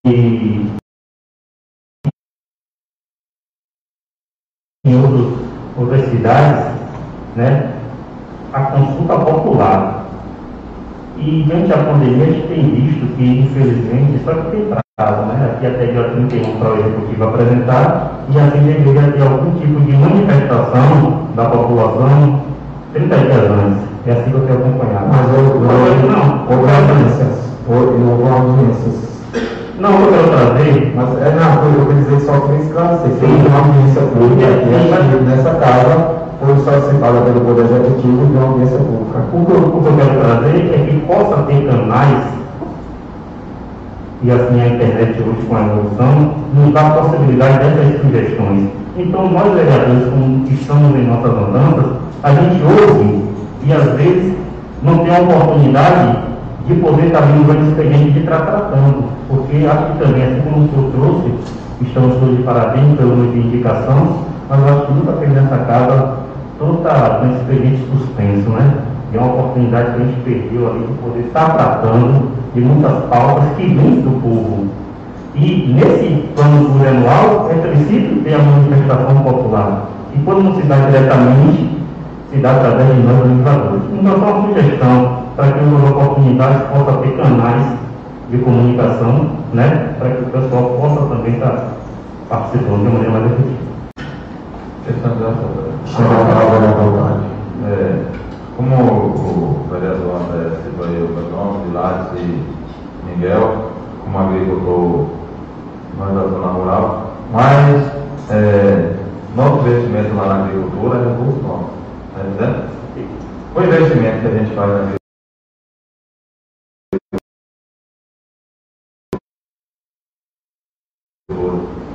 e 0.05 0.71
em 4.85 4.95
outras 5.75 6.09
cidades, 6.09 6.80
né, 7.35 7.69
a 8.53 8.59
consulta 8.61 9.15
popular. 9.17 10.05
E 11.17 11.43
diante 11.43 11.67
da 11.67 11.77
pandemia, 11.77 12.23
a 12.23 12.27
gente 12.31 12.47
tem 12.47 12.71
visto 12.71 13.15
que, 13.15 13.23
infelizmente, 13.41 14.21
só 14.25 14.33
que 14.33 14.51
tem 14.51 14.65
prazo, 14.65 15.21
né? 15.27 15.51
Aqui 15.53 15.67
até 15.67 15.85
dia 15.85 16.03
31 16.05 16.57
para 16.59 16.69
o 16.69 16.79
executivo 16.79 17.23
apresentar, 17.25 18.11
e 18.29 18.39
assim 18.39 18.59
deveria 18.59 19.11
ter 19.11 19.21
algum 19.21 19.51
tipo 19.59 19.81
de 19.81 19.93
manifestação 19.93 21.27
da 21.35 21.45
população 21.45 22.41
30 22.93 23.17
dias 23.17 23.51
antes. 23.51 23.91
É 24.07 24.11
assim 24.13 24.31
que 24.31 24.37
eu 24.37 24.47
tenho 24.47 24.59
acompanhado. 24.59 25.05
Mas 25.09 25.27
eu, 25.37 25.43
Hoje 25.61 26.03
eu, 26.03 26.11
não. 26.11 26.41
houve 26.49 26.71
audiências. 26.71 27.51
Houve 27.67 28.03
houve 28.03 28.33
audiências. 28.33 29.11
Não, 29.79 29.91
eu 29.91 30.11
quero 30.11 30.29
trazer. 30.29 30.93
Mas 30.95 31.21
é 31.21 31.29
na 31.35 31.57
coisa, 31.57 31.77
eu 31.77 31.85
queria 31.85 32.03
dizer 32.03 32.19
só 32.21 32.39
para 32.39 32.55
esclarecer. 32.55 33.11
Foi 33.19 33.29
uma 33.29 33.59
audiência 33.59 34.01
pública 34.01 34.47
aqui, 34.47 34.69
mas- 34.89 35.45
aqui 35.45 36.20
nessa 36.47 36.63
casa, 36.63 36.81
foi 36.81 36.81
solicitada 36.81 37.21
pelo 37.21 37.41
Poder 37.41 37.65
Executivo 37.65 38.25
de 38.25 38.37
uma 38.37 38.47
audiência 38.47 38.77
pública. 38.77 39.19
O 39.33 39.45
que, 39.45 39.51
eu, 39.51 39.57
o 39.57 39.81
que 39.81 39.87
eu 39.87 39.97
quero 39.97 40.19
trazer 40.19 40.73
é 40.73 40.85
que 40.85 40.99
possa 41.05 41.43
ter 41.43 41.67
canais, 41.67 42.23
e 44.23 44.31
assim 44.31 44.61
a 44.61 44.67
internet 44.67 45.21
hoje 45.21 45.47
com 45.47 45.55
a 45.55 45.61
evolução, 45.61 46.35
nos 46.53 46.73
dá 46.73 46.87
a 46.87 46.89
possibilidade 46.91 47.59
dessas 47.59 48.01
sugestões. 48.01 48.69
Então 48.97 49.29
nós 49.29 49.53
vereadores, 49.53 50.09
como 50.09 50.45
estamos 50.47 50.95
em 50.95 51.07
nossas 51.07 51.31
andanças, 51.31 51.91
a 52.23 52.29
gente 52.33 52.61
ouve 52.63 53.23
e 53.63 53.73
às 53.73 53.83
vezes 53.93 54.35
não 54.83 54.99
tem 54.99 55.15
a 55.15 55.21
oportunidade 55.21 56.17
de 56.67 56.75
poder 56.75 57.07
estar 57.07 57.21
vindo 57.21 57.53
no 57.53 57.69
expediente 57.69 58.11
de 58.11 58.19
estar 58.19 58.41
tratando, 58.41 59.05
porque 59.27 59.65
acho 59.65 59.93
que 59.93 59.99
também, 59.99 60.23
assim 60.23 60.41
como 60.41 60.65
o 60.65 60.69
senhor 60.69 60.91
trouxe, 60.91 61.33
estamos 61.81 62.15
todos 62.17 62.37
de 62.37 62.43
parabéns 62.43 62.97
pelo 62.97 63.15
número 63.15 63.31
de 63.31 63.47
indicação, 63.47 64.17
mas 64.47 64.59
eu 64.59 64.67
acho 64.67 64.85
que 64.85 64.93
nunca 64.93 65.13
fez 65.13 65.33
nessa 65.33 65.57
casa 65.57 66.20
toda 66.61 67.19
com 67.19 67.25
esse 67.25 67.41
expediente 67.41 67.83
suspenso, 67.91 68.49
né? 68.51 68.73
E 69.11 69.17
é 69.17 69.19
uma 69.19 69.33
oportunidade 69.33 69.95
que 69.95 70.01
a 70.01 70.05
gente 70.05 70.21
perdeu 70.21 70.69
ali 70.69 70.79
de 70.85 70.93
poder 70.93 71.19
estar 71.21 71.49
tratando 71.57 72.31
de 72.53 72.61
muitas 72.61 73.03
pautas 73.05 73.43
que 73.57 73.65
vêm 73.65 74.01
do 74.01 74.21
povo. 74.21 74.67
E 75.35 75.73
nesse 75.73 76.27
plano 76.35 76.69
plurianual 76.69 77.49
é 77.51 77.55
preciso 77.55 78.21
ter 78.23 78.35
a 78.35 78.39
manifestação 78.39 79.23
popular. 79.23 79.89
E 80.13 80.19
quando 80.19 80.43
não 80.43 80.55
se 80.55 80.63
dá 80.63 80.75
diretamente, 80.75 81.69
se 82.31 82.37
dá 82.37 82.51
através 82.51 82.95
de 82.95 83.01
nós 83.01 83.27
legisladores. 83.27 83.81
Então, 83.91 84.19
só 84.19 84.25
uma 84.25 84.47
sugestão 84.47 85.17
para 85.35 85.51
que 85.51 85.59
as 85.59 85.89
oportunidades 85.89 86.61
possam 86.69 87.01
ter 87.01 87.17
canais 87.17 87.65
de 88.29 88.37
comunicação, 88.37 89.29
né? 89.53 89.95
Para 89.97 90.09
que 90.09 90.23
o 90.23 90.25
pessoal 90.27 90.77
possa 90.79 91.15
também 91.15 91.33
estar 91.33 91.73
participando 92.29 92.81
de 92.81 92.87
uma 92.87 92.91
maneira 92.91 93.11
mais 93.11 93.25
efetiva. 93.25 93.70
Palavra 94.99 96.59
da 96.59 96.71
vontade. 96.71 97.23
É, 97.65 98.05
como 98.57 98.75
o 98.75 99.67
vereador 99.71 100.15
André 100.15 100.61
citou 100.63 100.85
aí 100.85 101.01
o 101.01 101.07
meu 101.07 101.29
nome, 101.31 101.71
e 102.17 102.21
Miguel, 103.05 103.71
como 104.03 104.17
agricultor 104.17 105.07
mais 105.97 106.13
da 106.15 106.21
zona 106.21 106.47
rural, 106.47 107.11
mas 107.31 107.91
é, 108.29 108.95
nosso 109.35 109.67
investimento 109.67 110.15
lá 110.15 110.25
na 110.25 110.45
agricultura 110.45 110.99
é 110.99 111.09
recurso 111.09 111.41
nosso. 111.41 111.69
Tá 112.13 112.21
entendendo? 112.27 112.69
O 113.55 113.61
investimento 113.61 114.21
que 114.21 114.27
a 114.27 114.31
gente 114.31 114.55
faz 114.55 114.69
na 114.69 114.75
agricultura 114.75 115.01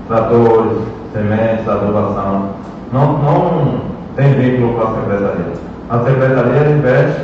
tratores, 0.08 0.78
sementes, 1.12 1.68
adubação. 1.68 2.55
Não, 2.92 3.18
não 3.18 3.80
tem 4.14 4.32
vínculo 4.34 4.74
com 4.74 4.82
a 4.82 4.94
secretaria. 5.00 5.52
A 5.90 5.98
secretaria 5.98 6.70
investe 6.70 7.22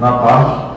na 0.00 0.12
parte 0.12 0.68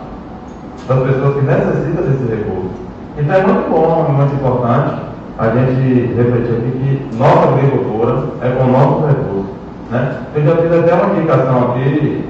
das 0.87 0.99
pessoas 0.99 1.35
que 1.35 1.41
necessitam 1.41 2.03
desse 2.03 2.35
recurso. 2.35 2.71
Então 3.17 3.35
é 3.35 3.43
muito 3.43 3.69
bom 3.69 4.07
e 4.09 4.11
muito 4.13 4.35
importante 4.35 5.01
a 5.37 5.49
gente 5.49 6.13
refletir 6.15 6.53
aqui 6.53 6.71
que 6.71 7.17
nossa 7.17 7.49
agricultura 7.49 8.23
é 8.41 8.49
com 8.49 8.71
nossos 8.71 9.07
recursos. 9.07 9.51
Né? 9.89 10.17
Eu 10.35 10.43
já 10.43 10.55
fiz 10.55 10.73
até 10.73 10.93
uma 10.93 11.13
indicação 11.15 11.71
aqui 11.71 12.25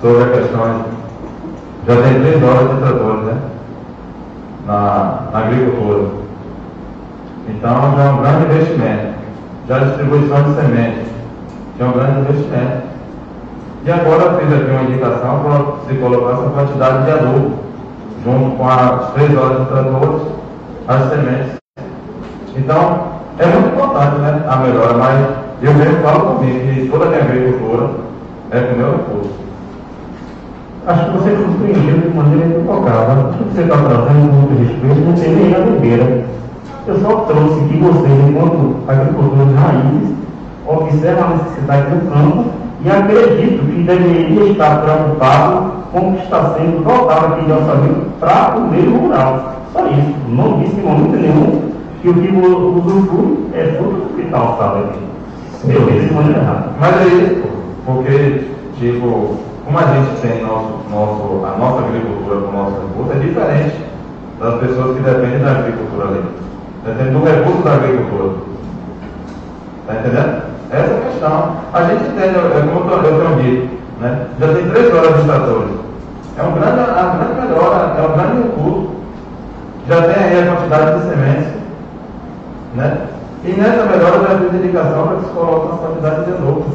sobre 0.00 0.22
a 0.22 0.28
questão. 0.28 0.84
Já 1.86 2.02
tem 2.02 2.20
três 2.20 2.42
horas 2.42 2.70
de 2.70 2.76
tratores 2.80 3.24
né? 3.24 3.36
na, 4.66 5.22
na 5.32 5.38
agricultura. 5.38 6.08
Então 7.48 7.94
já 7.96 8.04
é 8.04 8.10
um 8.10 8.22
grande 8.22 8.44
investimento. 8.44 9.13
Já 9.68 9.78
distribuição 9.78 10.42
de 10.42 10.60
sementes 10.60 11.08
já 11.78 11.84
é 11.84 11.88
um 11.88 11.92
grande 11.92 12.20
investimento. 12.20 12.82
E 13.84 13.90
agora 13.90 14.38
fiz 14.38 14.52
aqui 14.52 14.70
uma 14.70 14.82
indicação 14.82 15.40
para 15.42 15.88
se 15.88 15.98
colocar 16.00 16.32
essa 16.32 16.50
quantidade 16.50 17.04
de 17.04 17.10
adubo, 17.10 17.58
junto 18.24 18.56
com 18.56 18.68
as 18.68 19.12
três 19.12 19.36
horas 19.36 19.60
de 19.60 19.66
tratores, 19.66 20.22
as 20.88 21.08
sementes. 21.10 21.54
Então, 22.56 23.04
é 23.38 23.46
muito 23.46 23.68
importante 23.74 24.20
né, 24.20 24.44
a 24.48 24.56
melhora, 24.56 24.94
mas 24.94 25.26
eu 25.62 25.74
mesmo 25.74 26.02
falo 26.02 26.36
comigo 26.36 26.60
que 26.60 26.88
toda 26.88 27.06
a 27.06 27.08
minha 27.08 27.22
agricultura 27.22 27.90
é 28.50 28.60
com 28.60 28.74
o 28.74 28.78
meu 28.78 28.92
recurso. 28.92 29.44
Acho 30.86 31.04
que 31.06 31.18
você 31.18 31.30
compreendeu 31.30 31.98
de 31.98 32.16
maneira 32.16 32.46
equivocada. 32.46 33.20
O 33.20 33.32
que 33.32 33.54
você 33.54 33.62
está 33.62 33.76
trazendo 33.78 34.32
muito 34.32 34.60
respeito 34.60 35.00
não 35.00 35.14
tem 35.14 35.34
nem 35.34 35.54
a 35.54 35.58
bebeira. 35.58 36.24
Eu 36.86 37.00
só 37.00 37.16
trouxe 37.22 37.60
que 37.64 37.78
vocês, 37.78 38.28
enquanto 38.28 38.76
agricultores 38.86 39.54
raízes, 39.54 40.14
observam 40.66 41.24
a 41.24 41.36
necessidade 41.36 41.90
do 41.90 42.10
campo 42.10 42.44
e 42.84 42.90
acredito 42.90 43.64
que 43.64 43.82
deveria 43.82 44.50
estar 44.50 44.82
preocupado 44.82 45.72
com 45.90 46.10
o 46.10 46.12
que 46.14 46.24
está 46.24 46.54
sendo 46.54 46.84
dotado 46.84 47.34
aqui 47.34 47.46
de 47.46 47.52
orçamento 47.52 48.06
para 48.20 48.56
o 48.58 48.70
meio 48.70 48.98
rural. 48.98 49.54
Só 49.72 49.86
isso. 49.86 50.14
Não 50.28 50.58
disse 50.60 50.78
em 50.78 50.82
momento 50.82 51.16
nenhum 51.16 51.72
que 52.02 52.08
o 52.10 52.14
que 52.14 52.28
usufrui 52.28 53.48
é 53.54 53.64
fruto 53.78 53.96
do 53.96 54.14
que 54.16 54.22
está 54.22 54.38
aqui. 54.38 54.98
Eu 55.66 55.86
disse 55.86 56.08
de 56.08 56.14
maneira 56.14 56.40
errada. 56.40 56.68
Mas 56.78 57.00
é 57.00 57.04
isso, 57.06 57.44
porque, 57.86 58.44
tipo, 58.78 59.36
como 59.64 59.78
a 59.78 59.82
gente 59.82 60.20
tem 60.20 60.42
nosso, 60.42 60.80
nosso, 60.90 61.46
a 61.46 61.58
nossa 61.58 61.86
agricultura 61.86 62.40
com 62.42 62.48
o 62.48 62.52
nosso 62.52 62.76
recurso, 62.82 63.12
é 63.12 63.20
diferente 63.20 63.76
das 64.38 64.60
pessoas 64.60 64.96
que 64.96 65.02
dependem 65.02 65.38
da 65.38 65.52
agricultura 65.52 66.08
ali. 66.08 66.44
Depende 66.84 67.10
do 67.10 67.24
recurso 67.24 67.62
da 67.62 67.72
agricultura. 67.72 68.34
Está 69.80 69.94
entendendo? 69.94 70.42
Essa 70.70 70.92
é 70.92 70.98
a 70.98 71.10
questão. 71.10 71.56
A 71.72 71.82
gente 71.84 72.04
entende, 72.04 72.36
é 72.36 72.68
como 72.72 72.90
eu 72.90 73.02
tenho 73.02 73.42
dito, 73.42 73.78
né? 74.00 74.26
já 74.38 74.48
tem 74.48 74.68
três 74.68 74.94
horas 74.94 75.16
de 75.16 75.24
tratores. 75.24 75.70
É 76.36 76.42
um 76.42 76.52
grande, 76.52 76.80
é 76.80 77.02
uma 77.02 77.16
grande 77.16 77.40
melhora, 77.40 77.94
é 77.96 78.02
um 78.02 78.12
grande 78.12 78.42
recurso. 78.42 78.90
Já 79.88 80.02
tem 80.02 80.24
aí 80.24 80.42
a 80.42 80.54
quantidade 80.54 80.98
de 80.98 81.08
sementes. 81.08 81.52
Né? 82.74 82.98
E 83.44 83.52
nessa 83.52 83.84
melhora 83.84 84.20
já 84.20 84.38
fiz 84.38 84.54
indicação 84.54 85.06
para 85.06 85.16
que 85.16 85.24
se 85.24 85.30
coloque 85.30 85.66
uma 85.66 85.78
quantidade 85.78 86.24
de 86.24 86.32
adubo. 86.32 86.66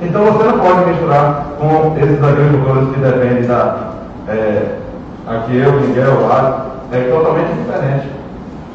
Então 0.00 0.24
você 0.24 0.44
não 0.44 0.58
pode 0.58 0.90
misturar 0.90 1.46
com 1.60 1.96
esses 1.96 2.24
agricultores 2.24 2.88
que 2.88 3.00
dependem 3.00 3.46
da. 3.46 3.92
É, 4.26 4.78
aqui 5.28 5.58
eu, 5.58 5.72
Miguel, 5.80 6.12
o 6.12 6.94
é 6.94 7.00
totalmente 7.08 7.52
diferente 7.52 8.21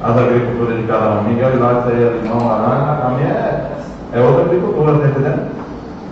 as 0.04 0.18
agriculturas 0.18 0.78
de 0.78 0.84
cada 0.88 1.10
um. 1.10 1.24
Miguel 1.24 1.54
e 1.54 1.58
Lado 1.58 1.90
aí 1.90 2.04
é 2.04 2.20
limão, 2.22 2.48
laranja, 2.48 3.06
a 3.06 3.10
minha 3.10 3.34
é, 3.34 3.72
é 4.14 4.22
outra 4.22 4.44
agricultura, 4.44 5.00
tá 5.00 5.08
entendendo? 5.08 5.52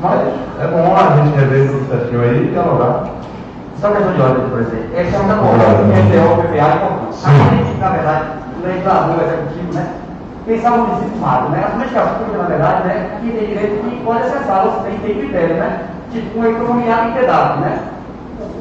Mas 0.01 0.21
é 0.59 0.67
bom 0.67 0.95
a 0.95 1.15
gente 1.17 1.35
rever 1.37 1.71
tudo 1.71 1.89
certinho 1.89 2.21
aí 2.21 2.47
e 2.47 2.51
dialogar. 2.51 3.05
Só 3.79 3.91
questão 3.91 4.13
de 4.13 4.21
ordem, 4.21 4.49
por 4.49 4.59
exemplo. 4.59 4.97
Esse 4.97 5.15
é 5.15 5.19
um 5.19 5.27
documento 5.27 6.11
que 6.11 6.17
o 6.17 6.43
PPA 6.43 6.65
é 6.65 6.75
importante. 6.75 7.25
A 7.25 7.55
gente, 7.55 7.79
na 7.79 7.89
verdade, 7.89 8.25
o 8.57 8.67
legislador 8.67 9.23
executivo, 9.23 9.73
né? 9.73 9.87
Pensar 10.45 10.73
o 10.73 10.77
município 10.79 11.17
mato, 11.19 11.49
né? 11.49 11.63
As 11.65 11.73
políticas 11.73 12.09
públicas, 12.09 12.41
na 12.41 12.47
verdade, 12.47 12.87
né? 12.87 13.17
Que 13.21 13.31
tem 13.31 13.47
direito 13.47 13.83
que 13.83 14.03
pode 14.03 14.19
acessar, 14.19 14.63
você 14.63 14.89
tem, 14.89 14.99
tem 14.99 15.19
critério, 15.19 15.55
né? 15.55 15.79
Tipo, 16.11 16.37
uma 16.37 16.49
economia 16.49 17.05
em 17.05 17.13
pedaço, 17.13 17.59
né? 17.59 17.79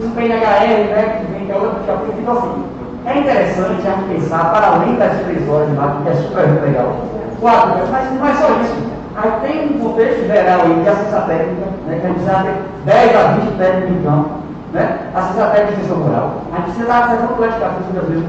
Um 0.02 0.10
PNHR, 0.10 0.90
né? 0.90 1.18
Que 1.20 1.32
vem 1.32 1.46
que 1.46 1.52
é 1.52 1.54
outra 1.54 1.70
política 1.70 1.94
pública, 1.94 2.20
então 2.20 2.38
assim. 2.38 2.64
É 3.06 3.18
interessante 3.18 3.86
a 3.86 3.90
gente 3.90 4.14
pensar, 4.14 4.50
para 4.50 4.66
além 4.66 4.96
das 4.96 5.20
três 5.20 5.46
horas 5.46 5.68
de 5.68 5.74
mato, 5.74 6.02
que 6.02 6.08
é 6.08 6.14
super 6.14 6.46
legal, 6.64 6.96
quatro, 7.38 7.86
mas 7.92 8.10
não 8.12 8.26
é 8.26 8.32
só 8.32 8.48
isso. 8.62 8.94
Aí 9.16 9.30
tem 9.42 9.76
um 9.76 9.78
contexto 9.78 10.26
geral 10.26 10.60
aí 10.62 10.82
de 10.82 10.88
assistência 10.88 11.20
técnica, 11.20 11.66
né, 11.86 11.98
que 12.00 12.06
a 12.06 12.08
gente 12.08 12.20
precisa 12.20 12.42
ter 12.42 12.56
10 12.86 13.16
a 13.16 13.22
20 13.32 13.58
técnicos 13.58 13.90
em 13.90 14.02
campo, 14.02 14.30
né? 14.72 14.98
Assistência 15.14 15.50
técnica 15.50 15.72
extensão 15.72 16.02
rural. 16.02 16.30
A 16.50 16.56
gente 16.56 16.64
precisa 16.64 16.86
dar 16.88 17.12
essa 17.12 17.26
complexidade 17.26 17.74
muitas 17.92 18.08
vezes. 18.08 18.28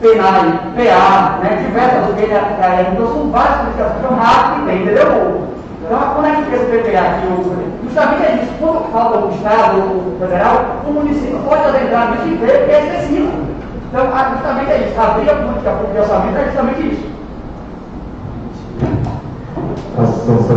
PENAI, 0.00 0.60
PA, 0.76 1.38
né, 1.42 1.64
diversas 1.64 2.08
outras 2.08 2.26
PNHR, 2.26 2.92
então 2.92 3.06
são 3.06 3.30
várias 3.30 3.56
que 3.68 4.06
são 4.06 4.16
rápidas 4.16 4.58
e 4.58 4.66
tem, 4.66 4.82
entendeu? 4.82 5.46
Então, 5.84 5.98
quando 6.12 6.26
a 6.26 6.34
gente 6.34 6.50
pensa 6.50 6.64
o 6.64 6.66
PPA 6.66 7.00
aqui, 7.00 7.26
justamente 7.84 8.22
é 8.26 8.40
isso, 8.42 8.52
quando 8.58 8.92
falta 8.92 9.18
o 9.18 9.30
Estado 9.30 9.78
o 9.78 10.16
federal, 10.18 10.82
o 10.86 10.92
município 10.92 11.38
pode 11.48 11.64
adentrar 11.64 12.10
nisso 12.10 12.26
e 12.26 12.34
ver 12.34 12.66
que 12.66 12.72
é 12.72 12.80
excessivo. 12.80 13.55
Então, 13.88 14.06
justamente 14.32 14.70
é 14.70 14.88
isso, 14.88 15.00
abrir 15.00 15.30
a 15.30 15.34
política 15.36 15.70
pública 15.70 15.92
de 15.92 15.98
orçamento 16.00 16.36
é 16.38 16.44
justamente 16.46 16.80
isso. 16.92 17.06
Assistência 19.98 20.54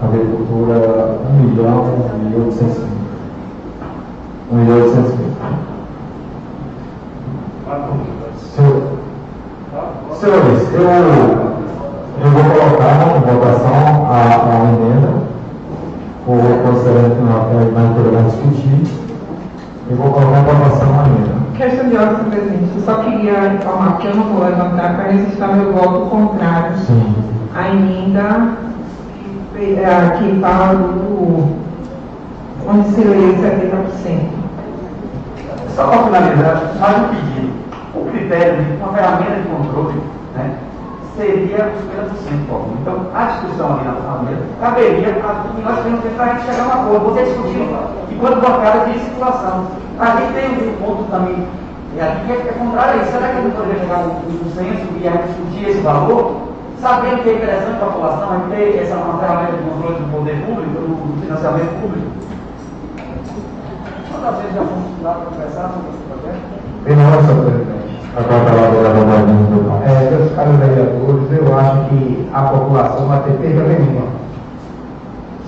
à 0.00 0.06
agricultura, 0.06 1.18
1 1.28 1.32
milhão 1.42 1.84
e 2.32 2.40
800 2.40 2.78
mil. 2.78 2.86
1 4.52 4.56
milhão 4.56 4.78
e 4.78 4.82
800 4.82 5.10
mil. 5.18 5.26
Senhor- 8.54 8.82
Senhores, 10.14 10.72
eu, 10.72 10.80
eu 10.80 12.30
vou 12.30 12.42
colocar 12.44 13.16
em 13.16 13.20
votação 13.20 14.06
a, 14.10 14.14
a 14.16 14.72
emenda, 14.72 15.12
ou 16.26 16.38
considerando 16.64 17.16
que 17.16 17.22
não 17.22 17.74
vai 17.74 17.94
poder 17.94 18.22
discutir, 18.24 18.96
eu 19.90 19.96
vou 19.96 20.10
colocar 20.12 20.38
em 20.40 20.44
votação 20.44 20.88
a 21.00 21.06
emenda. 21.06 21.45
Questão 21.56 21.88
de 21.88 21.96
ordem, 21.96 22.16
senhor 22.16 22.30
presidente. 22.30 22.72
Eu 22.76 22.82
só 22.82 23.02
queria 23.02 23.54
informar 23.54 23.96
que 23.96 24.06
eu 24.08 24.14
não 24.14 24.24
vou 24.24 24.44
levantar 24.44 24.94
para 24.94 25.10
registrar 25.10 25.56
meu 25.56 25.72
voto 25.72 26.10
contrário 26.10 26.76
Sim. 26.76 27.14
à 27.54 27.70
emenda 27.70 28.58
que, 29.54 29.74
eh, 29.74 30.16
que 30.18 30.40
fala 30.40 30.74
do 30.74 31.56
onde 32.68 32.88
se 32.90 33.00
lê 33.00 33.32
70%. 33.40 34.28
Só 35.74 35.86
para 35.86 36.04
finalizar, 36.04 36.72
mais 36.78 36.98
um 36.98 37.08
pedido. 37.08 37.52
O 37.94 38.04
critério 38.10 38.62
de 38.62 38.76
uma 38.76 38.92
ferramenta 38.92 39.40
de 39.40 39.48
controle 39.48 39.94
seria 41.16 41.72
os 41.72 41.82
50% 41.88 42.46
por 42.48 42.56
ano. 42.56 42.76
Então, 42.80 43.06
a 43.14 43.24
discussão 43.24 43.72
ali 43.72 43.84
na 43.84 44.22
mesa 44.22 44.42
caberia 44.60 45.08
a 45.08 45.54
que 45.54 45.62
nós 45.62 45.78
temos 45.82 46.00
a 46.18 46.26
gente 46.26 46.44
chegar 46.44 46.64
a 46.64 46.66
um 46.66 46.82
acordo. 46.82 47.04
Você 47.06 47.24
discutir 47.24 47.68
enquanto 48.10 48.40
bancada 48.40 48.90
de 48.90 48.98
situação. 49.00 49.66
A 49.98 50.06
gente 50.06 50.32
tem 50.34 50.68
um 50.68 50.76
ponto 50.76 51.10
também 51.10 51.46
é, 51.96 52.02
aqui 52.02 52.26
que 52.26 52.32
é, 52.32 52.36
é 52.36 52.52
contrário 52.58 53.00
a 53.00 53.02
isso. 53.02 53.12
Será 53.12 53.28
que 53.28 53.40
não 53.40 53.50
poderia 53.50 53.80
chegar 53.80 53.96
a 53.96 54.06
um 54.06 54.38
consenso 54.38 54.86
e 54.96 55.26
discutir 55.28 55.70
esse 55.70 55.80
valor? 55.80 56.46
Sabendo 56.80 57.22
que 57.22 57.30
é 57.30 57.34
interessante 57.36 57.78
para 57.78 57.86
a 57.86 57.90
população 57.90 58.36
gente 58.36 58.56
ter 58.56 58.82
essa 58.82 58.96
uma 58.96 59.18
ferramenta 59.18 59.52
de 59.56 59.62
controle 59.64 59.94
do 59.94 60.12
poder 60.12 60.36
público, 60.44 60.72
do 60.76 61.22
financiamento 61.22 61.80
público. 61.80 62.10
Quantas 64.12 64.36
vezes 64.36 64.54
já 64.54 64.60
fomos 64.60 65.02
lá 65.02 65.14
para 65.14 65.24
conversar 65.24 65.72
sobre 65.72 65.88
esse 65.88 66.04
projeto? 66.04 66.56
Em 66.86 66.96
nome, 66.96 67.26
senhor 67.26 67.44
presidente. 67.46 67.95
A 68.16 68.22
palavra 68.22 68.78
é 68.78 68.82
da 68.82 68.98
Romarinho 68.98 69.44
do 69.44 69.68
Cal. 69.68 69.82
É, 69.84 70.34
caros 70.34 70.56
vereadores, 70.56 71.32
eu 71.32 71.58
acho 71.58 71.88
que 71.90 72.28
a 72.32 72.42
população 72.44 73.08
vai 73.08 73.20
ter 73.20 73.32
perda 73.32 73.62
nenhuma. 73.64 74.06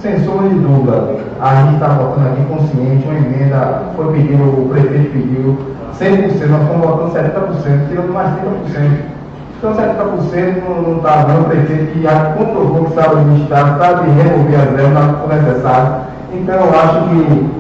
Sem 0.03 0.23
sombra 0.23 0.51
de 0.51 0.55
dúvida, 0.57 1.17
a 1.41 1.55
gente 1.55 1.75
está 1.75 1.89
votando 1.89 2.29
aqui 2.29 2.45
consciente, 2.45 3.07
uma 3.07 3.17
emenda, 3.17 3.85
foi 3.97 4.13
pedido, 4.13 4.45
o 4.45 4.69
prefeito 4.69 5.13
pediu 5.13 5.57
100%, 5.99 6.47
nós 6.51 6.63
estamos 6.63 6.87
votando 6.87 7.15
70%, 7.15 7.89
tirando 7.89 8.13
mais 8.13 8.35
30%. 8.35 9.19
Então 9.57 9.75
70% 9.75 10.63
não 10.87 10.97
está 10.99 11.27
não, 11.27 11.41
o 11.41 11.45
prefeito 11.45 11.93
que 11.93 12.03
já 12.03 12.33
comprovou 12.33 12.85
que 12.85 12.95
sabe 12.95 13.17
administrar, 13.17 13.79
sabe 13.79 14.11
remover 14.11 14.61
as 14.61 14.93
na 14.93 15.15
for 15.15 15.35
necessário. 15.35 16.03
Então 16.35 16.55
eu 16.55 16.79
acho 16.79 17.09
que, 17.09 17.51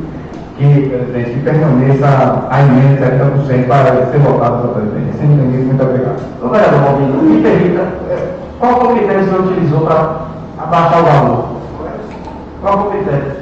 que 0.58 0.88
presidente, 0.88 1.30
que 1.30 1.40
permaneça 1.40 2.46
a 2.50 2.60
emenda 2.60 3.06
de 3.06 3.48
70% 3.52 3.66
para 3.68 4.06
ser 4.06 4.18
votada 4.18 4.56
pela 4.58 4.74
presidente. 4.74 5.16
Sem 5.18 5.28
ninguém, 5.28 5.64
muito 5.66 5.82
obrigado. 5.82 6.16
Ô, 6.42 6.48
vereador 6.48 6.80
Balbino, 6.80 7.22
me 7.22 7.42
permita, 7.42 7.82
é, 8.10 8.28
qual 8.58 8.80
foi 8.80 8.92
o 8.92 8.96
critério 8.96 9.22
que 9.22 9.26
o 9.26 9.30
senhor 9.30 9.46
utilizou 9.52 9.80
para 9.82 10.16
abaixar 10.58 11.00
o 11.00 11.04
valor? 11.04 11.44
Qual 12.60 12.78
foi 12.78 12.88
o 12.88 12.90
critério? 12.90 13.38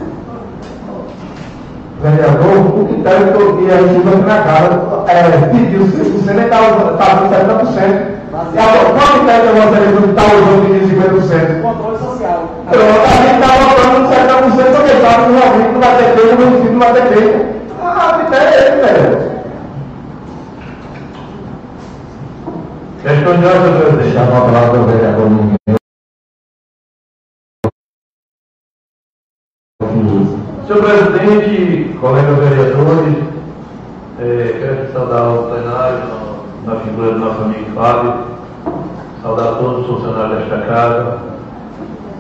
vereador, 2.03 2.59
o 2.79 2.87
critério 2.87 3.33
que 3.33 3.43
eu- 3.43 3.57
que 3.57 3.71
a 3.73 3.77
gente 3.79 4.07
usa 4.07 4.17
na 4.19 4.43
cara, 4.43 5.05
é, 5.09 5.47
pediu 5.51 5.81
5%, 5.87 6.31
ele 6.31 6.41
está 6.45 6.61
usando 6.61 7.31
70%. 7.31 8.16
E 8.55 8.59
agora, 8.59 8.91
qual 8.95 9.25
que 9.25 9.31
a 9.31 9.53
nossa 9.53 9.77
eleição 9.77 10.11
está 10.11 10.25
usando 10.25 10.67
de 10.73 10.79
50%? 10.95 11.63
Controle 11.63 11.99
social. 11.99 12.39
Pronto, 12.71 13.01
a 13.01 13.17
gente 13.23 13.35
está 13.35 13.49
votando 13.57 14.09
70%, 14.09 14.73
só 14.73 14.83
que 14.83 14.91
sabe 15.01 15.25
que 15.27 15.33
realmente 15.33 15.73
não 15.73 15.81
vai 15.81 15.97
ter 15.97 16.09
feito, 16.17 16.35
o 16.35 16.39
município 16.39 16.73
não 16.73 16.81
vai 16.81 16.93
ter 16.93 17.07
feito. 17.09 17.57
Ah, 17.81 18.11
o 18.11 18.19
critério 18.21 18.49
é 18.49 18.59
esse, 18.59 18.77
vereador. 18.77 19.37
Questão 23.03 23.39
de 23.39 23.47
ordem, 23.47 23.63
senhor 23.63 23.93
presidente. 23.93 24.15
Chama 24.15 24.37
a 24.37 24.41
palavra 24.41 24.81
o 24.81 24.87
vereador 24.87 25.31
Miguel. 25.31 25.77
Senhor 30.67 30.83
presidente, 30.83 31.99
colegas 32.01 32.39
vereadores, 32.39 33.17
eh, 34.19 34.57
quero 34.59 34.93
saudar 34.93 35.29
o 35.29 35.45
plenário 35.45 35.99
na, 36.65 36.75
na 36.75 36.81
figura 36.81 37.13
do 37.13 37.19
nosso 37.21 37.43
amigo 37.43 37.71
Fábio, 37.77 38.36
saudar 39.23 39.59
todos 39.59 39.81
os 39.81 39.87
funcionários 39.87 40.39
desta 40.39 40.67
casa, 40.67 41.19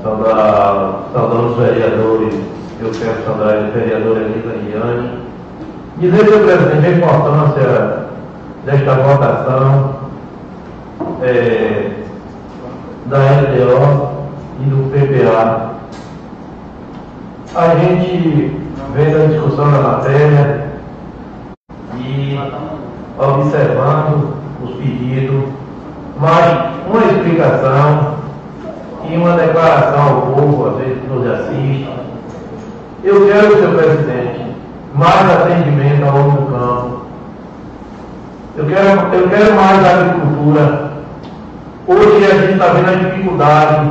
saudar, 0.02 1.00
saudar 1.12 1.40
os 1.40 1.56
vereadores, 1.56 2.34
eu 2.80 2.90
quero 2.90 3.24
saudar 3.24 3.54
a 3.54 3.70
vereadora 3.70 4.20
Elisa 4.20 4.54
Iane, 4.68 5.10
dizer, 5.98 6.24
senhor 6.24 6.44
presidente, 6.44 6.86
a 6.86 6.90
importância 6.90 8.06
desta 8.64 8.94
votação 8.94 9.96
eh, 11.22 11.90
da 13.06 13.18
LDO 13.18 14.16
e 14.60 14.64
do 14.64 14.90
PPA 14.90 15.76
a. 17.56 17.76
Gente 17.76 18.60
vendo 18.94 19.22
a 19.22 19.26
discussão 19.26 19.70
da 19.70 19.78
matéria 19.78 20.66
e 21.94 22.38
observando 23.18 24.34
os 24.62 24.74
pedidos, 24.76 25.44
mas 26.18 26.70
uma 26.88 27.04
explicação 27.04 28.16
e 29.08 29.16
uma 29.16 29.36
declaração 29.36 30.02
ao 30.02 30.22
povo, 30.22 30.68
às 30.70 30.76
vezes 30.78 31.00
que 31.00 31.06
nos 31.08 31.26
assiste. 31.30 31.88
Eu 33.04 33.26
quero, 33.26 33.56
senhor 33.56 33.74
presidente, 33.74 34.56
mais 34.94 35.30
atendimento 35.30 36.04
ao 36.04 36.16
homem 36.16 36.36
do 36.36 36.46
campo. 36.46 37.02
Eu 38.56 38.66
quero, 38.66 39.14
eu 39.14 39.28
quero 39.28 39.54
mais 39.54 39.84
agricultura. 39.84 40.92
Hoje 41.86 42.24
a 42.24 42.34
gente 42.34 42.52
está 42.54 42.66
vendo 42.68 42.88
a 42.88 42.94
dificuldade 42.94 43.90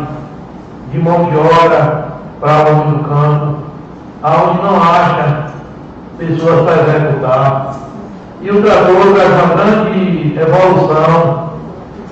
de 0.91 0.99
mão 0.99 1.29
de 1.29 1.37
obra 1.37 2.05
para 2.41 2.69
o 2.69 2.81
homem 2.81 2.97
do 2.97 3.03
campo, 3.03 3.57
aonde 4.23 4.61
não 4.63 4.81
acha 4.81 5.45
pessoas 6.17 6.61
para 6.65 6.97
executar. 6.97 7.75
E 8.41 8.49
o 8.49 8.61
trator 8.61 9.13
traz 9.13 9.29
uma 9.29 9.55
grande 9.55 10.39
evolução 10.39 11.44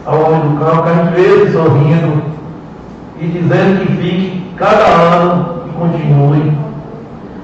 ao 0.05 0.19
homem 0.19 0.41
do 0.41 0.65
campo, 0.65 1.11
vê 1.15 1.21
ele 1.21 1.51
sorrindo 1.51 2.23
e 3.19 3.27
dizendo 3.27 3.85
que 3.85 3.93
fique 3.93 4.53
cada 4.57 4.83
ano 4.85 5.63
e 5.67 5.69
continue. 5.71 6.53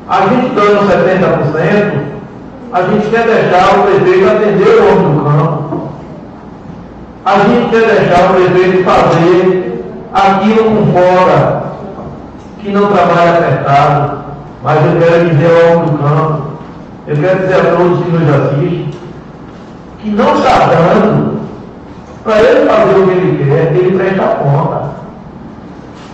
A 0.10 0.22
gente 0.28 0.54
dando 0.56 0.88
70%, 0.88 2.00
a 2.74 2.82
gente 2.84 3.10
quer 3.10 3.26
deixar 3.26 3.80
o 3.80 3.84
prefeito 3.84 4.30
atender 4.30 4.68
o 4.68 4.92
homem 4.92 5.16
do 5.16 5.24
campo. 5.24 5.90
A 7.26 7.40
gente 7.40 7.70
quer 7.70 7.86
deixar 7.86 8.30
o 8.30 8.34
prefeito 8.34 8.84
fazer 8.84 9.86
aquilo 10.14 10.64
com 10.64 10.94
fora 10.94 11.64
que 12.60 12.72
não 12.72 12.88
trabalha 12.88 13.38
apertado, 13.38 14.20
mas 14.64 14.86
eu 14.86 15.00
quero 15.00 15.30
dizer 15.30 15.52
ao 15.52 15.78
homem 15.78 15.92
do 15.92 15.98
campo, 16.00 16.42
eu 17.08 17.16
quero 17.16 17.40
dizer 17.40 17.56
a 17.56 17.76
todos 17.76 18.04
que 18.04 18.12
nos 18.12 18.36
assistem, 18.36 18.90
que 20.02 20.10
não 20.10 20.36
está 20.36 20.66
dando 20.66 21.39
para 22.30 22.42
ele 22.44 22.70
fazer 22.70 23.00
o 23.00 23.08
que 23.08 23.12
ele 23.12 23.44
quer, 23.44 23.76
ele 23.76 23.98
presta 23.98 24.24
conta. 24.36 24.82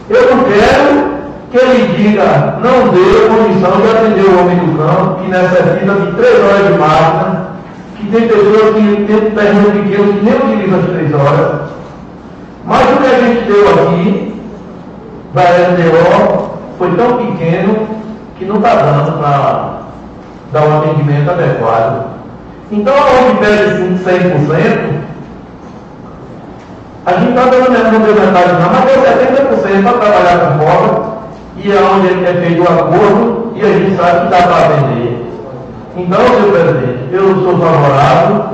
Eu 0.09 0.33
não 0.33 0.43
quero 0.45 1.15
que 1.51 1.57
ele 1.57 1.93
diga, 1.97 2.57
não 2.63 2.87
deu 2.87 3.29
condição 3.29 3.81
de 3.81 3.89
atender 3.89 4.25
o 4.25 4.39
homem 4.39 4.57
do 4.59 4.77
campo, 4.77 5.21
que 5.21 5.29
necessita 5.29 5.93
de 5.93 6.11
três 6.13 6.39
horas 6.41 6.67
de 6.67 6.79
máquina, 6.79 7.47
que 7.97 8.07
tem 8.07 8.27
pessoas 8.29 8.75
que 8.75 9.05
têm 9.05 9.31
terreno 9.31 9.71
pequeno 9.71 10.13
que 10.13 10.25
nem 10.25 10.35
utilizam 10.35 10.79
as 10.79 10.85
três 10.85 11.13
horas. 11.13 11.61
Mas 12.65 12.93
o 12.93 12.97
que 12.97 13.07
a 13.07 13.19
gente 13.19 13.51
deu 13.51 13.69
aqui, 13.69 14.41
da 15.33 15.41
LDO, 15.41 16.49
foi 16.77 16.91
tão 16.91 17.17
pequeno 17.17 17.87
que 18.39 18.45
não 18.45 18.55
está 18.55 18.75
dando 18.75 19.19
para 19.19 19.79
dar 20.53 20.65
um 20.65 20.77
atendimento 20.79 21.29
adequado. 21.29 22.05
Então, 22.71 22.93
onde 22.95 23.37
pede 23.37 24.03
100%, 24.03 24.94
a 27.05 27.11
gente 27.13 27.29
está 27.29 27.45
dando 27.45 27.71
mesmo, 27.71 27.99
metade 27.99 28.53
não, 28.53 28.69
mas 28.71 28.85
deu 28.85 29.01
70% 29.01 29.83
para 29.83 29.93
trabalhar 29.93 30.39
com 30.39 30.65
folga, 30.65 31.15
e 31.57 31.71
é 31.71 31.81
onde 31.81 32.25
é 32.25 32.33
feito 32.33 32.61
o 32.61 32.63
acordo, 32.63 33.53
e 33.55 33.61
a 33.61 33.67
gente 33.67 33.95
sabe 33.95 34.21
que 34.21 34.31
dá 34.31 34.41
para 34.47 34.65
atender. 34.65 35.25
Então, 35.95 36.19
senhor 36.27 36.51
presidente, 36.51 36.99
eu 37.11 37.43
sou 37.43 37.59
favorável 37.59 38.45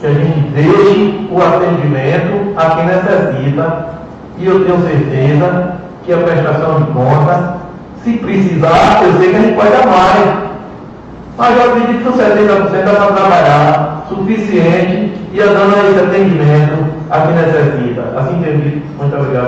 que 0.00 0.06
a 0.06 0.10
gente 0.14 0.40
deixe 0.54 1.28
o 1.30 1.42
atendimento 1.42 2.54
a 2.56 2.70
quem 2.70 2.86
necessita, 2.86 3.88
e 4.38 4.46
eu 4.46 4.64
tenho 4.64 4.82
certeza 4.82 5.74
que 6.04 6.12
a 6.12 6.16
prestação 6.16 6.80
de 6.80 6.92
conta, 6.92 7.56
se 8.02 8.12
precisar, 8.14 9.02
eu 9.02 9.18
sei 9.18 9.30
que 9.30 9.36
a 9.36 9.40
gente 9.40 9.54
pode 9.54 9.70
dar 9.70 9.86
mais. 9.86 10.47
Mas 11.38 11.56
eu 11.56 11.70
acredito 11.70 12.02
que 12.02 12.08
os 12.08 12.16
70% 12.16 12.84
dá 12.84 12.94
para 12.94 13.12
trabalhar 13.12 14.06
suficiente 14.08 15.12
e 15.32 15.40
a 15.40 15.46
dando 15.46 15.88
esse 15.88 16.00
atendimento 16.00 16.98
a 17.10 17.20
quem 17.20 17.34
necessita. 17.36 18.02
Assim 18.18 18.40
entendi. 18.40 18.82
Muito 18.98 19.16
obrigado, 19.16 19.46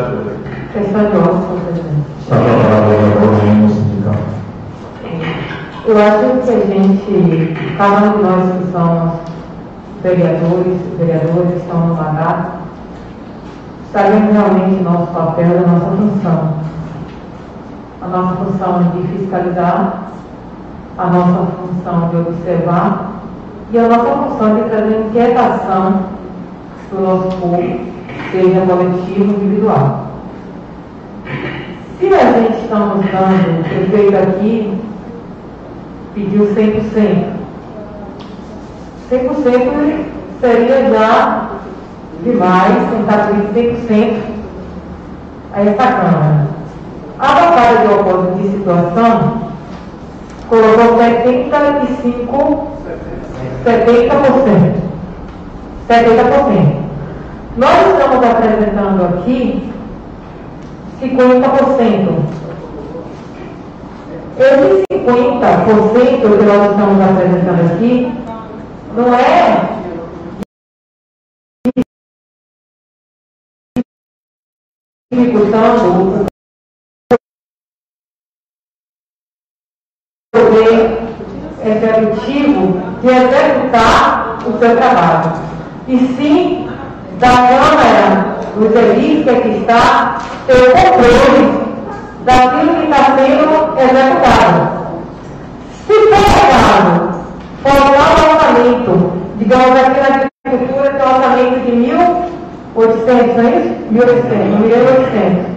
a 2.31 2.37
palavra 2.39 2.87
o 2.87 2.91
vereador 2.91 3.45
Lemos, 3.45 3.73
sindical. 3.73 4.15
Eu 5.85 5.99
acho 5.99 6.47
que 6.47 6.51
a 6.51 6.61
gente, 6.61 7.75
cada 7.77 8.07
um 8.07 8.13
de 8.13 8.23
nós 8.23 8.43
que 8.53 8.71
somos 8.71 9.13
vereadores, 10.01 10.79
vereadores 10.97 11.51
que 11.51 11.59
estão 11.59 11.89
no 11.89 11.95
mandato, 11.97 12.61
sabemos 13.93 14.33
realmente 14.33 14.83
nosso 14.85 15.09
papel 15.09 15.49
e 15.49 15.59
a 15.59 15.67
nossa 15.67 15.87
função. 15.87 16.55
A 18.01 18.07
nossa 18.07 18.37
função 18.37 18.93
de 18.93 19.09
fiscalizar, 19.09 20.13
a 20.99 21.07
nossa 21.07 21.53
função 21.53 22.09
de 22.09 22.17
observar 22.17 23.13
e 23.73 23.79
a 23.79 23.89
nossa 23.89 24.05
função 24.05 24.57
de 24.57 24.63
trazer 24.69 25.01
inquietação 25.01 26.01
para 26.91 26.99
o 26.99 27.03
nosso 27.03 27.37
povo, 27.39 27.81
seja 28.33 28.61
coletivo 28.67 29.25
ou 29.25 29.43
individual. 29.43 30.07
Se 31.99 32.15
a 32.15 32.33
gente 32.33 32.65
está 32.65 32.77
dando, 32.77 33.61
o 33.61 33.65
prefeito 33.65 34.17
aqui 34.17 34.79
pediu 36.15 36.47
100%, 36.47 37.25
100% 39.11 40.05
seria 40.41 40.91
já 40.91 41.51
demais 42.25 42.91
tentar 42.91 43.29
pedir 43.53 43.77
100% 43.89 44.21
a 45.53 45.61
essa 45.63 45.77
Câmara. 45.77 46.49
A 47.19 47.27
bancada 47.27 47.87
de 47.87 47.95
oposição 47.95 48.37
de 48.37 48.49
situação 48.49 49.50
colocou 50.51 50.99
75, 50.99 52.67
70%. 53.65 54.91
70%. 55.89 56.81
Nós 57.57 57.87
estamos 57.87 58.27
apresentando 58.27 59.05
aqui 59.05 59.73
50%. 61.01 62.41
Esse 64.39 64.85
50% 64.93 66.21
que 66.21 66.45
nós 66.45 66.71
estamos 66.71 67.01
apresentando 67.01 67.73
aqui 67.73 68.13
não 68.97 69.15
é 69.15 69.71
executivo 81.71 82.81
de 83.03 83.09
executar 83.09 84.39
o 84.47 84.59
seu 84.59 84.77
trabalho, 84.77 85.33
e 85.89 85.99
sim 86.17 86.69
da 87.19 87.29
Câmara, 87.29 88.37
serviços 88.73 89.43
que 89.43 89.49
está, 89.49 90.19
ter 90.47 90.55
o 90.55 90.71
controle 90.73 91.61
daquilo 92.25 92.75
que 92.77 92.85
está 92.85 93.05
sendo 93.17 93.79
executado. 93.79 94.81
Se 95.87 95.93
for 95.93 96.25
errado, 96.49 96.93
formar 97.63 98.11
um 98.19 98.33
orçamento, 98.35 99.13
digamos 99.39 99.81
aqui 99.81 100.01
na 100.01 100.07
agricultura 100.47 100.91
tem 100.91 101.07
um 101.07 101.15
orçamento 101.15 101.59
de 101.61 101.73
1.800, 102.77 103.37
não 103.37 103.45
é 103.45 103.57
isso? 103.57 103.75
1.800, 103.93 104.51
1.800 105.21 105.51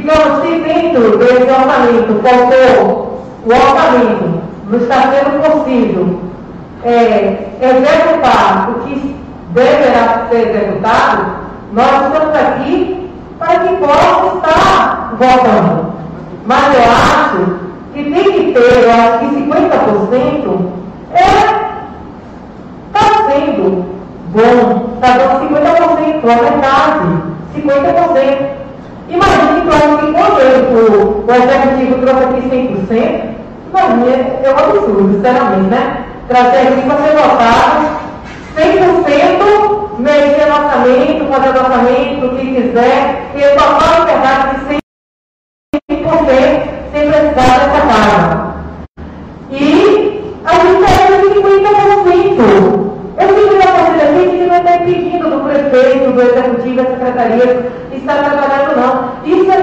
digamos, 0.00 0.42
se 0.42 0.60
dentro 0.60 1.18
desse 1.18 1.42
orçamento 1.42 2.22
faltou 2.22 3.24
o 3.44 3.48
orçamento, 3.48 4.40
não 4.70 4.78
está 4.78 5.10
sendo 5.10 5.42
possível 5.42 6.20
é, 6.84 7.48
executar 7.60 8.70
o 8.70 8.74
que 8.80 9.16
deverá 9.52 10.26
ser 10.30 10.48
executado, 10.48 11.26
nós 11.72 12.06
estamos 12.06 12.36
aqui 12.36 13.10
para 13.38 13.58
que 13.58 13.76
possa 13.76 14.36
estar 14.36 15.14
votando. 15.18 15.92
Mas 16.46 16.74
eu 16.74 16.82
acho 16.82 17.58
que 17.92 18.04
tem 18.04 18.32
que 18.32 18.52
ter, 18.52 18.84
eu 18.84 18.90
acho 18.90 19.18
que 19.18 19.26
50% 19.26 20.58
é 21.14 21.60
está 22.86 23.28
sendo 23.28 23.84
bom, 24.32 24.94
está 24.94 25.18
dando 25.18 25.48
50%, 25.48 26.22
a 26.22 26.42
metade, 26.42 27.06
50%. 27.56 28.60
Imagine, 29.08 29.60
que 29.60 29.66
quando 29.66 30.44
o, 30.70 31.26
o 31.26 31.34
executivo 31.34 31.94
trouxe 32.00 32.24
aqui 32.24 32.40
100%, 32.48 33.39
para 33.70 33.88
mim 33.88 34.08
é, 34.08 34.40
é 34.44 34.50
um 34.52 34.58
absurdo, 34.58 35.14
sinceramente, 35.14 35.70
né? 35.70 36.04
Trazer 36.28 36.68
aqui 36.68 36.82
para 36.82 36.96
ser 36.96 37.16
votado 37.16 38.00
100%, 38.56 39.98
mexer 39.98 40.48
orçamento, 40.50 41.32
fazer 41.32 41.48
o 41.48 41.60
orçamento, 41.60 42.26
o 42.26 42.36
que 42.36 42.54
quiser, 42.54 43.30
ter 43.34 43.54
total 43.54 44.00
liberdade 44.00 44.56
de 44.56 44.80
100% 45.92 46.80
sem 46.92 47.10
precisar 47.10 47.58
dessa 47.58 47.80
casa. 47.86 48.50
E 49.50 50.36
a 50.44 50.52
gente 50.54 50.84
tem 50.84 51.20
50%. 51.30 52.90
Eu 53.20 53.28
fico 53.28 53.54
na 53.54 53.70
a 53.70 54.12
gente 54.12 54.38
que 54.38 54.46
não 54.46 54.56
está 54.56 54.76
impedindo 54.76 55.30
do 55.30 55.44
prefeito, 55.44 56.12
do 56.12 56.22
executivo, 56.22 56.76
da 56.76 56.90
secretaria 56.90 57.70
estar 57.92 58.14
trabalhando, 58.14 58.76
não. 58.76 58.92
Isso 59.24 59.50
é 59.50 59.56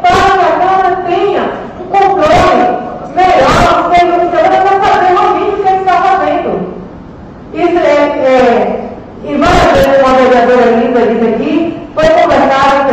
para 0.00 0.12
que 0.12 0.44
a 0.44 0.52
Câmara 0.58 0.96
tenha 1.06 1.42
um 1.80 1.84
controle 1.84 2.82
melhor, 3.14 3.92
seja 3.94 4.16
o 4.16 4.30
que 4.30 4.36
ela 4.36 4.64
vai 4.64 4.80
fazer 4.80 5.14
realmente 5.14 5.60
o 5.60 5.62
que 5.62 5.68
está 5.68 6.02
fazendo. 6.02 6.50
Isso 7.54 7.78
é, 7.78 7.90
é 8.26 8.82
e 9.24 9.36
várias 9.36 9.72
vezes 9.72 10.00
uma 10.00 10.14
vereadora 10.14 10.70
Lisa 10.76 11.06
disse 11.06 11.34
aqui, 11.34 11.88
foi 11.94 12.08
conversado 12.08 12.88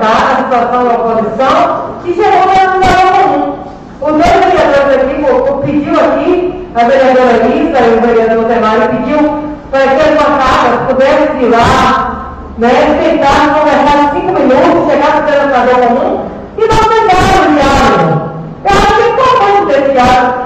o 0.00 0.02
da 0.02 0.08
a 0.08 0.36
situação 0.36 0.84
da 0.84 0.94
oposição, 0.94 1.90
e 2.04 2.14
chegou 2.14 2.32
a 2.32 2.70
um 2.70 2.74
lugar 2.74 3.00
comum. 3.12 3.58
Os 4.00 4.12
dois 4.12 4.32
vereadores 4.44 4.96
aqui 4.96 5.16
pediu 5.66 5.94
aqui, 6.00 6.68
a 6.74 6.84
vereadora 6.84 7.32
Lisa 7.44 7.78
e 7.80 7.98
o 7.98 8.00
vereador 8.00 8.44
Temário 8.46 8.88
pediu 8.88 9.20
para 9.70 9.80
que 9.80 10.00
as 10.00 10.14
bancadas 10.14 10.80
pudessem 10.88 11.42
ir 11.42 11.50
lá, 11.50 12.36
né, 12.58 12.98
tentar 13.02 13.54
conversar 13.54 14.12
cinco 14.14 14.32
minutos, 14.32 14.90
chegar 14.90 15.16
no 15.16 15.26
denominador 15.26 15.76
comum 15.86 16.24
e 16.56 16.60
não 16.62 16.82
tentar 16.88 17.24
o 17.36 17.52
diálogo. 17.52 18.30
Eu 18.64 18.70
acho 18.70 18.94
que 18.94 19.02
é 19.02 19.08
importante 19.10 19.66
ter 19.66 19.92
diálogo, 19.92 20.39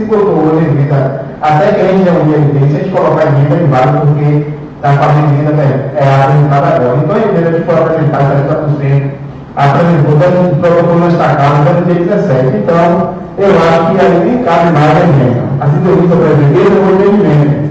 Se 0.00 0.06
botou 0.06 0.32
hoje 0.32 0.64
emenda, 0.64 1.26
até 1.42 1.72
que 1.72 1.80
a 1.82 1.88
gente 1.92 2.08
reunir 2.08 2.34
a 2.34 2.38
evidência, 2.38 2.78
a 2.78 2.82
gente 2.84 2.90
colocar 2.90 3.24
a 3.24 3.26
em 3.28 3.66
vale, 3.68 4.00
porque 4.00 4.46
está 4.76 4.92
fazendo 4.94 5.28
emenda 5.34 5.52
né, 5.52 5.90
é 5.94 6.24
apresentada 6.24 6.66
agora. 6.68 6.96
Então 7.04 7.16
a 7.16 7.18
emenda 7.18 7.52
que 7.52 7.64
for 7.66 7.76
apresentada 7.76 8.34
40%, 8.80 9.10
apresentou, 9.56 10.14
o 10.14 10.98
não 11.00 11.08
está 11.08 11.36
claro, 11.36 11.80
no 11.80 11.84
dia 11.84 12.02
17. 12.02 12.56
Então, 12.56 13.12
eu 13.36 13.50
acho 13.60 13.92
que 13.92 14.00
ali 14.00 14.18
nem 14.24 14.42
cabe 14.42 14.72
mais 14.72 14.96
a 14.96 15.04
emenda. 15.04 15.42
Assim 15.60 15.82
eu 15.84 15.96
disse 16.00 16.12
ao 16.14 16.18
presidente, 16.18 16.64
eu 16.64 16.82
vou 16.82 16.96
ter 16.96 17.04
emenda. 17.04 17.70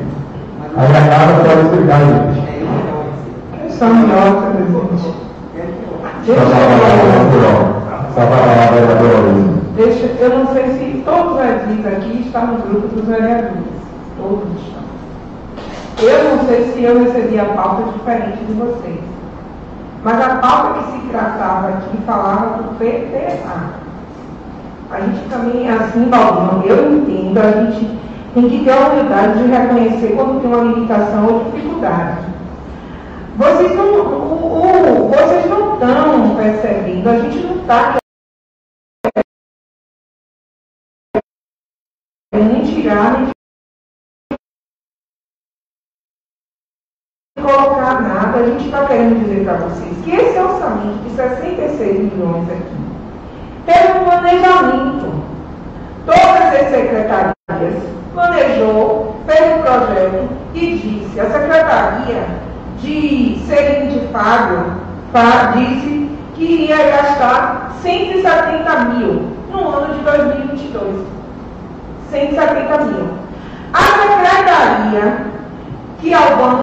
Aí 0.78 0.86
a 0.86 1.02
casa 1.10 1.34
pode 1.34 1.62
explicar 1.62 2.00
nota, 4.06 4.54
presidente. 4.54 5.18
Só 6.28 6.34
a 6.46 6.70
palavra, 6.70 7.10
Só 8.14 8.22
para 8.22 8.36
a 8.36 8.40
palavra, 8.40 8.86
vereador 8.86 9.34
Luiz. 9.34 9.49
Deixa, 9.80 10.08
eu 10.20 10.40
não 10.40 10.54
sei 10.54 10.66
se 10.74 11.04
todos 11.06 11.36
os 11.36 11.40
aqui 11.40 11.88
aqui 11.88 12.24
estão 12.26 12.48
no 12.48 12.58
grupo 12.58 12.88
dos 12.90 13.06
vereadores. 13.06 13.64
Todos 14.18 14.44
estão. 14.60 14.84
Eu 16.02 16.36
não 16.36 16.46
sei 16.46 16.74
se 16.74 16.84
eu 16.84 17.02
recebi 17.02 17.40
a 17.40 17.46
pauta 17.46 17.84
diferente 17.94 18.44
de 18.44 18.54
vocês. 18.56 19.00
Mas 20.04 20.20
a 20.20 20.36
pauta 20.36 20.80
que 20.80 20.92
se 20.92 21.08
tratava 21.08 21.70
aqui 21.70 21.98
falava 22.06 22.62
do 22.62 22.78
PTA. 22.78 23.70
A 24.92 25.00
gente 25.00 25.30
também, 25.30 25.70
assim, 25.70 26.10
Baldino, 26.10 26.66
eu 26.66 26.98
entendo, 26.98 27.38
a 27.38 27.52
gente 27.62 28.00
tem 28.34 28.50
que 28.50 28.66
ter 28.66 28.72
a 28.74 28.88
humildade 28.90 29.44
de 29.44 29.50
reconhecer 29.50 30.14
quando 30.14 30.42
tem 30.42 30.54
uma 30.54 30.74
limitação 30.74 31.26
ou 31.26 31.44
dificuldade. 31.46 32.18
Vocês 33.38 33.74
não, 33.78 33.94
o, 33.94 35.06
o, 35.06 35.08
vocês 35.08 35.50
não 35.50 35.76
estão 35.76 36.36
percebendo, 36.36 37.10
a 37.10 37.20
gente 37.20 37.38
não 37.38 37.62
está 37.62 38.00
tirar, 42.80 43.22
nem 43.22 43.32
colocar 47.44 48.02
nada. 48.02 48.40
A 48.40 48.46
gente 48.46 48.66
está 48.66 48.86
querendo 48.86 49.24
dizer 49.24 49.44
para 49.46 49.58
vocês 49.58 49.98
que 50.04 50.12
esse 50.12 50.40
orçamento 50.40 51.04
de 51.04 51.10
66 51.16 52.14
milhões 52.14 52.50
aqui 52.50 52.80
teve 53.66 54.00
um 54.00 54.04
planejamento. 54.04 55.30
Todas 56.06 56.62
as 56.62 56.70
secretarias 56.70 57.36
planejou, 58.14 59.16
fez 59.28 59.58
um 59.58 59.62
projeto 59.62 60.30
e 60.54 60.78
disse, 60.78 61.20
a 61.20 61.30
Secretaria 61.30 62.26
de 62.80 63.40
Serem 63.48 63.90
de 63.90 64.08
Fábio 64.08 64.90
disse 65.54 66.10
que 66.36 66.44
iria 66.44 66.90
gastar 66.90 67.76
170 67.82 68.80
mil 68.86 69.30
no 69.52 69.68
ano 69.68 69.96
de 69.96 70.04
2022. 70.04 71.19
170 72.10 72.86
mil. 72.86 73.08
A 73.72 73.84
Secretaria, 73.84 75.32
que 76.00 76.14
é 76.14 76.20
o 76.20 76.38
banco 76.38 76.60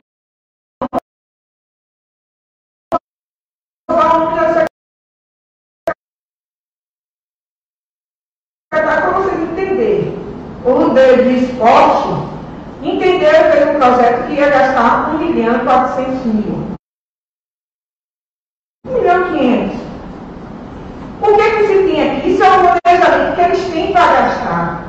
para 8.69 9.11
vocês 9.11 9.41
entenderem. 9.41 10.17
O 10.65 10.95
de 10.95 11.45
esporte 11.45 12.09
entenderam 12.83 13.53
que 13.53 13.71
um 13.71 13.79
projeto 13.79 14.27
que 14.27 14.33
ia 14.35 14.51
gastar 14.51 15.15
1 15.15 15.19
milhão 15.19 15.57
e 15.57 15.65
400 15.65 16.25
mil. 16.25 16.77
1 18.87 18.93
milhão 18.93 19.37
e 19.37 19.39
500. 19.39 19.87
O 21.23 21.37
que, 21.37 21.51
que 21.51 21.67
se 21.67 21.75
tem 21.85 22.19
aqui? 22.19 22.31
Isso 22.31 22.43
é 22.43 22.51
um 22.51 22.79
planejamento 22.83 23.37
que 23.37 23.41
eles 23.43 23.69
têm 23.71 23.93
para 23.93 24.13
gastar. 24.13 24.86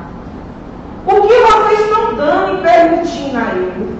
O 1.10 1.22
que 1.22 1.34
vocês 1.40 1.80
estão 1.80 2.16
dando 2.16 2.58
e 2.58 2.62
permitindo 2.62 3.38
a 3.38 3.50
ele 3.52 3.98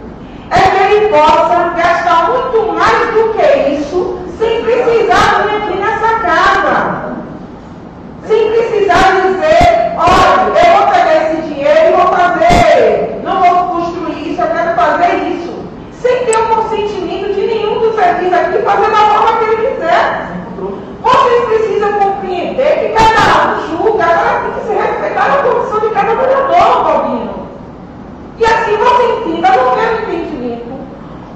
é 0.51 0.61
que 0.61 0.93
ele 0.93 1.09
possa 1.09 1.73
gastar 1.75 2.29
muito 2.29 2.71
mais 2.75 3.15
do 3.15 3.33
que 3.33 3.71
isso 3.71 4.19
sem 4.39 4.63
precisar 4.63 5.47
vir 5.47 5.57
aqui 5.57 5.79
nessa 5.79 6.19
casa. 6.19 7.17
Sem 8.27 8.51
precisar 8.51 9.23
dizer, 9.23 9.95
olha, 9.97 10.67
eu 10.67 10.77
vou 10.77 10.87
pegar 10.89 11.33
esse 11.33 11.43
dinheiro 11.49 11.89
e 11.89 11.97
vou 11.97 12.09
fazer, 12.09 13.21
não 13.25 13.41
vou 13.41 13.77
construir 13.77 14.31
isso, 14.31 14.43
eu 14.43 14.49
quero 14.49 14.75
fazer 14.77 15.15
isso. 15.29 15.65
Sem 15.93 16.27
ter 16.27 16.39
o 16.39 16.57
consentimento 16.57 17.33
de 17.33 17.47
nenhum 17.47 17.79
dos 17.81 17.95
serviços 17.95 18.35
aqui 18.35 18.59
fazer 18.59 18.91
da 18.91 18.97
forma 18.99 19.39
que 19.39 19.45
ele 19.45 19.71
quiser. 19.71 20.29
Vocês 21.09 21.45
precisam 21.47 21.93
compreender 21.95 22.81
que 22.81 22.89
cada 22.91 23.49
um 23.49 23.69
julga, 23.71 24.05
cada 24.05 24.21
agora 24.21 24.41
tem 24.41 24.53
que 24.53 24.67
se 24.67 24.75
respeitar 24.75 25.25
a 25.25 25.43
posição 25.43 25.81
de 25.81 25.95
cada 25.95 26.15
vereador, 26.15 26.85
Balbino. 26.85 27.49
E 28.37 28.45
assim 28.45 28.77
você 28.77 29.05
entenda, 29.05 29.49
não 29.57 29.81
é 29.81 29.89
um 29.89 29.99
entendimento. 30.03 30.69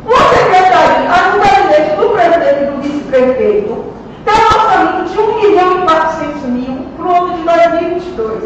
Uma 0.04 0.18
secretaria, 0.28 1.10
a 1.10 1.20
gabinete 1.38 1.96
do 1.96 2.10
presidente 2.10 2.62
e 2.62 2.66
do 2.66 2.82
vice-prefeito, 2.82 3.84
tem 4.26 4.34
um 4.34 4.46
orçamento 4.46 5.08
de 5.08 5.18
1 5.18 5.40
milhão 5.40 5.78
e 5.78 5.82
400 5.86 6.42
mil 6.42 6.86
para 6.96 7.06
o 7.06 7.16
ano 7.16 7.34
de 7.38 7.42
2022. 7.42 8.44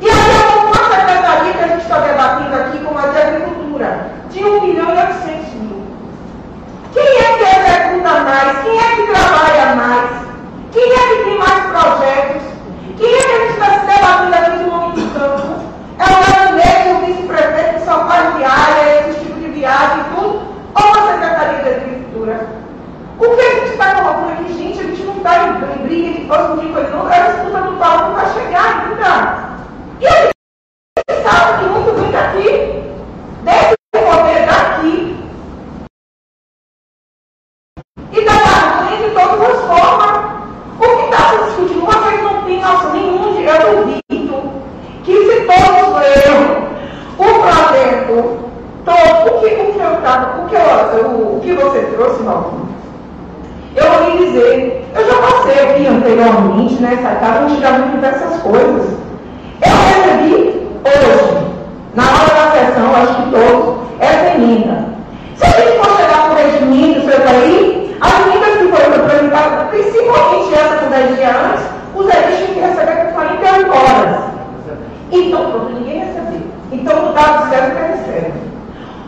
E 0.00 0.08
aí, 0.08 0.66
uma 0.66 0.74
secretaria 0.74 1.52
que 1.52 1.64
a 1.64 1.68
gente 1.68 1.82
está 1.82 2.00
debatendo 2.00 2.56
aqui, 2.56 2.78
como 2.84 2.98
a 2.98 3.06
de 3.06 3.18
agricultura, 3.18 4.10
de 4.28 4.44
1 4.44 4.60
milhão 4.62 4.92
e 4.92 4.98
800 4.98 5.54
mil. 5.54 5.79
Quem 6.92 7.02
é 7.02 7.38
que 7.38 7.44
executa 7.44 8.20
mais? 8.20 8.58
Quem 8.62 8.78
é 8.78 8.96
que 8.96 9.12
trabalha 9.12 9.76
mais? 9.76 10.10
Quem 10.72 10.92
é 10.92 10.96
que 10.96 11.24
tem 11.24 11.38
mais 11.38 11.60
projetos? 11.70 12.42
Quem 12.98 13.14
é 13.14 13.22
que 13.22 13.32
a 13.32 13.38
gente 13.38 13.52
está 13.52 13.66
se 13.66 13.86
debatendo 13.86 14.34
aqui 14.34 14.58
de 14.58 14.64
um 14.64 14.90
do 14.90 15.14
campo? 15.14 15.60
É 15.98 16.04
o 16.04 16.16
gabinete, 16.32 16.88
o 16.88 17.06
vice-prefeito 17.06 17.74
que 17.74 17.84
só 17.84 18.06
faz 18.06 18.36
diária, 18.36 19.08
esse 19.08 19.20
tipo 19.20 19.38
de 19.38 19.48
viagem 19.48 20.00
e 20.00 20.04
tudo? 20.14 20.42
Ou 20.74 20.90
a 20.90 21.12
Secretaria 21.12 21.62
da 21.62 21.70
Agricultura? 21.70 22.46
O 23.18 23.36
que 23.36 23.40
a 23.40 23.50
gente 23.54 23.72
está 23.72 23.94
colocando 23.94 24.32
aqui, 24.32 24.52
gente, 24.52 24.80
a 24.80 24.82
gente 24.82 25.02
não 25.02 25.16
está 25.18 25.46
em 25.46 25.82
briga 25.86 26.20
de 26.20 26.26
posto 26.26 26.56
com 26.56 26.72
coisa, 26.72 26.90
não, 26.90 27.06
a 27.06 27.18
escuta 27.18 27.62
do 27.62 27.78
palco, 27.78 28.04
não 28.04 28.14
vai 28.14 28.32
chegar 28.32 28.88
ainda. 28.88 29.50
E 30.00 30.06
a 30.06 30.22
gente 30.22 31.22
sabe 31.22 31.58
que 31.58 31.68
muito 31.68 31.92
bem 32.00 32.16
aqui, 32.16 32.82
desde 33.44 33.79
transforma. 39.36 40.40
O 40.78 40.82
que 40.82 41.04
está 41.04 41.28
se 41.28 41.44
discutindo? 41.44 41.86
Vocês 41.86 42.22
não 42.22 42.42
têm 42.44 42.60
noção 42.60 42.92
nenhum 42.92 43.34
de 43.34 43.44
eu 43.44 43.76
duvido 43.76 44.50
que 45.04 45.12
se 45.12 45.40
todos 45.46 45.94
lerem 45.98 46.70
o 47.18 47.24
projeto 47.24 48.50
todo, 48.84 49.36
o 49.36 49.40
que, 49.40 49.46
o 49.46 49.72
que, 49.72 49.78
eu, 49.78 50.44
o 50.44 50.48
que, 50.48 50.56
eu, 50.56 51.36
o 51.36 51.40
que 51.42 51.52
você 51.52 51.80
trouxe, 51.94 52.22
Malvinho, 52.22 52.68
eu 53.76 53.90
vou 53.90 54.10
lhe 54.10 54.26
dizer, 54.26 54.88
eu 54.94 55.06
já 55.06 55.14
passei 55.14 55.70
aqui 55.70 55.86
anteriormente 55.86 56.74
nessa 56.82 57.12
etapa, 57.12 57.44
a 57.44 57.48
gente 57.48 57.60
já 57.60 57.70
viu 57.72 57.88
diversas 57.88 58.42
coisas. 58.42 58.98
Eu 59.62 59.76
recebi 59.86 60.68
hoje, 60.84 61.46
na 61.94 62.02
hora 62.02 62.34
da 62.34 62.50
sessão, 62.50 62.94
acho 62.96 63.14
que 63.14 63.30
todos, 63.30 63.76
essa 64.00 64.34
emenda. 64.34 64.86
Se 65.36 65.44
a 65.46 65.50
gente 65.50 65.78
fosse 65.78 65.99
10 71.00 71.16
dias, 71.16 71.60
os 71.94 72.06
EDs 72.06 72.38
têm 72.40 72.54
que 72.54 72.60
receber 72.60 73.06
com 73.06 73.12
48 73.12 73.70
horas. 73.70 74.16
Então, 75.10 75.50
pronto, 75.50 75.72
ninguém 75.72 76.00
recebeu. 76.00 76.42
Então, 76.70 77.10
o 77.10 77.12
dado 77.14 77.48
certo 77.48 77.74
que 77.74 77.82
recebe. 77.82 78.32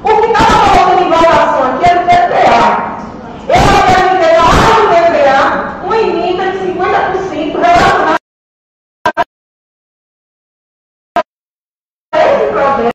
O 0.02 0.08
que 0.08 0.26
estava 0.26 0.46
falando 0.46 0.96
de 0.96 1.04
inovação 1.04 1.74
aqui 1.74 1.84
era 1.90 2.00
o 2.00 2.04
DPA. 2.04 2.96
Eu 3.46 3.60
organizei 3.78 4.32
na 4.32 4.42
lá 4.42 4.72
no 4.78 4.88
DPA 4.88 5.40
uma 5.84 5.96
emenda 5.98 6.50
de 6.50 6.58
50% 6.58 7.60
relacionada 7.60 8.16
a 12.14 12.18
esse 12.18 12.52
problema. 12.52 12.91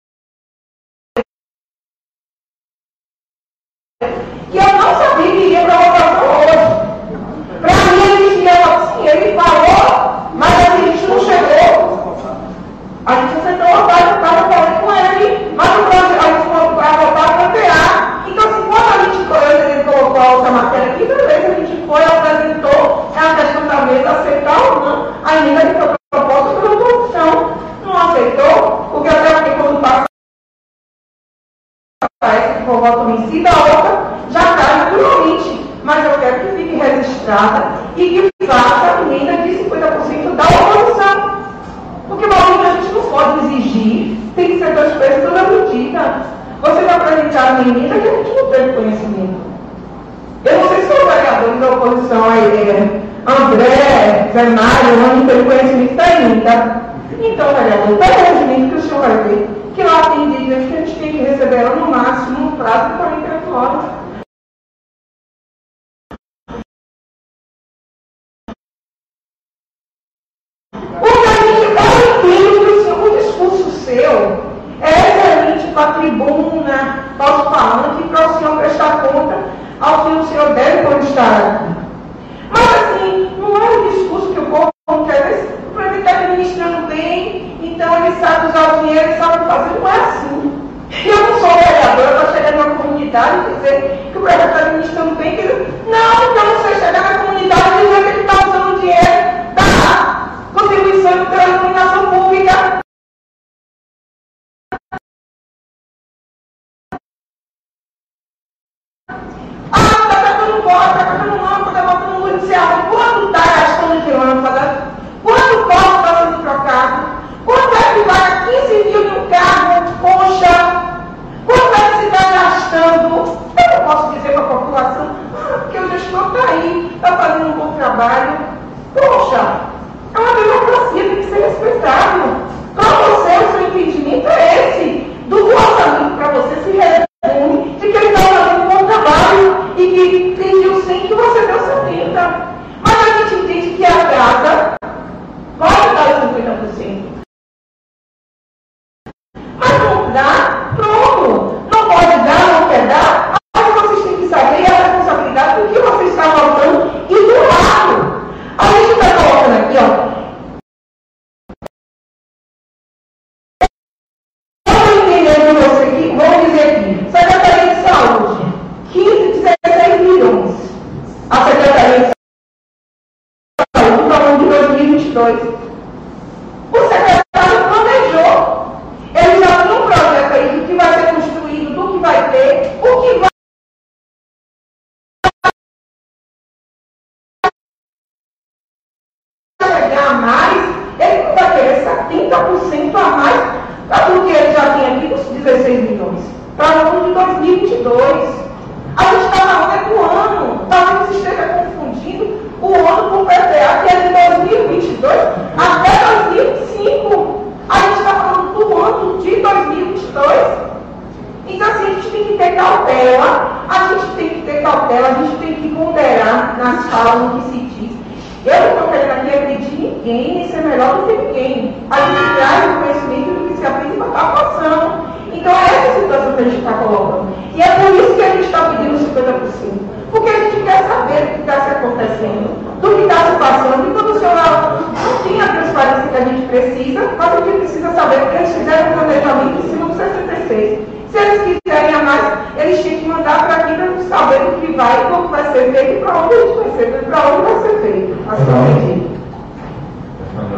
Vai, 244.88 245.12
como 245.12 245.28
vai 245.28 245.44
ser 245.52 245.72
feito 245.72 245.92
e 245.92 246.00
para 246.02 246.18
onde 246.18 246.34
a 246.34 246.40
gente 246.40 246.56
vai 246.56 246.72
ser, 246.78 247.06
para 247.06 247.20
onde 247.28 247.42
vai 247.44 247.62
ser 247.62 247.82
feito. 247.82 248.18
Assim, 248.30 249.08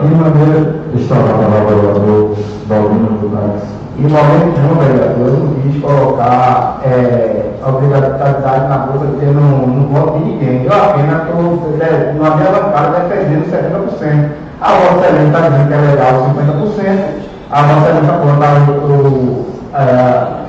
De 0.02 0.16
maneira, 0.16 0.76
deixa 0.94 1.14
eu 1.14 1.18
falar 1.18 1.34
para 1.38 1.48
o 1.48 1.80
vereador 1.80 2.38
Balbino 2.68 3.10
Lucas. 3.22 3.64
Em 3.98 4.04
momento 4.04 4.58
nenhum, 4.58 4.76
vereador, 4.76 5.28
eu 5.28 5.34
não 5.34 5.54
quis 5.56 5.82
colocar 5.82 6.80
é, 6.86 7.52
obrigatoriedade 7.68 8.70
na 8.70 8.78
bolsa 8.78 9.06
porque 9.08 9.26
eu 9.26 9.34
não, 9.34 9.68
não 9.68 9.88
voto 9.88 10.20
de 10.20 10.26
ninguém. 10.26 10.66
Eu 10.66 10.74
apenas 10.74 11.24
estou 11.24 11.78
é, 11.82 12.14
na 12.14 12.36
minha 12.36 12.52
bancada 12.52 13.00
defendendo 13.02 13.46
70%. 13.52 14.30
A 14.62 14.74
vossa 14.74 15.06
excelência 15.06 15.28
está 15.28 15.50
dizendo 15.50 15.68
que 15.68 15.74
é 15.74 15.78
legal 15.78 16.14
50%. 16.14 17.30
A 17.52 17.62
vossa 17.62 17.90
excelência 17.90 18.02
está 18.02 18.20
falando 18.20 18.72
o, 18.86 19.46
é, 19.74 20.40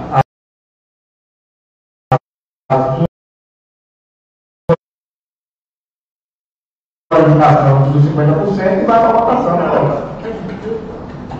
limitação 7.19 7.91
dos 7.91 8.05
50% 8.05 8.83
e 8.83 8.87
vai 8.87 9.01
para 9.01 9.09
a 9.09 9.13
votação. 9.13 9.57
Né? 9.57 9.67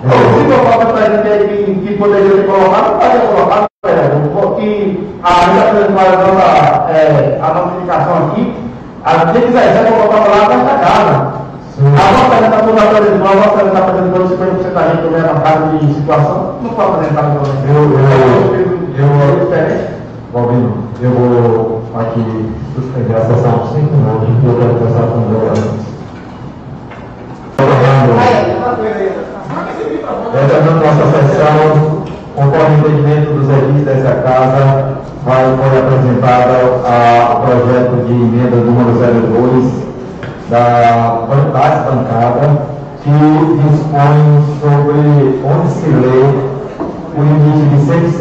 Se 0.03 0.45
for 0.51 0.67
falta 0.67 0.87
para 0.87 1.07
ele 1.07 1.47
que, 1.47 1.87
que 1.87 1.97
poderia 1.97 2.29
ter 2.29 2.47
colocado, 2.47 2.99
poderia 2.99 3.21
colocado, 3.29 3.69
porque 4.33 4.99
a 5.23 5.31
é, 6.91 7.39
a 7.41 7.55
nossa 7.55 7.77
indicação 7.77 8.31
aqui, 8.31 8.53
a 9.05 9.27
quem 9.27 9.43
quiser, 9.43 9.73
já 9.73 9.91
vou 9.91 10.09
botar 10.09 10.29
lá 10.29 10.49
nesta 10.49 10.79
casa. 10.79 11.41
A 11.79 12.13
nossa 12.13 12.35
está 12.45 12.59
aposentando, 12.59 13.25
a 13.25 13.35
nossa 13.37 13.63
está 13.65 13.79
aposentando 13.79 14.25
50% 14.29 14.75
da 14.75 14.89
gente 14.89 15.03
também 15.03 15.23
na 15.23 15.41
casa 15.41 15.79
de 15.79 15.95
situação, 15.95 16.57
não 16.63 16.71
pode 16.71 16.91
aposentar 16.91 17.37
eu, 17.69 17.75
eu, 17.75 18.03
eu, 18.99 19.39
eu, 19.39 19.47
diferente. 19.47 19.85
Bobino, 20.33 20.89
eu 21.01 21.80
aqui 21.99 22.53
suspender 22.75 23.17
a 23.17 23.21
sessão 23.21 23.67
5 23.67 23.97
minutos 23.97 24.29
e 24.43 24.47
eu 24.47 24.55
quero 24.59 24.75
conversar 24.75 25.07
com 25.09 25.19
o 25.19 25.29
meu 25.29 25.41
Retornando 30.33 30.85
nossa 30.85 31.05
sessão, 31.11 32.05
conforme 32.37 32.77
o 32.77 32.79
entendimento 32.79 33.33
dos 33.35 33.51
edis 33.51 33.85
dessa 33.85 34.15
casa, 34.23 34.99
vai, 35.25 35.57
foi 35.57 35.79
apresentado 35.79 36.53
o 37.33 37.41
projeto 37.41 38.07
de 38.07 38.13
emenda 38.13 38.57
número 38.57 38.93
02 38.93 39.91
da, 40.49 41.27
bancada, 41.29 42.63
que 43.03 43.11
dispõe 43.69 44.21
sobre 44.61 45.43
onde 45.45 45.69
se 45.73 45.87
lê 45.89 46.50
o 47.17 47.21
limite 47.23 47.65
de 47.71 47.79
600, 47.87 48.21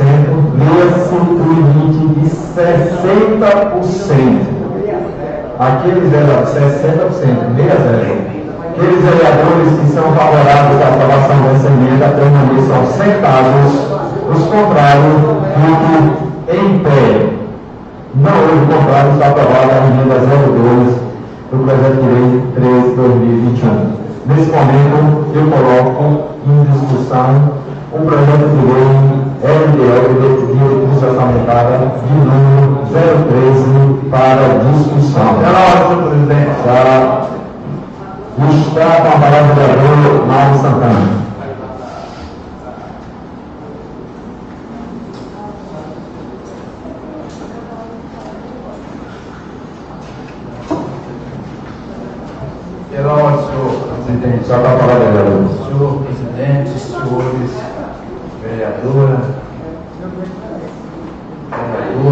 leia-se 0.58 1.14
o 1.14 1.44
limite 1.44 2.04
de 2.16 2.24
60%. 2.30 4.60
Aqueles 5.60 6.14
eram 6.14 6.46
60%, 6.46 7.56
meia 7.56 7.76
zero. 7.76 8.16
Aqueles 8.70 9.04
vereadores 9.04 9.72
que 9.80 9.88
são 9.94 10.06
favoráveis 10.14 10.82
à 10.82 10.88
aprovação 10.88 11.38
dessa 11.44 11.68
emenda 11.68 12.08
permaneçam 12.16 12.86
sentados, 12.94 13.72
os 14.32 14.42
contrários 14.46 15.20
fiquem 15.54 16.02
em 16.58 16.80
pé. 16.80 17.08
Não 18.16 18.32
houve 18.32 18.66
contrário, 18.74 19.12
está 19.14 19.28
aprovada 19.28 19.74
a 19.74 19.76
emenda 19.88 20.16
02 20.16 20.96
do 21.52 21.58
projeto 21.66 22.00
de 22.02 22.08
lei 22.08 22.30
3 22.56 22.84
de 22.84 22.92
2021. 22.96 23.68
Nesse 24.28 24.50
momento, 24.52 25.00
eu 25.36 25.44
coloco 25.52 26.04
em 26.48 26.58
discussão 26.72 27.30
o 27.92 28.06
projeto 28.06 28.48
de 28.50 28.66
lei 28.72 29.20
LDL 29.42 30.14
de 30.20 30.54
recurso 30.54 31.06
orçamentária 31.08 31.78
de 31.80 32.14
número 32.14 32.86
013 32.86 34.10
para 34.12 34.60
discussão. 34.60 35.36
Pela 35.40 35.60
ordem, 35.60 36.10
presidente. 36.10 36.50
Tá 36.64 37.30
está 38.38 39.02
com 39.02 39.08
a 39.08 39.20
palavra 39.20 39.52
o 39.52 39.56
vereador 39.56 40.28
Mário 40.28 40.56
Santana. 40.60 41.20
Pela 52.92 53.14
ordem, 53.14 53.46
senhor 53.48 53.72
presidente. 54.06 54.48
Só 54.48 54.60
para 54.60 54.78
falar, 54.78 55.00
vereador. 55.00 55.50
Senhor 55.66 56.04
presidente, 56.04 56.80
senhores 56.80 57.70
vereadora, 58.42 59.22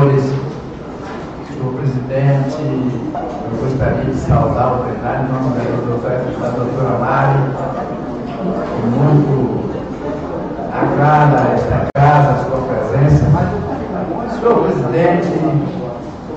vereadores, 0.08 0.24
senhor 1.48 1.74
presidente, 1.74 2.58
eu 3.14 3.58
gostaria 3.62 4.06
de 4.06 4.16
saudar 4.16 4.74
o 4.74 4.84
plenário 4.84 5.26
em 5.26 5.32
nome 5.32 5.56
da, 5.56 5.64
da 6.40 6.50
doutora 6.56 6.98
Mari, 7.00 7.40
que 8.76 8.88
muito 8.88 9.70
agrada 10.74 11.54
esta 11.54 11.88
casa, 11.96 12.32
a 12.32 12.46
sua 12.46 12.60
presença. 12.68 13.28
Senhor 14.40 14.64
presidente, 14.64 15.28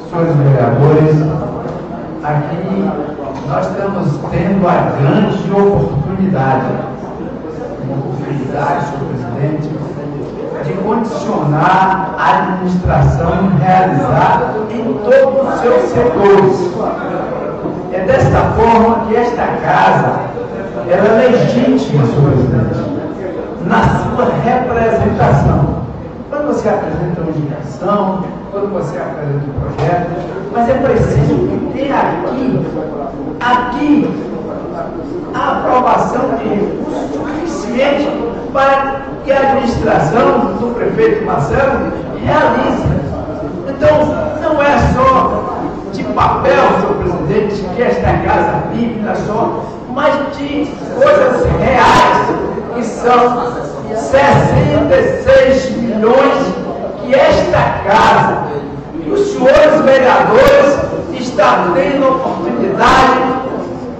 senhores 0.09 0.37
vereadores, 0.37 1.17
aqui 2.25 2.91
nós 3.47 3.67
estamos 3.67 4.07
tendo 4.31 4.67
a 4.67 4.93
grande 4.99 5.53
oportunidade, 5.53 6.67
uma 7.85 7.97
oportunidade, 7.99 8.87
senhor 8.87 9.05
presidente, 9.11 9.69
de 9.69 9.80
condicionar 10.91 12.17
a 12.19 12.39
administração 12.39 13.51
realizada 13.61 14.55
em 14.71 14.93
todos 15.05 15.55
os 15.55 15.61
seus 15.61 15.83
setores. 15.91 16.71
É 17.93 18.01
desta 18.01 18.41
forma 18.57 19.07
que 19.07 19.17
esta 19.17 19.47
casa 19.63 20.21
ela 20.89 21.23
é 21.23 21.29
legítima, 21.29 22.07
senhor 22.07 22.33
presidente, 22.33 22.81
na 23.67 23.83
sua 23.83 24.25
representação. 24.43 25.81
Quando 26.29 26.47
você 26.49 26.69
apresenta 26.69 27.21
uma 27.21 27.31
indicação, 27.31 28.25
quando 28.51 28.73
você 28.73 28.99
apresenta 28.99 29.45
um 29.47 29.61
projeto, 29.61 30.11
mas 30.53 30.69
é 30.69 30.75
preciso 30.75 31.49
ter 31.73 31.93
aqui, 31.93 32.67
aqui, 33.41 34.21
a 35.35 35.53
aprovação 35.53 36.31
de 36.39 36.49
recursos 36.49 37.11
suficientes 37.13 38.09
para 38.53 39.10
que 39.25 39.33
a 39.33 39.39
administração 39.39 40.57
do 40.61 40.75
prefeito 40.75 41.25
Marcelo 41.25 41.93
realize. 42.23 42.85
Então, 43.69 43.99
não 44.43 44.63
é 44.63 44.79
só 44.95 45.57
de 45.93 46.05
papel, 46.05 46.63
senhor 46.81 46.95
presidente, 46.97 47.65
que 47.75 47.83
esta 47.83 48.13
casa 48.19 48.65
vive, 48.73 49.01
só, 49.27 49.65
mas 49.93 50.37
de 50.37 50.67
coisas 50.95 51.47
reais, 51.61 52.29
que 52.75 52.85
são 52.85 53.61
66 53.97 55.77
milhões 55.77 56.61
que 57.03 57.15
esta 57.15 57.81
casa 57.85 58.47
e 59.05 59.11
os 59.11 59.33
senhores 59.33 59.81
vereadores 59.85 60.79
estão 61.13 61.73
tendo 61.75 62.05
a 62.05 62.09
oportunidade 62.09 63.21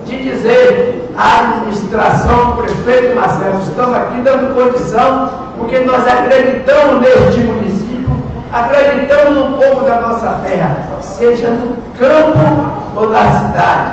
de 0.07 0.23
dizer 0.23 0.90
à 1.17 1.41
administração, 1.41 2.51
o 2.51 2.57
prefeito 2.57 3.17
Marcelo, 3.17 3.61
estamos 3.63 3.97
aqui 3.97 4.21
dando 4.23 4.55
condição, 4.55 5.31
porque 5.59 5.81
nós 5.81 6.07
acreditamos 6.07 7.01
neste 7.01 7.41
município, 7.41 8.23
acreditamos 8.53 9.37
no 9.37 9.59
povo 9.59 9.85
da 9.85 10.01
nossa 10.01 10.41
terra, 10.45 10.77
seja 11.01 11.49
no 11.51 11.77
campo 11.99 12.71
ou 12.97 13.11
na 13.11 13.31
cidade, 13.33 13.93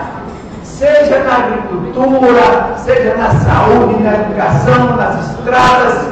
seja 0.63 1.23
na 1.23 1.37
agricultura, 1.37 2.75
seja 2.77 3.15
na 3.15 3.31
saúde, 3.31 4.03
na 4.03 4.13
educação, 4.13 4.95
nas 4.95 5.31
estradas. 5.31 6.07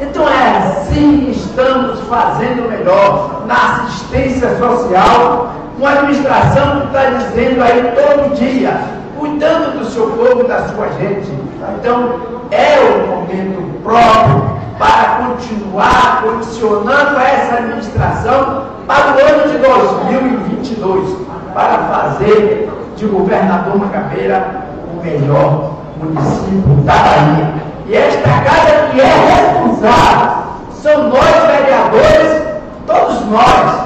Então 0.00 0.28
é 0.28 0.56
assim 0.58 1.24
que 1.24 1.30
estamos 1.32 2.00
fazendo 2.08 2.70
melhor 2.70 3.42
na 3.46 3.84
assistência 3.84 4.56
social, 4.58 5.52
uma 5.78 5.90
administração 5.90 6.80
que 6.80 6.86
está 6.86 7.04
dizendo 7.10 7.62
aí 7.62 7.92
todo 7.94 8.34
dia, 8.34 8.99
cuidando 9.20 9.78
do 9.78 9.84
seu 9.84 10.06
povo 10.10 10.40
e 10.40 10.48
da 10.48 10.66
sua 10.68 10.88
gente. 10.98 11.30
Então, 11.78 12.20
é 12.50 12.80
o 12.80 13.06
momento 13.06 13.82
próprio 13.82 14.58
para 14.78 15.26
continuar 15.26 16.22
condicionando 16.22 17.20
essa 17.20 17.56
administração 17.56 18.64
para 18.86 19.14
o 19.14 19.20
ano 19.20 19.52
de 19.52 19.58
2022, 19.58 21.16
para 21.54 21.78
fazer 21.78 22.70
de 22.96 23.06
governador 23.06 23.78
Mangabeira 23.78 24.64
o 24.90 25.04
melhor 25.04 25.74
município 25.98 26.74
da 26.84 26.94
Bahia. 26.94 27.54
E 27.86 27.94
esta 27.94 28.28
casa 28.28 28.88
que 28.90 29.00
é 29.00 29.04
responsável 29.04 30.30
são 30.72 31.08
nós, 31.08 31.46
vereadores, 31.46 32.42
todos 32.86 33.26
nós, 33.26 33.80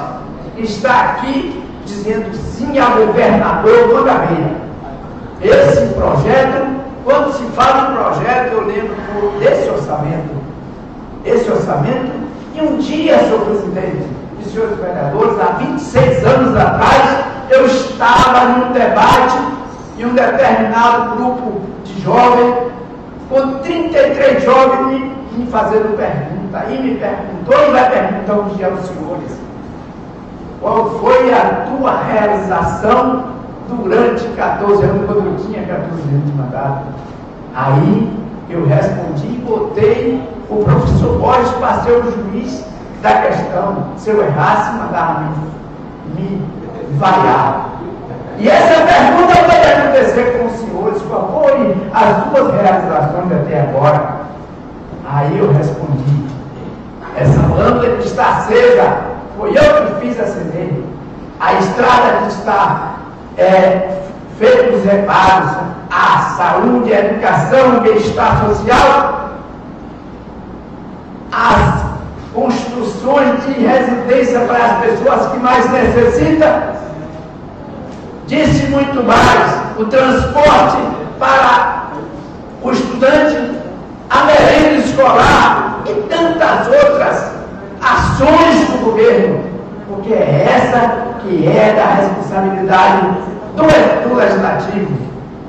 que 0.54 0.62
está 0.62 1.00
aqui 1.00 1.64
dizendo 1.84 2.34
sim 2.36 2.78
ao 2.78 2.92
governador 2.92 3.94
Mangabeira. 3.94 4.64
Esse 5.42 5.94
projeto 5.94 6.84
quando 7.04 7.32
se 7.34 7.44
fala 7.52 7.90
em 7.90 7.94
projeto, 7.94 8.52
eu 8.52 8.66
lembro 8.66 8.96
desse 9.38 9.68
orçamento, 9.68 10.34
esse 11.24 11.50
orçamento, 11.50 12.12
e 12.54 12.60
um 12.62 12.78
dia, 12.78 13.18
senhor 13.18 13.40
presidente 13.40 14.06
e 14.40 14.44
senhores 14.44 14.78
vereadores, 14.78 15.38
há 15.38 15.52
26 15.58 16.26
anos 16.26 16.56
atrás, 16.56 17.24
eu 17.50 17.66
estava 17.66 18.44
num 18.46 18.72
debate 18.72 19.36
e 19.98 20.06
um 20.06 20.14
determinado 20.14 21.16
grupo 21.16 21.60
de 21.84 22.00
jovens, 22.00 22.72
com 23.28 23.58
33 23.58 24.42
jovens 24.42 24.86
me, 24.86 25.16
me 25.32 25.46
fazendo 25.50 25.96
pergunta, 25.96 26.64
e 26.70 26.78
me 26.82 26.94
perguntou, 26.94 27.68
e 27.68 27.70
vai 27.70 27.90
perguntar 27.90 28.32
um 28.34 28.48
dia 28.54 28.68
aos 28.68 28.86
senhores, 28.86 29.38
qual 30.60 30.98
foi 31.00 31.34
a 31.34 31.66
tua 31.68 32.02
realização 32.02 33.33
durante 33.68 34.26
14 34.28 34.82
anos, 34.84 35.06
quando 35.06 35.26
eu 35.26 35.36
tinha 35.46 35.66
14 35.66 35.84
anos 35.84 36.26
de 36.26 36.32
mandato? 36.32 36.86
Aí 37.54 38.12
eu 38.50 38.66
respondi 38.66 39.26
e 39.26 39.44
botei 39.46 40.28
o 40.50 40.64
professor 40.64 41.18
Borges 41.18 41.50
para 41.52 41.80
ser 41.80 41.92
o 41.92 42.10
juiz 42.10 42.64
da 43.02 43.22
questão. 43.22 43.86
Se 43.96 44.10
eu 44.10 44.22
errasse, 44.22 44.76
mandava 44.76 45.30
me, 46.14 46.42
vaiar. 46.98 47.70
E 48.38 48.48
essa 48.48 48.84
pergunta 48.84 49.34
pode 49.44 49.72
acontecer 49.72 50.38
com 50.38 50.46
os 50.46 50.52
senhores, 50.52 51.02
qual 51.02 51.42
foi 51.44 51.76
as 51.94 52.24
duas 52.24 52.60
realizações 52.60 53.32
até 53.32 53.60
agora? 53.60 54.24
Aí 55.08 55.38
eu 55.38 55.52
respondi, 55.52 56.24
essa 57.16 57.40
lâmpada 57.40 57.96
que 57.96 58.06
está 58.06 58.28
acesa, 58.38 58.98
foi 59.38 59.50
eu 59.50 59.86
que 59.86 60.00
fiz 60.00 60.18
acender. 60.18 60.82
A 61.38 61.54
estrada 61.54 62.18
que 62.22 62.28
está 62.28 62.93
é, 63.36 64.02
feita 64.38 64.76
os 64.76 64.84
reparos, 64.84 65.50
a 65.90 66.18
saúde, 66.36 66.92
a 66.92 67.00
educação, 67.00 67.78
o 67.78 67.80
bem-estar 67.80 68.44
social, 68.46 69.30
as 71.32 71.84
construções 72.32 73.44
de 73.46 73.52
residência 73.64 74.40
para 74.40 74.64
as 74.64 74.78
pessoas 74.78 75.32
que 75.32 75.38
mais 75.38 75.70
necessitam, 75.70 76.74
Disse 78.26 78.66
muito 78.66 79.02
mais: 79.04 79.78
o 79.78 79.84
transporte 79.84 80.78
para 81.18 81.90
o 82.62 82.70
estudante, 82.70 83.58
a 84.08 84.24
merenda 84.24 84.78
escolar 84.78 85.82
e 85.86 85.92
tantas 86.08 86.66
outras 86.68 87.32
ações 87.82 88.68
do 88.70 88.84
governo, 88.84 89.40
porque 89.88 90.14
é 90.14 90.46
essa 90.56 91.13
que 91.24 91.48
é 91.48 91.74
da 91.74 91.94
responsabilidade 91.94 93.16
do, 93.56 94.14
legislativo. 94.14 94.94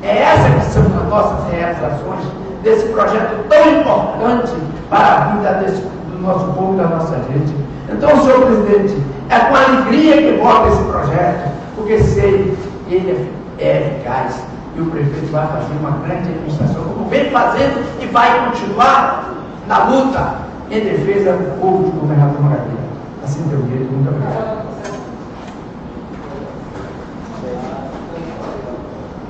É 0.02 0.22
essa 0.22 0.50
que 0.50 0.66
são 0.66 0.84
as 0.84 1.10
nossas 1.10 1.52
realizações 1.52 2.26
desse 2.64 2.88
projeto 2.88 3.46
tão 3.50 3.82
importante 3.82 4.54
para 4.90 5.16
a 5.16 5.20
vida 5.36 5.54
desse, 5.56 5.82
do 5.82 6.20
nosso 6.22 6.46
povo 6.54 6.78
da 6.78 6.88
nossa 6.88 7.16
gente. 7.16 7.56
Então, 7.90 8.24
senhor 8.24 8.46
presidente, 8.46 8.98
é 9.30 9.40
com 9.40 9.56
alegria 9.56 10.18
que 10.18 10.38
voto 10.42 10.68
esse 10.70 10.84
projeto, 10.84 11.52
porque 11.76 12.00
sei 12.00 12.58
que 12.88 12.96
ele 12.96 13.32
é 13.60 13.78
eficaz 13.78 14.42
e 14.76 14.82
o 14.82 14.86
prefeito 14.88 15.32
vai 15.32 15.48
fazer 15.48 15.74
uma 15.80 15.92
grande 16.06 16.30
administração, 16.30 16.84
como 16.84 17.10
vem 17.10 17.30
fazendo 17.30 17.84
e 18.02 18.06
vai 18.08 18.50
continuar 18.50 19.34
na 19.68 19.86
luta 19.86 20.36
em 20.70 20.82
defesa 20.82 21.34
do 21.34 21.60
povo 21.60 21.86
de 21.86 21.92
governador 21.92 22.42
Maravilha. 22.42 22.86
Assim 23.24 23.42
deu 23.44 23.62
direito. 23.62 23.92
Muito 23.92 24.10
obrigado. 24.10 24.75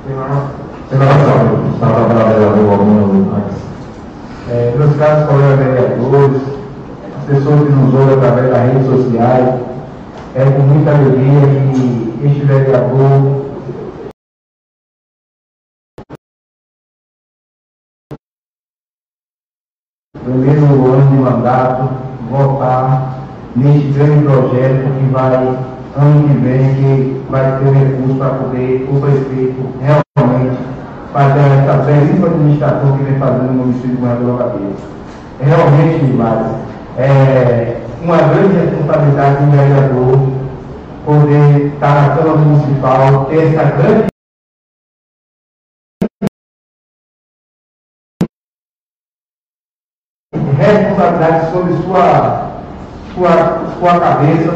Senador, 0.06 1.74
estava 1.74 2.08
vereador 2.14 2.72
algum 2.72 3.36
antes. 3.36 3.58
É, 4.52 4.76
meus 4.78 4.96
caros 4.98 5.28
colegas 5.28 5.58
vereadores, 5.58 6.42
as 7.18 7.24
pessoas 7.26 7.62
que 7.62 7.72
nos 7.72 7.92
ouvem 7.92 8.16
através 8.16 8.52
das 8.52 8.72
redes 8.72 8.86
sociais, 8.86 9.62
é 10.36 10.46
com 10.46 10.62
muita 10.62 10.92
alegria 10.92 11.48
que 11.74 12.20
este 12.24 12.46
vereador 12.46 13.46
primeiro 20.24 20.66
ano 20.66 21.10
de 21.10 21.18
mandato, 21.18 21.90
votar 22.30 23.26
neste 23.56 23.88
grande 23.94 24.24
projeto 24.24 25.00
que 25.00 25.12
vai, 25.12 25.58
ano 25.96 26.28
que 26.28 26.34
vem, 26.40 26.76
que 26.76 27.26
vai 27.30 27.60
ter 27.60 27.72
recurso 27.72 28.16
para 28.16 28.30
poder 28.36 28.88
o 28.90 29.00
prefeito 29.00 29.74
realmente 29.82 30.58
fazer 31.14 31.40
essa 31.40 31.84
belíssima 31.84 32.28
administração 32.28 32.98
que 32.98 33.04
vem 33.04 33.18
fazendo 33.18 33.44
no 33.44 33.54
município 33.54 33.92
de 33.92 33.96
Governador 33.96 34.38
Gabeira. 34.38 34.74
Realmente, 35.40 36.04
Maris, 36.14 36.52
é 36.98 37.82
uma 38.02 38.18
grande 38.18 38.58
responsabilidade 38.58 39.46
do 39.46 39.52
vereador 39.52 40.46
poder 41.06 41.68
estar 41.68 42.10
na 42.10 42.16
Câmara 42.16 42.38
Municipal, 42.40 43.26
ter 43.26 43.48
essa 43.48 43.64
grande 43.64 44.08
responsabilidade 50.58 51.52
sobre 51.52 51.74
sua, 51.84 52.52
sua, 53.14 53.76
sua 53.80 54.00
cabeça, 54.00 54.52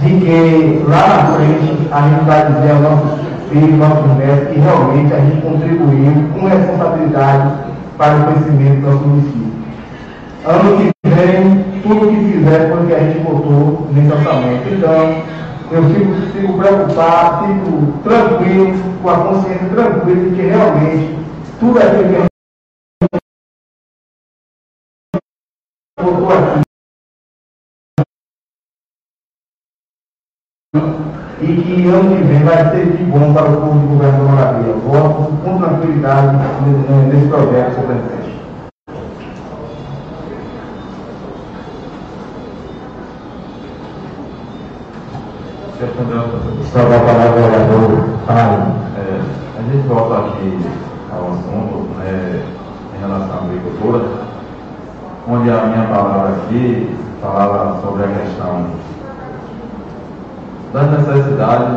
de 0.00 0.20
que 0.20 0.84
lá 0.88 1.08
na 1.08 1.18
frente 1.34 1.88
a 1.90 2.00
gente 2.02 2.24
vai 2.24 2.46
dizer 2.52 2.70
aos 2.72 2.80
nossos 2.80 3.26
filhos, 3.50 3.78
nossos 3.78 4.16
netos, 4.18 4.48
que 4.48 4.60
realmente 4.60 5.14
a 5.14 5.20
gente 5.20 5.40
contribuiu 5.42 6.12
com 6.34 6.46
responsabilidade 6.46 7.52
para 7.96 8.16
o 8.16 8.26
crescimento 8.26 8.80
do 8.80 8.90
nosso 8.90 9.06
município. 9.06 9.52
Ano 10.44 10.76
que 10.76 10.90
vem, 11.08 11.64
tudo 11.82 12.08
que 12.08 12.32
fizer 12.32 12.70
foi 12.70 12.82
o 12.82 12.86
que 12.86 12.94
a 12.94 12.98
gente 12.98 13.18
botou 13.20 13.88
nesse 13.92 14.12
orçamento. 14.12 14.68
Então, 14.68 15.22
eu 15.72 15.82
fico, 15.90 16.12
fico 16.32 16.58
preocupado, 16.58 17.46
fico 17.46 17.72
tranquilo, 18.04 18.74
com 19.02 19.10
a 19.10 19.16
consciência 19.16 19.68
tranquila 19.68 20.20
de 20.20 20.30
que 20.36 20.42
realmente 20.42 21.18
tudo 21.58 21.78
aquilo 21.78 22.08
que 22.08 22.16
a 22.16 22.26
botou 26.02 26.30
aqui. 26.30 26.65
E 31.40 31.46
que 31.46 31.88
ano 31.88 32.16
que 32.16 32.22
vem 32.22 32.42
vai 32.44 32.70
ser 32.70 32.96
de 32.96 33.04
bom 33.04 33.34
para 33.34 33.50
o 33.50 33.56
povo 33.56 33.78
do 33.78 33.88
governo 33.88 34.18
do 34.20 34.24
Maravilha. 34.30 34.74
Voto 34.86 35.32
com 35.44 35.58
tranquilidade 35.58 36.36
nesse 37.12 37.28
projeto, 37.28 37.74
senhor 37.74 37.86
presidente. 37.86 38.26
Só 46.72 46.80
para 46.80 47.00
falar, 47.00 47.32
vereador, 47.34 48.16
É, 48.96 49.20
a 49.58 49.62
gente 49.62 49.86
volta 49.88 50.28
aqui 50.28 50.58
ao 51.12 51.32
assunto 51.32 51.88
né, 51.98 52.42
em 52.96 53.00
relação 53.00 53.34
à 53.34 53.44
agricultura, 53.44 54.04
onde 55.28 55.50
a 55.50 55.66
minha 55.66 55.86
palavra 55.86 56.34
aqui 56.36 56.96
falava 57.20 57.80
sobre 57.82 58.04
a 58.04 58.08
questão 58.08 58.66
das 60.76 60.90
necessidades 60.90 61.68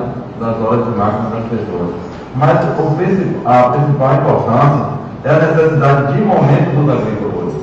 das 0.42 0.56
horas 0.60 0.84
de 0.84 0.92
máquina 0.92 1.30
das 1.32 1.46
pessoas. 1.50 1.96
Mas 2.36 2.60
o, 2.78 3.48
a 3.48 3.70
principal 3.70 4.14
importância 4.14 4.86
é 5.24 5.30
a 5.30 5.40
necessidade 5.40 6.14
de 6.14 6.22
momento 6.22 6.76
dos 6.76 6.90
agricultores. 6.92 7.54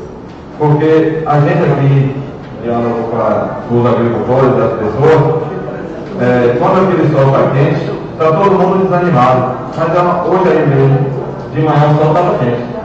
Porque 0.59 1.23
a 1.27 1.41
gente 1.41 1.63
aqui, 1.63 2.17
diálogo 2.63 3.11
com 3.69 3.81
os 3.81 3.87
agricultores, 3.87 4.57
das 4.57 4.73
pessoas, 4.81 5.43
é, 6.23 6.57
quando 6.59 6.89
aquele 6.89 7.13
sol 7.13 7.27
está 7.27 7.51
quente, 7.53 7.93
está 8.13 8.33
todo 8.33 8.59
mundo 8.59 8.85
desanimado. 8.85 9.57
Mas 9.77 9.95
é 9.95 10.01
hoje 10.01 10.49
aí 10.49 10.67
mesmo, 10.67 11.07
de 11.53 11.61
manhã 11.61 11.93
o 11.93 11.97
sol 11.99 12.09
estava 12.09 12.39
quente. 12.39 12.77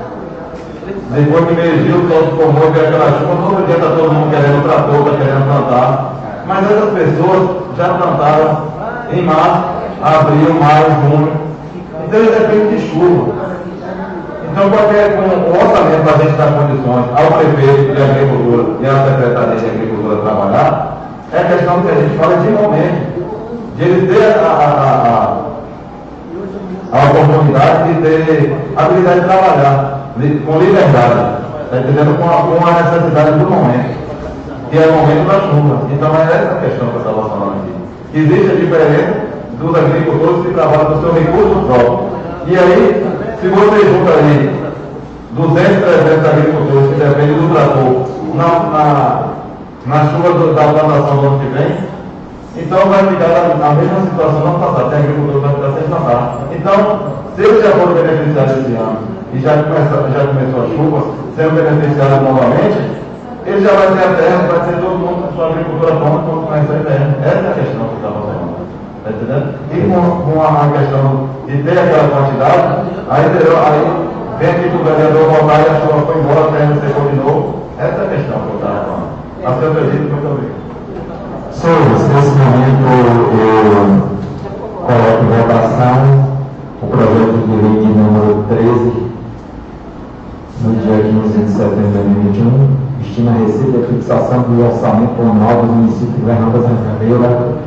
Depois 1.11 1.45
que 1.45 1.53
meio-dia 1.53 1.95
o 1.95 2.09
sol 2.09 2.23
se 2.23 2.35
formou 2.35 2.67
e 2.67 2.71
veio 2.71 2.87
aquela 2.87 3.17
chuva, 3.17 3.47
todo 3.47 3.65
dia 3.65 3.75
está 3.75 3.89
todo 3.95 4.11
mundo 4.11 4.29
querendo 4.29 4.63
trator, 4.63 5.07
está 5.07 5.17
querendo 5.17 5.45
plantar. 5.45 6.13
Mas 6.45 6.71
essas 6.71 6.89
pessoas 6.91 7.60
já 7.77 7.89
plantaram 7.89 8.67
em 9.11 9.21
março, 9.23 9.63
abril, 10.01 10.53
maio, 10.55 10.85
junho. 11.03 11.31
Então 12.05 12.19
eles 12.19 12.31
dependem 12.31 12.77
de 12.77 12.89
chuva. 12.89 13.41
Então, 14.51 14.69
qualquer 14.69 15.15
com 15.15 15.21
o 15.21 15.53
orçamento 15.53 16.03
para 16.03 16.13
a 16.13 16.17
gente 16.17 16.35
dar 16.35 16.51
condições 16.51 17.05
ao 17.15 17.39
prefeito 17.39 17.95
de 17.95 18.03
agricultura 18.03 18.63
e 18.81 18.85
à 18.85 19.05
secretaria 19.05 19.55
de 19.55 19.65
agricultura 19.65 20.21
trabalhar, 20.23 20.97
é 21.31 21.43
questão 21.43 21.81
que 21.81 21.89
a 21.89 21.95
gente 21.95 22.17
fala 22.17 22.35
de 22.35 22.49
momento 22.49 23.11
de 23.77 23.83
ele 23.83 24.13
ter 24.13 24.39
a, 24.39 24.49
a, 24.51 24.67
a, 26.91 26.99
a 26.99 27.05
oportunidade 27.05 27.93
de 27.93 28.01
ter 28.01 28.57
a 28.75 28.83
habilidade 28.83 29.21
de 29.21 29.25
trabalhar 29.25 30.01
com 30.45 30.59
liberdade, 30.59 31.41
está 31.63 31.77
entendendo? 31.77 32.17
Com 32.19 32.27
a, 32.27 32.41
com 32.43 32.67
a 32.67 32.83
necessidade 32.83 33.39
do 33.39 33.49
momento, 33.49 33.95
que 34.69 34.77
é 34.77 34.87
o 34.87 34.91
momento 34.91 35.27
da 35.27 35.39
chuva. 35.39 35.87
Então 35.91 36.11
é 36.13 36.23
essa 36.23 36.55
questão 36.59 36.89
que 36.89 36.95
eu 36.95 36.99
estava 36.99 37.29
falando. 37.29 37.50
Existe 38.13 38.51
a 38.51 38.55
diferença 38.55 39.13
dos 39.57 39.75
agricultores 39.75 40.45
que 40.45 40.53
trabalham 40.53 40.85
com 40.85 41.01
seu 41.01 41.13
recurso 41.13 41.65
próprio. 41.65 42.09
E 42.47 42.57
aí, 42.57 43.05
se 43.39 43.47
você 43.47 43.85
junta 43.87 44.11
aí 44.11 44.61
200, 45.31 45.77
300 45.79 46.25
agricultores 46.25 46.89
que 46.89 46.95
dependem 46.95 47.37
do 47.37 47.53
trator 47.53 48.11
na, 48.35 48.47
na, 48.69 49.23
na 49.85 50.11
chuva 50.11 50.33
do, 50.33 50.53
da 50.53 50.63
plantação 50.63 51.17
do 51.17 51.27
ano 51.27 51.39
que 51.39 51.57
vem, 51.57 51.77
então 52.57 52.89
vai 52.89 53.07
ficar 53.07 53.55
a, 53.63 53.73
mesma 53.75 54.01
situação 54.01 54.39
no 54.39 54.47
ano 54.47 54.59
passado, 54.59 54.89
tem 54.89 54.99
agricultor 54.99 55.33
que 55.33 55.39
vai 55.39 55.55
ficar 55.55 55.71
sem 55.79 55.87
plantar. 55.87 56.37
Então, 56.51 56.99
se 57.35 57.41
eles 57.43 57.63
já 57.63 57.71
foram 57.71 57.93
beneficiados 57.93 58.57
esse 58.57 58.73
ano 58.73 58.97
e 59.33 59.39
já, 59.39 59.63
começa, 59.63 60.09
já 60.11 60.27
começou 60.27 60.63
as 60.63 60.69
chuvas, 60.75 61.03
sendo 61.37 61.55
beneficiados 61.55 62.21
novamente, 62.27 62.77
ele 63.45 63.61
já 63.61 63.71
vai 63.71 63.87
ter 63.87 64.03
a 64.03 64.15
terra, 64.15 64.47
vai 64.51 64.59
ter 64.67 64.81
todo 64.81 64.99
mundo 64.99 65.10
com 65.41 65.47
sua 65.47 65.49
agricultura 65.49 65.95
pronta 65.95 66.23
quando 66.23 66.45
começar 66.45 66.75
a 66.75 66.83
terra. 66.83 67.17
Essa 67.23 67.39
é 67.39 67.49
a 67.49 67.53
questão 67.53 67.87
que 67.87 67.95
está 67.95 68.09
fazendo. 68.11 68.61
Está 68.97 69.09
entendendo? 69.09 69.47
E 69.73 69.77
com, 69.89 70.01
com 70.21 70.41
a, 70.41 70.47
a, 70.47 70.69
questão 70.69 71.29
de 71.47 71.63
ter 71.63 71.79
aquela 71.79 72.07
quantidade, 72.09 72.61
aí, 73.09 73.25
aí 73.25 73.81
vem 74.37 74.49
aqui 74.49 74.69
para 74.69 74.79
o 74.79 74.83
vereador 74.83 75.23
voltar 75.33 75.59
e 75.59 75.69
a 75.69 75.81
chuva 75.81 76.05
foi 76.05 76.21
embora, 76.21 76.41
a 76.41 77.09
de 77.09 77.17
novo. 77.17 77.61
Essa 77.79 78.01
é 78.01 78.05
a 78.05 78.09
questão 78.09 78.37
que 78.41 78.49
eu 78.49 78.55
estava 78.55 78.85
falando. 78.85 79.09
A 79.43 79.49
senhora 79.53 79.73
presidente, 79.73 80.11
muito 80.11 80.27
obrigado. 80.27 80.61
Senhores, 81.51 82.01
nesse 82.13 82.33
momento 82.37 82.83
eu 82.85 83.85
coloco 84.85 85.21
em 85.23 85.31
votação 85.41 85.97
o 86.81 86.87
projeto 86.87 87.37
de 87.47 87.55
lei 87.61 87.81
número 87.89 88.45
13, 88.49 89.11
no 90.61 90.75
dia 90.75 90.97
15 91.03 91.37
de 91.39 91.51
setembro 91.51 91.87
de 91.87 91.93
2021 91.93 92.80
destina 93.11 93.31
a 93.31 93.39
receita 93.39 93.77
e 93.77 93.87
fixação 93.93 94.41
do 94.43 94.65
orçamento 94.65 95.21
anual 95.21 95.63
do 95.63 95.73
município 95.73 96.13
de 96.13 96.21
Governador 96.21 96.61
Zancadeira 96.61 97.57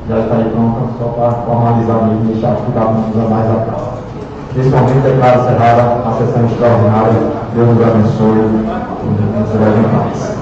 já 0.08 0.18
está 0.20 0.34
aí 0.36 0.50
pronta, 0.50 0.80
só 0.98 1.08
para 1.08 1.32
formalizar 1.32 2.04
mesmo, 2.04 2.32
deixar 2.32 2.56
que 2.56 2.72
dá 2.72 2.84
mais 2.84 3.50
a 3.50 3.54
prazo. 3.64 3.98
Nesse 4.54 4.70
momento, 4.70 5.02
declaro 5.02 5.40
encerrada 5.40 5.82
a 6.06 6.12
sessão 6.18 6.44
extraordinária. 6.44 7.12
Deus 7.54 7.68
nos 7.68 7.82
abençoe. 7.82 8.34
Deus 8.34 9.54
nos 9.54 9.94
abençoe. 9.96 10.37